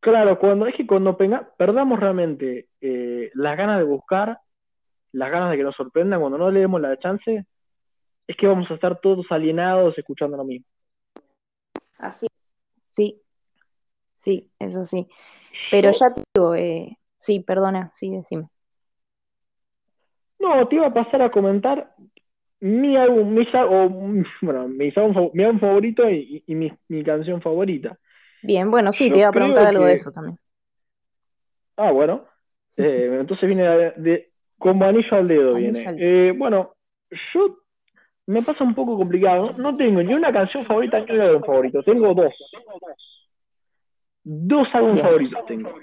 Claro, 0.00 0.38
cuando 0.38 0.66
es 0.66 0.76
que 0.76 0.86
cuando 0.86 1.16
perdamos 1.16 1.98
realmente 1.98 2.68
eh, 2.80 3.30
las 3.34 3.56
ganas 3.56 3.78
de 3.78 3.84
buscar, 3.84 4.38
las 5.12 5.30
ganas 5.30 5.50
de 5.50 5.56
que 5.56 5.62
nos 5.62 5.76
sorprendan, 5.76 6.20
cuando 6.20 6.38
no 6.38 6.50
le 6.50 6.60
demos 6.60 6.80
la 6.80 6.98
chance, 6.98 7.44
es 8.26 8.36
que 8.36 8.46
vamos 8.46 8.70
a 8.70 8.74
estar 8.74 9.00
todos 9.00 9.26
alienados 9.30 9.96
escuchando 9.96 10.36
lo 10.36 10.44
mismo. 10.44 10.66
Así 11.98 12.26
Sí, 12.98 13.22
sí, 14.16 14.50
eso 14.58 14.84
sí. 14.84 15.06
Pero 15.70 15.92
ya 15.92 16.12
te 16.12 16.22
digo, 16.34 16.54
eh, 16.56 16.98
sí, 17.20 17.38
perdona, 17.38 17.92
sí, 17.94 18.10
decime. 18.10 18.48
No, 20.40 20.66
te 20.66 20.74
iba 20.74 20.88
a 20.88 20.92
pasar 20.92 21.22
a 21.22 21.30
comentar 21.30 21.94
mi 22.58 22.96
álbum, 22.96 23.32
mi, 23.34 23.46
o, 23.54 23.88
bueno, 24.42 24.66
mi, 24.66 24.92
álbum, 24.96 25.60
favorito 25.60 26.10
y, 26.10 26.42
mi, 26.48 26.72
mi, 26.88 27.04
canción 27.04 27.40
favorita. 27.40 27.96
Bien, 28.42 28.68
bueno, 28.68 28.92
sí, 28.92 29.10
te 29.10 29.18
iba 29.18 29.28
a 29.28 29.32
preguntar 29.32 29.68
algo 29.68 29.84
de 29.84 29.94
eso 29.94 30.10
también. 30.10 30.38
Ah, 31.76 31.92
bueno. 31.92 32.24
Eh, 32.80 33.18
entonces 33.18 33.44
viene 33.48 33.64
de, 33.96 34.27
con 34.58 34.82
anillo 34.82 35.16
al 35.16 35.28
dedo 35.28 35.54
viene. 35.54 35.84
Eh, 35.98 36.32
bueno, 36.36 36.74
yo 37.32 37.58
me 38.26 38.42
pasa 38.42 38.64
un 38.64 38.74
poco 38.74 38.96
complicado. 38.96 39.54
No 39.56 39.76
tengo 39.76 40.02
ni 40.02 40.14
una 40.14 40.32
canción 40.32 40.66
favorita 40.66 41.00
ni 41.00 41.12
un 41.12 41.20
álbum 41.20 41.42
favorito. 41.42 41.82
Tengo 41.82 42.14
dos. 42.14 42.34
Dos 44.24 44.68
álbumes 44.72 45.02
favoritos 45.02 45.46
tengo. 45.46 45.74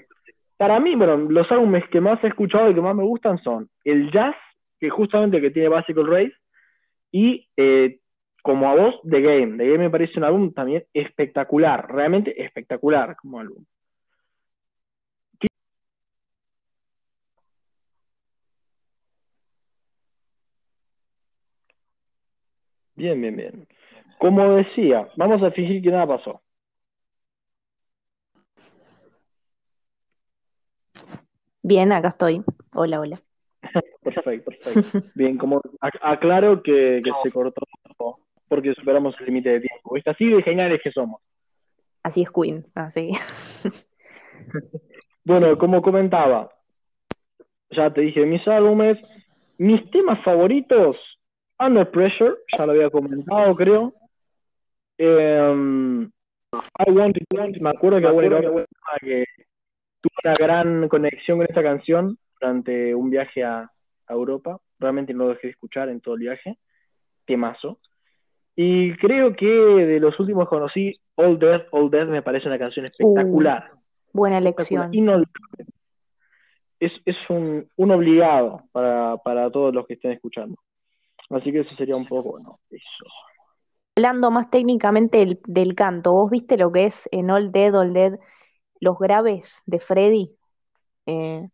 Para 0.56 0.80
mí, 0.80 0.94
bueno, 0.94 1.16
los 1.16 1.50
álbumes 1.50 1.84
que 1.90 2.00
más 2.00 2.22
he 2.22 2.28
escuchado 2.28 2.70
y 2.70 2.74
que 2.74 2.80
más 2.80 2.94
me 2.94 3.02
gustan 3.02 3.38
son 3.42 3.68
el 3.84 4.10
jazz, 4.10 4.36
que 4.78 4.88
justamente 4.88 5.40
que 5.40 5.50
tiene 5.50 5.68
Basical 5.68 6.06
Race, 6.06 6.32
y 7.12 7.46
eh, 7.56 7.98
como 8.42 8.70
a 8.70 8.74
vos, 8.74 9.00
The 9.02 9.20
Game. 9.20 9.58
The 9.58 9.66
Game 9.66 9.78
me 9.78 9.90
parece 9.90 10.18
un 10.18 10.24
álbum 10.24 10.52
también 10.52 10.84
espectacular, 10.94 11.92
realmente 11.92 12.42
espectacular 12.42 13.16
como 13.16 13.40
álbum. 13.40 13.64
Bien, 22.96 23.20
bien, 23.20 23.36
bien. 23.36 23.68
Como 24.18 24.54
decía, 24.54 25.08
vamos 25.16 25.42
a 25.42 25.50
fingir 25.50 25.82
que 25.82 25.90
nada 25.90 26.06
pasó. 26.06 26.40
Bien, 31.62 31.92
acá 31.92 32.08
estoy. 32.08 32.42
Hola, 32.74 33.00
hola. 33.00 33.18
perfecto, 34.02 34.50
perfecto. 34.50 35.02
Bien, 35.14 35.36
como 35.36 35.60
aclaro 35.80 36.62
que, 36.62 37.02
se 37.22 37.30
cortó 37.30 37.62
porque 38.48 38.74
superamos 38.74 39.14
el 39.18 39.26
límite 39.26 39.50
de 39.50 39.60
tiempo. 39.60 39.96
Así 40.06 40.26
de 40.26 40.42
geniales 40.42 40.80
que 40.82 40.92
somos. 40.92 41.20
Así 42.02 42.22
es 42.22 42.30
Queen, 42.30 42.64
así. 42.74 43.10
bueno, 45.24 45.58
como 45.58 45.82
comentaba, 45.82 46.50
ya 47.70 47.92
te 47.92 48.02
dije 48.02 48.24
mis 48.24 48.46
álbumes, 48.46 48.96
mis 49.58 49.90
temas 49.90 50.22
favoritos, 50.22 50.96
Under 51.58 51.90
Pressure, 51.90 52.34
ya 52.56 52.66
lo 52.66 52.72
había 52.72 52.90
comentado, 52.90 53.56
creo. 53.56 53.94
Em, 54.98 56.10
I 56.52 56.90
Want 56.90 57.16
It, 57.16 57.60
me 57.60 57.70
acuerdo 57.70 58.00
que, 58.00 58.10
bueno, 58.10 58.38
que 59.00 59.24
tuve 60.00 60.12
una 60.24 60.34
gran 60.34 60.88
conexión 60.88 61.38
con 61.38 61.46
esta 61.48 61.62
canción 61.62 62.18
durante 62.40 62.94
un 62.94 63.10
viaje 63.10 63.44
a, 63.44 63.70
Europa. 64.08 64.60
Realmente 64.78 65.12
no 65.12 65.24
lo 65.24 65.30
dejé 65.30 65.48
de 65.48 65.50
escuchar 65.52 65.88
en 65.88 66.00
todo 66.00 66.14
el 66.14 66.20
viaje. 66.20 66.58
Temazo. 67.24 67.80
Y 68.54 68.94
creo 68.98 69.34
que 69.34 69.46
de 69.46 69.98
los 69.98 70.18
últimos 70.20 70.44
que 70.44 70.50
conocí, 70.50 71.00
All 71.16 71.38
Death, 71.38 71.66
All 71.72 71.90
Death 71.90 72.08
me 72.08 72.22
parece 72.22 72.46
una 72.46 72.56
canción 72.58 72.86
espectacular. 72.86 73.70
Uh, 73.72 73.78
buena 74.12 74.38
elección. 74.38 74.92
Es, 76.78 76.92
es 77.04 77.16
un, 77.28 77.68
un 77.74 77.90
obligado 77.90 78.62
para, 78.70 79.16
para, 79.16 79.50
todos 79.50 79.74
los 79.74 79.86
que 79.88 79.94
estén 79.94 80.12
escuchando. 80.12 80.56
Así 81.30 81.52
que 81.52 81.60
eso 81.60 81.74
sería 81.76 81.96
un 81.96 82.06
poco, 82.06 82.32
bueno, 82.32 82.60
eso. 82.70 83.06
Hablando 83.96 84.30
más 84.30 84.50
técnicamente 84.50 85.18
del, 85.18 85.40
del, 85.46 85.74
canto, 85.74 86.12
¿vos 86.12 86.30
viste 86.30 86.56
lo 86.56 86.70
que 86.70 86.86
es 86.86 87.08
en 87.12 87.30
All 87.30 87.50
Dead, 87.50 87.74
All 87.74 87.92
Dead, 87.92 88.18
los 88.80 88.98
graves 88.98 89.62
de 89.66 89.80
Freddy? 89.80 90.36
Eh, 91.06 91.48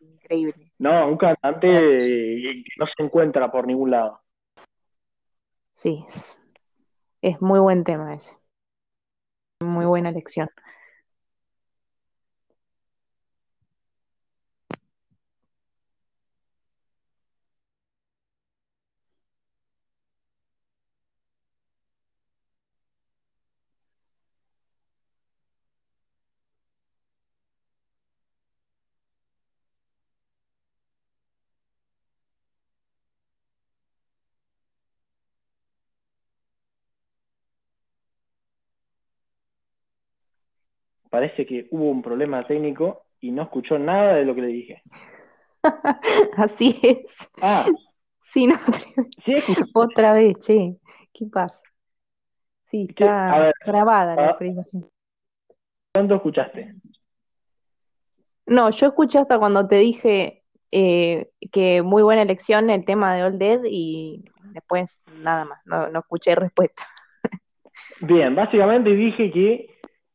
Increíble. 0.00 0.72
No, 0.78 1.08
un 1.08 1.16
cantante 1.16 1.68
que 1.68 2.64
no 2.78 2.86
se 2.86 3.02
encuentra 3.02 3.50
por 3.52 3.66
ningún 3.66 3.90
lado. 3.90 4.20
Sí, 5.74 6.04
es 7.20 7.40
muy 7.40 7.60
buen 7.60 7.84
tema 7.84 8.14
ese. 8.14 8.36
Muy 9.60 9.86
buena 9.86 10.08
elección. 10.08 10.48
Parece 41.12 41.44
que 41.44 41.68
hubo 41.70 41.90
un 41.90 42.00
problema 42.00 42.46
técnico 42.46 43.04
y 43.20 43.32
no 43.32 43.42
escuchó 43.42 43.78
nada 43.78 44.14
de 44.14 44.24
lo 44.24 44.34
que 44.34 44.40
le 44.40 44.46
dije. 44.46 44.82
Así 46.38 46.80
es. 46.82 47.30
Ah. 47.42 47.66
Sí, 48.18 48.46
no, 48.46 48.56
otra 49.74 50.14
vez, 50.14 50.38
che. 50.38 50.74
¿Qué 51.12 51.26
pasa? 51.26 51.62
Sí, 52.64 52.86
está 52.88 53.52
grabada 53.66 54.16
la 54.16 54.30
explicación. 54.30 54.88
¿Cuánto 55.94 56.14
escuchaste? 56.14 56.76
No, 58.46 58.70
yo 58.70 58.86
escuché 58.86 59.18
hasta 59.18 59.38
cuando 59.38 59.68
te 59.68 59.76
dije 59.76 60.44
eh, 60.70 61.28
que 61.52 61.82
muy 61.82 62.02
buena 62.02 62.22
elección 62.22 62.70
el 62.70 62.86
tema 62.86 63.14
de 63.14 63.24
Old 63.24 63.38
Dead 63.38 63.60
y 63.66 64.24
después 64.54 65.04
nada 65.18 65.44
más, 65.44 65.60
no, 65.66 65.90
no 65.90 65.98
escuché 65.98 66.34
respuesta. 66.34 66.88
Bien, 68.00 68.34
básicamente 68.34 68.88
dije 68.96 69.30
que 69.30 69.66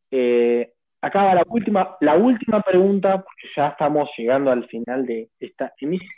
eh, 0.10 0.74
acaba 1.02 1.36
la 1.36 1.44
última, 1.48 1.96
la 2.02 2.16
última 2.16 2.62
pregunta, 2.62 3.18
porque 3.18 3.48
ya 3.56 3.70
estamos 3.70 4.10
llegando 4.18 4.52
al 4.52 4.66
final 4.68 5.06
de 5.06 5.30
esta 5.40 5.74
emisión. 5.80 6.10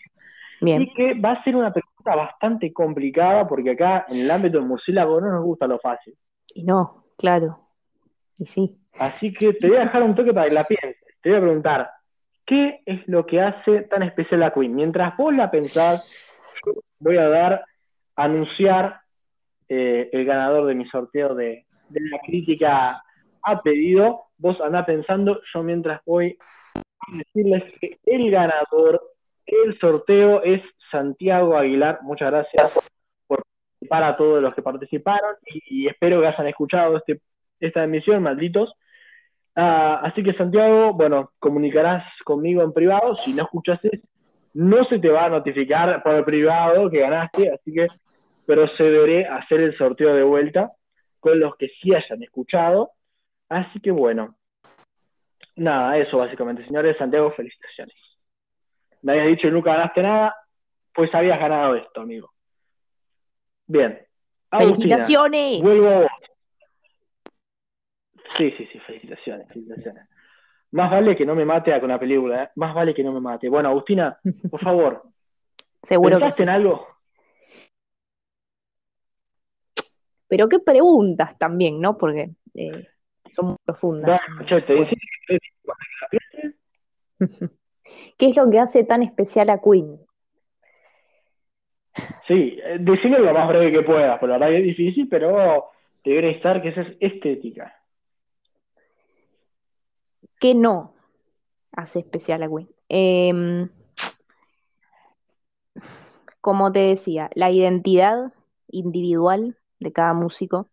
Bien. 0.61 0.81
Y 0.81 0.93
que 0.93 1.13
va 1.13 1.31
a 1.31 1.43
ser 1.43 1.55
una 1.55 1.71
pregunta 1.71 2.15
bastante 2.15 2.73
complicada, 2.73 3.47
porque 3.47 3.71
acá 3.71 4.05
en 4.09 4.21
el 4.21 4.31
ámbito 4.31 4.57
del 4.57 4.67
murciélago 4.67 5.21
no 5.21 5.31
nos 5.31 5.43
gusta 5.43 5.67
lo 5.67 5.79
fácil. 5.79 6.15
Y 6.53 6.63
no, 6.63 7.05
claro. 7.17 7.59
Y 8.37 8.45
sí. 8.45 8.75
Así 8.97 9.33
que 9.33 9.53
te 9.53 9.67
voy 9.67 9.77
a 9.77 9.81
dejar 9.81 10.03
un 10.03 10.15
toque 10.15 10.33
para 10.33 10.47
que 10.47 10.53
la 10.53 10.65
pienses. 10.65 10.97
Te 11.21 11.29
voy 11.29 11.37
a 11.37 11.41
preguntar, 11.41 11.89
¿qué 12.45 12.81
es 12.85 13.07
lo 13.07 13.25
que 13.25 13.41
hace 13.41 13.83
tan 13.83 14.03
especial 14.03 14.43
a 14.43 14.53
Queen? 14.53 14.75
Mientras 14.75 15.15
vos 15.15 15.33
la 15.33 15.49
pensás, 15.51 16.13
yo 16.65 16.73
voy 16.99 17.17
a 17.17 17.29
dar, 17.29 17.63
anunciar 18.15 18.99
eh, 19.69 20.09
el 20.11 20.25
ganador 20.25 20.65
de 20.65 20.75
mi 20.75 20.85
sorteo 20.87 21.35
de, 21.35 21.65
de 21.89 22.01
la 22.09 22.19
crítica 22.19 23.01
a 23.43 23.61
pedido. 23.61 24.28
Vos 24.39 24.59
andá 24.61 24.85
pensando, 24.85 25.41
yo 25.53 25.63
mientras 25.63 26.01
voy 26.05 26.37
a 26.75 27.17
decirles 27.17 27.63
que 27.79 27.99
el 28.05 28.31
ganador 28.31 29.01
el 29.45 29.79
sorteo 29.79 30.43
es 30.43 30.61
Santiago 30.91 31.57
Aguilar. 31.57 31.99
Muchas 32.03 32.31
gracias 32.31 32.71
por 33.27 33.43
participar 33.43 34.03
a 34.03 34.17
todos 34.17 34.41
los 34.41 34.53
que 34.53 34.61
participaron 34.61 35.35
y, 35.45 35.87
espero 35.87 36.21
que 36.21 36.27
hayan 36.27 36.47
escuchado 36.47 36.97
este, 36.97 37.21
esta 37.59 37.83
emisión, 37.83 38.23
malditos. 38.23 38.73
Ah, 39.55 40.01
así 40.03 40.23
que 40.23 40.33
Santiago, 40.33 40.93
bueno, 40.93 41.31
comunicarás 41.39 42.03
conmigo 42.23 42.61
en 42.61 42.73
privado. 42.73 43.15
Si 43.17 43.33
no 43.33 43.43
escuchaste, 43.43 44.01
no 44.53 44.85
se 44.85 44.99
te 44.99 45.09
va 45.09 45.25
a 45.25 45.29
notificar 45.29 46.01
por 46.03 46.15
el 46.15 46.23
privado 46.23 46.89
que 46.89 46.99
ganaste, 46.99 47.51
así 47.51 47.73
que 47.73 47.87
procederé 48.45 49.25
a 49.27 49.37
hacer 49.37 49.61
el 49.61 49.77
sorteo 49.77 50.13
de 50.13 50.23
vuelta 50.23 50.71
con 51.19 51.39
los 51.39 51.55
que 51.57 51.69
sí 51.81 51.93
hayan 51.93 52.23
escuchado. 52.23 52.91
Así 53.49 53.79
que 53.79 53.91
bueno, 53.91 54.35
nada, 55.55 55.97
eso 55.97 56.17
básicamente, 56.17 56.65
señores. 56.65 56.97
Santiago, 56.97 57.31
felicitaciones. 57.31 57.95
Me 59.01 59.13
habías 59.13 59.27
dicho 59.27 59.47
que 59.47 59.51
nunca 59.51 59.73
ganaste 59.73 60.03
nada, 60.03 60.35
pues 60.93 61.13
habías 61.13 61.39
ganado 61.39 61.75
esto, 61.75 62.01
amigo. 62.01 62.31
Bien. 63.65 63.99
¡Felicitaciones! 64.51 65.61
Vuelvo 65.61 66.07
Sí, 68.37 68.51
sí, 68.51 68.67
sí, 68.71 68.79
felicitaciones, 68.79 69.47
felicitaciones. 69.47 70.07
Más 70.71 70.91
vale 70.91 71.15
que 71.15 71.25
no 71.25 71.35
me 71.35 71.45
mate 71.45 71.77
con 71.79 71.89
la 71.89 71.99
película, 71.99 72.43
¿eh? 72.43 72.49
Más 72.55 72.75
vale 72.75 72.93
que 72.93 73.03
no 73.03 73.11
me 73.11 73.19
mate. 73.19 73.49
Bueno, 73.49 73.69
Agustina, 73.69 74.19
por 74.49 74.61
favor. 74.61 75.03
Seguro 75.81 76.19
que 76.19 76.43
en 76.43 76.49
algo? 76.49 76.87
Pero 80.27 80.47
qué 80.47 80.59
preguntas 80.59 81.37
también, 81.39 81.81
¿no? 81.81 81.97
Porque 81.97 82.29
eh, 82.53 82.87
son 83.31 83.47
muy 83.47 83.57
profundas. 83.65 84.21
¿Qué 88.17 88.29
es 88.29 88.35
lo 88.35 88.49
que 88.49 88.59
hace 88.59 88.83
tan 88.83 89.03
especial 89.03 89.49
a 89.49 89.59
Queen? 89.59 89.99
Sí, 92.27 92.59
eh, 92.63 92.77
decirlo 92.79 93.19
lo 93.19 93.33
más 93.33 93.47
breve 93.47 93.71
que 93.71 93.81
puedas, 93.81 94.19
por 94.19 94.29
la 94.29 94.37
verdad 94.37 94.55
es 94.55 94.63
difícil, 94.63 95.07
pero 95.09 95.71
debería 96.03 96.31
estar 96.31 96.61
que 96.61 96.69
esa 96.69 96.81
es 96.81 96.97
estética. 96.99 97.75
¿Qué 100.39 100.55
no 100.55 100.93
hace 101.71 101.99
especial 101.99 102.43
a 102.43 102.47
Queen? 102.47 102.69
Em, 102.87 103.69
como 106.41 106.71
te 106.71 106.79
decía, 106.79 107.29
la 107.35 107.51
identidad 107.51 108.33
individual 108.69 109.57
de 109.79 109.91
cada 109.91 110.13
músico 110.13 110.69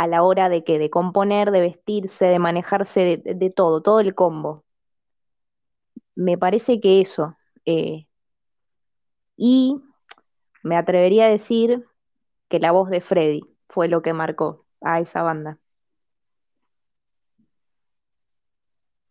a 0.00 0.06
la 0.06 0.22
hora 0.22 0.48
de 0.48 0.64
que 0.64 0.78
de 0.78 0.88
componer, 0.88 1.50
de 1.50 1.60
vestirse, 1.60 2.24
de 2.24 2.38
manejarse, 2.38 3.20
de, 3.22 3.50
todo, 3.50 3.82
todo 3.82 4.00
el 4.00 4.14
combo. 4.14 4.64
Me 6.14 6.38
parece 6.38 6.80
que 6.80 7.02
eso. 7.02 7.36
Eh, 7.66 8.06
y 9.36 9.78
me 10.62 10.78
atrevería 10.78 11.26
a 11.26 11.28
decir 11.28 11.84
que 12.48 12.58
la 12.60 12.72
voz 12.72 12.88
de 12.88 13.02
Freddy 13.02 13.42
fue 13.68 13.88
lo 13.88 14.00
que 14.00 14.14
marcó 14.14 14.64
a 14.80 15.00
esa 15.00 15.22
banda. 15.22 15.58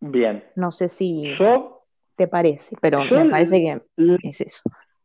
Bien. 0.00 0.42
No 0.56 0.72
sé 0.72 0.88
si 0.88 1.36
te 2.16 2.26
parece, 2.26 2.76
pero 2.80 3.04
me 3.04 3.30
parece 3.30 3.60
que 3.60 3.80
es 4.24 4.40
eso. 4.40 4.62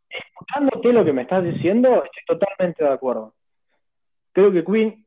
Escuchándote 0.09 0.93
lo 0.93 1.05
que 1.05 1.13
me 1.13 1.21
estás 1.21 1.43
diciendo, 1.43 2.03
estoy 2.03 2.39
totalmente 2.39 2.83
de 2.83 2.89
acuerdo. 2.89 3.35
Creo 4.31 4.51
que 4.51 4.65
Queen 4.65 5.04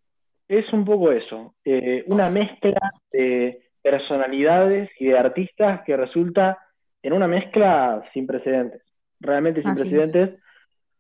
es 0.48 0.72
un 0.72 0.84
poco 0.84 1.12
eso, 1.12 1.54
eh, 1.64 2.04
una 2.06 2.30
mezcla 2.30 2.80
de 3.12 3.68
personalidades 3.82 4.90
y 4.98 5.08
de 5.08 5.18
artistas 5.18 5.82
que 5.84 5.96
resulta 5.96 6.58
en 7.02 7.12
una 7.12 7.28
mezcla 7.28 8.02
sin 8.12 8.26
precedentes, 8.26 8.82
realmente 9.20 9.62
sin 9.62 9.74
precedentes, 9.74 10.40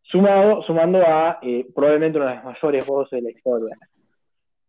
sumado, 0.02 0.62
sumando 0.62 0.98
a 1.04 1.38
eh, 1.42 1.66
probablemente 1.74 2.18
una 2.18 2.28
de 2.28 2.34
las 2.36 2.44
mayores 2.44 2.86
voces 2.86 3.22
de 3.22 3.22
la 3.22 3.36
historia. 3.36 3.76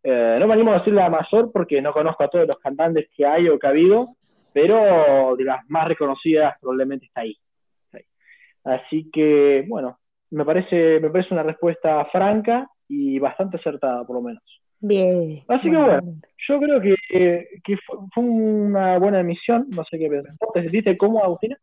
Eh, 0.01 0.37
no 0.39 0.47
me 0.47 0.53
animo 0.53 0.71
a 0.71 0.79
decir 0.79 0.93
la 0.93 1.09
mayor 1.09 1.51
porque 1.51 1.81
no 1.81 1.91
conozco 1.91 2.23
a 2.23 2.29
todos 2.29 2.47
los 2.47 2.57
cantantes 2.57 3.09
que 3.15 3.25
hay 3.25 3.49
o 3.49 3.59
que 3.59 3.67
ha 3.67 3.71
habido, 3.71 4.15
pero 4.53 5.35
de 5.35 5.43
las 5.43 5.69
más 5.69 5.87
reconocidas 5.87 6.55
probablemente 6.59 7.05
está 7.05 7.21
ahí. 7.21 7.37
Así 8.63 9.09
que, 9.11 9.65
bueno, 9.67 9.99
me 10.31 10.45
parece, 10.45 10.99
me 10.99 11.09
parece 11.09 11.33
una 11.33 11.43
respuesta 11.43 12.05
franca 12.05 12.67
y 12.87 13.19
bastante 13.19 13.57
acertada, 13.57 14.05
por 14.05 14.15
lo 14.15 14.21
menos. 14.21 14.43
Bien. 14.81 15.43
Así 15.47 15.69
que 15.69 15.77
bueno, 15.77 16.01
yo 16.47 16.59
creo 16.59 16.81
que, 16.81 16.95
que 17.63 17.77
fue, 17.85 18.23
una 18.23 18.97
buena 18.97 19.19
emisión, 19.19 19.67
no 19.69 19.83
sé 19.85 19.99
qué 19.99 20.09
pensás. 20.09 20.37
¿Te 20.53 20.61
sentiste 20.61 20.97
cómodo, 20.97 21.25
Agustina? 21.25 21.57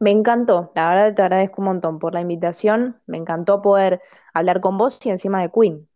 Me 0.00 0.10
encantó, 0.10 0.72
la 0.74 0.90
verdad 0.90 1.14
te 1.14 1.22
agradezco 1.22 1.62
un 1.62 1.66
montón 1.66 1.98
por 1.98 2.12
la 2.12 2.20
invitación, 2.20 2.96
me 3.06 3.18
encantó 3.18 3.62
poder 3.62 4.00
hablar 4.34 4.60
con 4.60 4.76
vos 4.76 4.98
y 5.04 5.10
encima 5.10 5.40
de 5.40 5.50
Queen, 5.50 5.88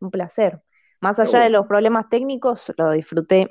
un 0.00 0.10
placer. 0.10 0.62
Más 1.00 1.20
allá 1.20 1.42
de 1.42 1.50
los 1.50 1.66
problemas 1.66 2.08
técnicos, 2.08 2.72
lo 2.76 2.90
disfruté 2.90 3.48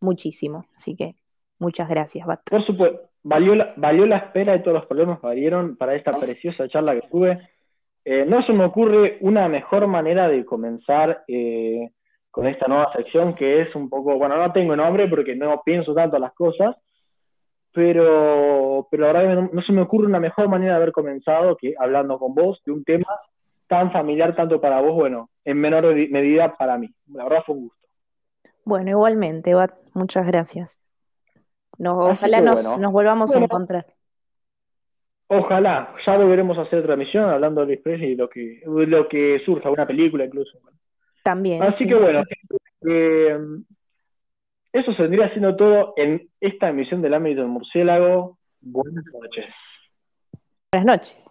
muchísimo. 0.00 0.66
Así 0.76 0.96
que 0.96 1.16
muchas 1.58 1.88
gracias, 1.88 2.26
Bat. 2.26 2.40
Por 2.50 2.64
supuesto, 2.66 3.00
valió 3.22 3.54
la, 3.54 3.72
valió 3.76 4.06
la 4.06 4.18
espera 4.18 4.56
y 4.56 4.62
todos 4.62 4.74
los 4.74 4.86
problemas 4.86 5.20
valieron 5.20 5.76
para 5.76 5.94
esta 5.94 6.10
preciosa 6.12 6.68
charla 6.68 6.94
que 6.94 7.08
tuve. 7.08 7.38
Eh, 8.04 8.24
no 8.26 8.42
se 8.44 8.52
me 8.52 8.64
ocurre 8.64 9.18
una 9.20 9.48
mejor 9.48 9.86
manera 9.86 10.28
de 10.28 10.44
comenzar 10.44 11.24
eh, 11.28 11.90
con 12.30 12.46
esta 12.46 12.66
nueva 12.66 12.92
sección 12.92 13.34
que 13.34 13.62
es 13.62 13.74
un 13.74 13.88
poco, 13.90 14.16
bueno, 14.16 14.36
no 14.36 14.52
tengo 14.52 14.74
nombre 14.74 15.08
porque 15.08 15.36
no 15.36 15.62
pienso 15.64 15.94
tanto 15.94 16.18
las 16.18 16.32
cosas, 16.32 16.76
pero, 17.72 18.88
pero 18.90 19.12
la 19.12 19.12
verdad 19.12 19.42
no, 19.42 19.50
no 19.52 19.62
se 19.62 19.72
me 19.72 19.82
ocurre 19.82 20.06
una 20.06 20.20
mejor 20.20 20.48
manera 20.48 20.72
de 20.72 20.76
haber 20.76 20.92
comenzado 20.92 21.56
que 21.56 21.74
hablando 21.78 22.18
con 22.18 22.34
vos 22.34 22.60
de 22.64 22.72
un 22.72 22.84
tema 22.84 23.06
tan 23.70 23.92
familiar 23.92 24.34
tanto 24.34 24.60
para 24.60 24.80
vos, 24.80 24.94
bueno, 24.94 25.30
en 25.44 25.58
menor 25.58 25.94
medida 25.94 26.56
para 26.56 26.76
mí. 26.76 26.92
La 27.12 27.22
verdad 27.22 27.44
fue 27.46 27.54
un 27.54 27.62
gusto. 27.68 27.88
Bueno, 28.64 28.90
igualmente, 28.90 29.54
Bat, 29.54 29.72
muchas 29.94 30.26
gracias. 30.26 30.76
ojalá 31.78 32.40
nos, 32.40 32.92
volvamos 32.92 33.34
a 33.34 33.38
encontrar. 33.38 33.86
Ojalá, 35.32 35.94
ya 36.04 36.16
volveremos 36.16 36.58
a 36.58 36.62
hacer 36.62 36.82
transmisión 36.82 37.30
hablando 37.30 37.64
de 37.64 37.76
Presley 37.76 38.12
y 38.12 38.16
lo 38.16 38.28
que, 38.28 38.62
lo 38.66 39.06
que 39.06 39.40
surja, 39.44 39.70
una 39.70 39.86
película 39.86 40.24
incluso. 40.24 40.58
También. 41.22 41.62
Así 41.62 41.86
que 41.86 41.94
bueno, 41.94 42.24
eh, 42.84 43.38
eso 44.72 44.92
se 44.92 45.02
vendría 45.02 45.30
siendo 45.30 45.54
todo 45.54 45.94
en 45.96 46.28
esta 46.40 46.70
emisión 46.70 47.00
del 47.00 47.14
ámbito 47.14 47.42
del 47.42 47.50
murciélago. 47.50 48.38
Buenas 48.60 49.04
noches. 49.12 49.46
Buenas 50.72 50.98
noches. 50.98 51.29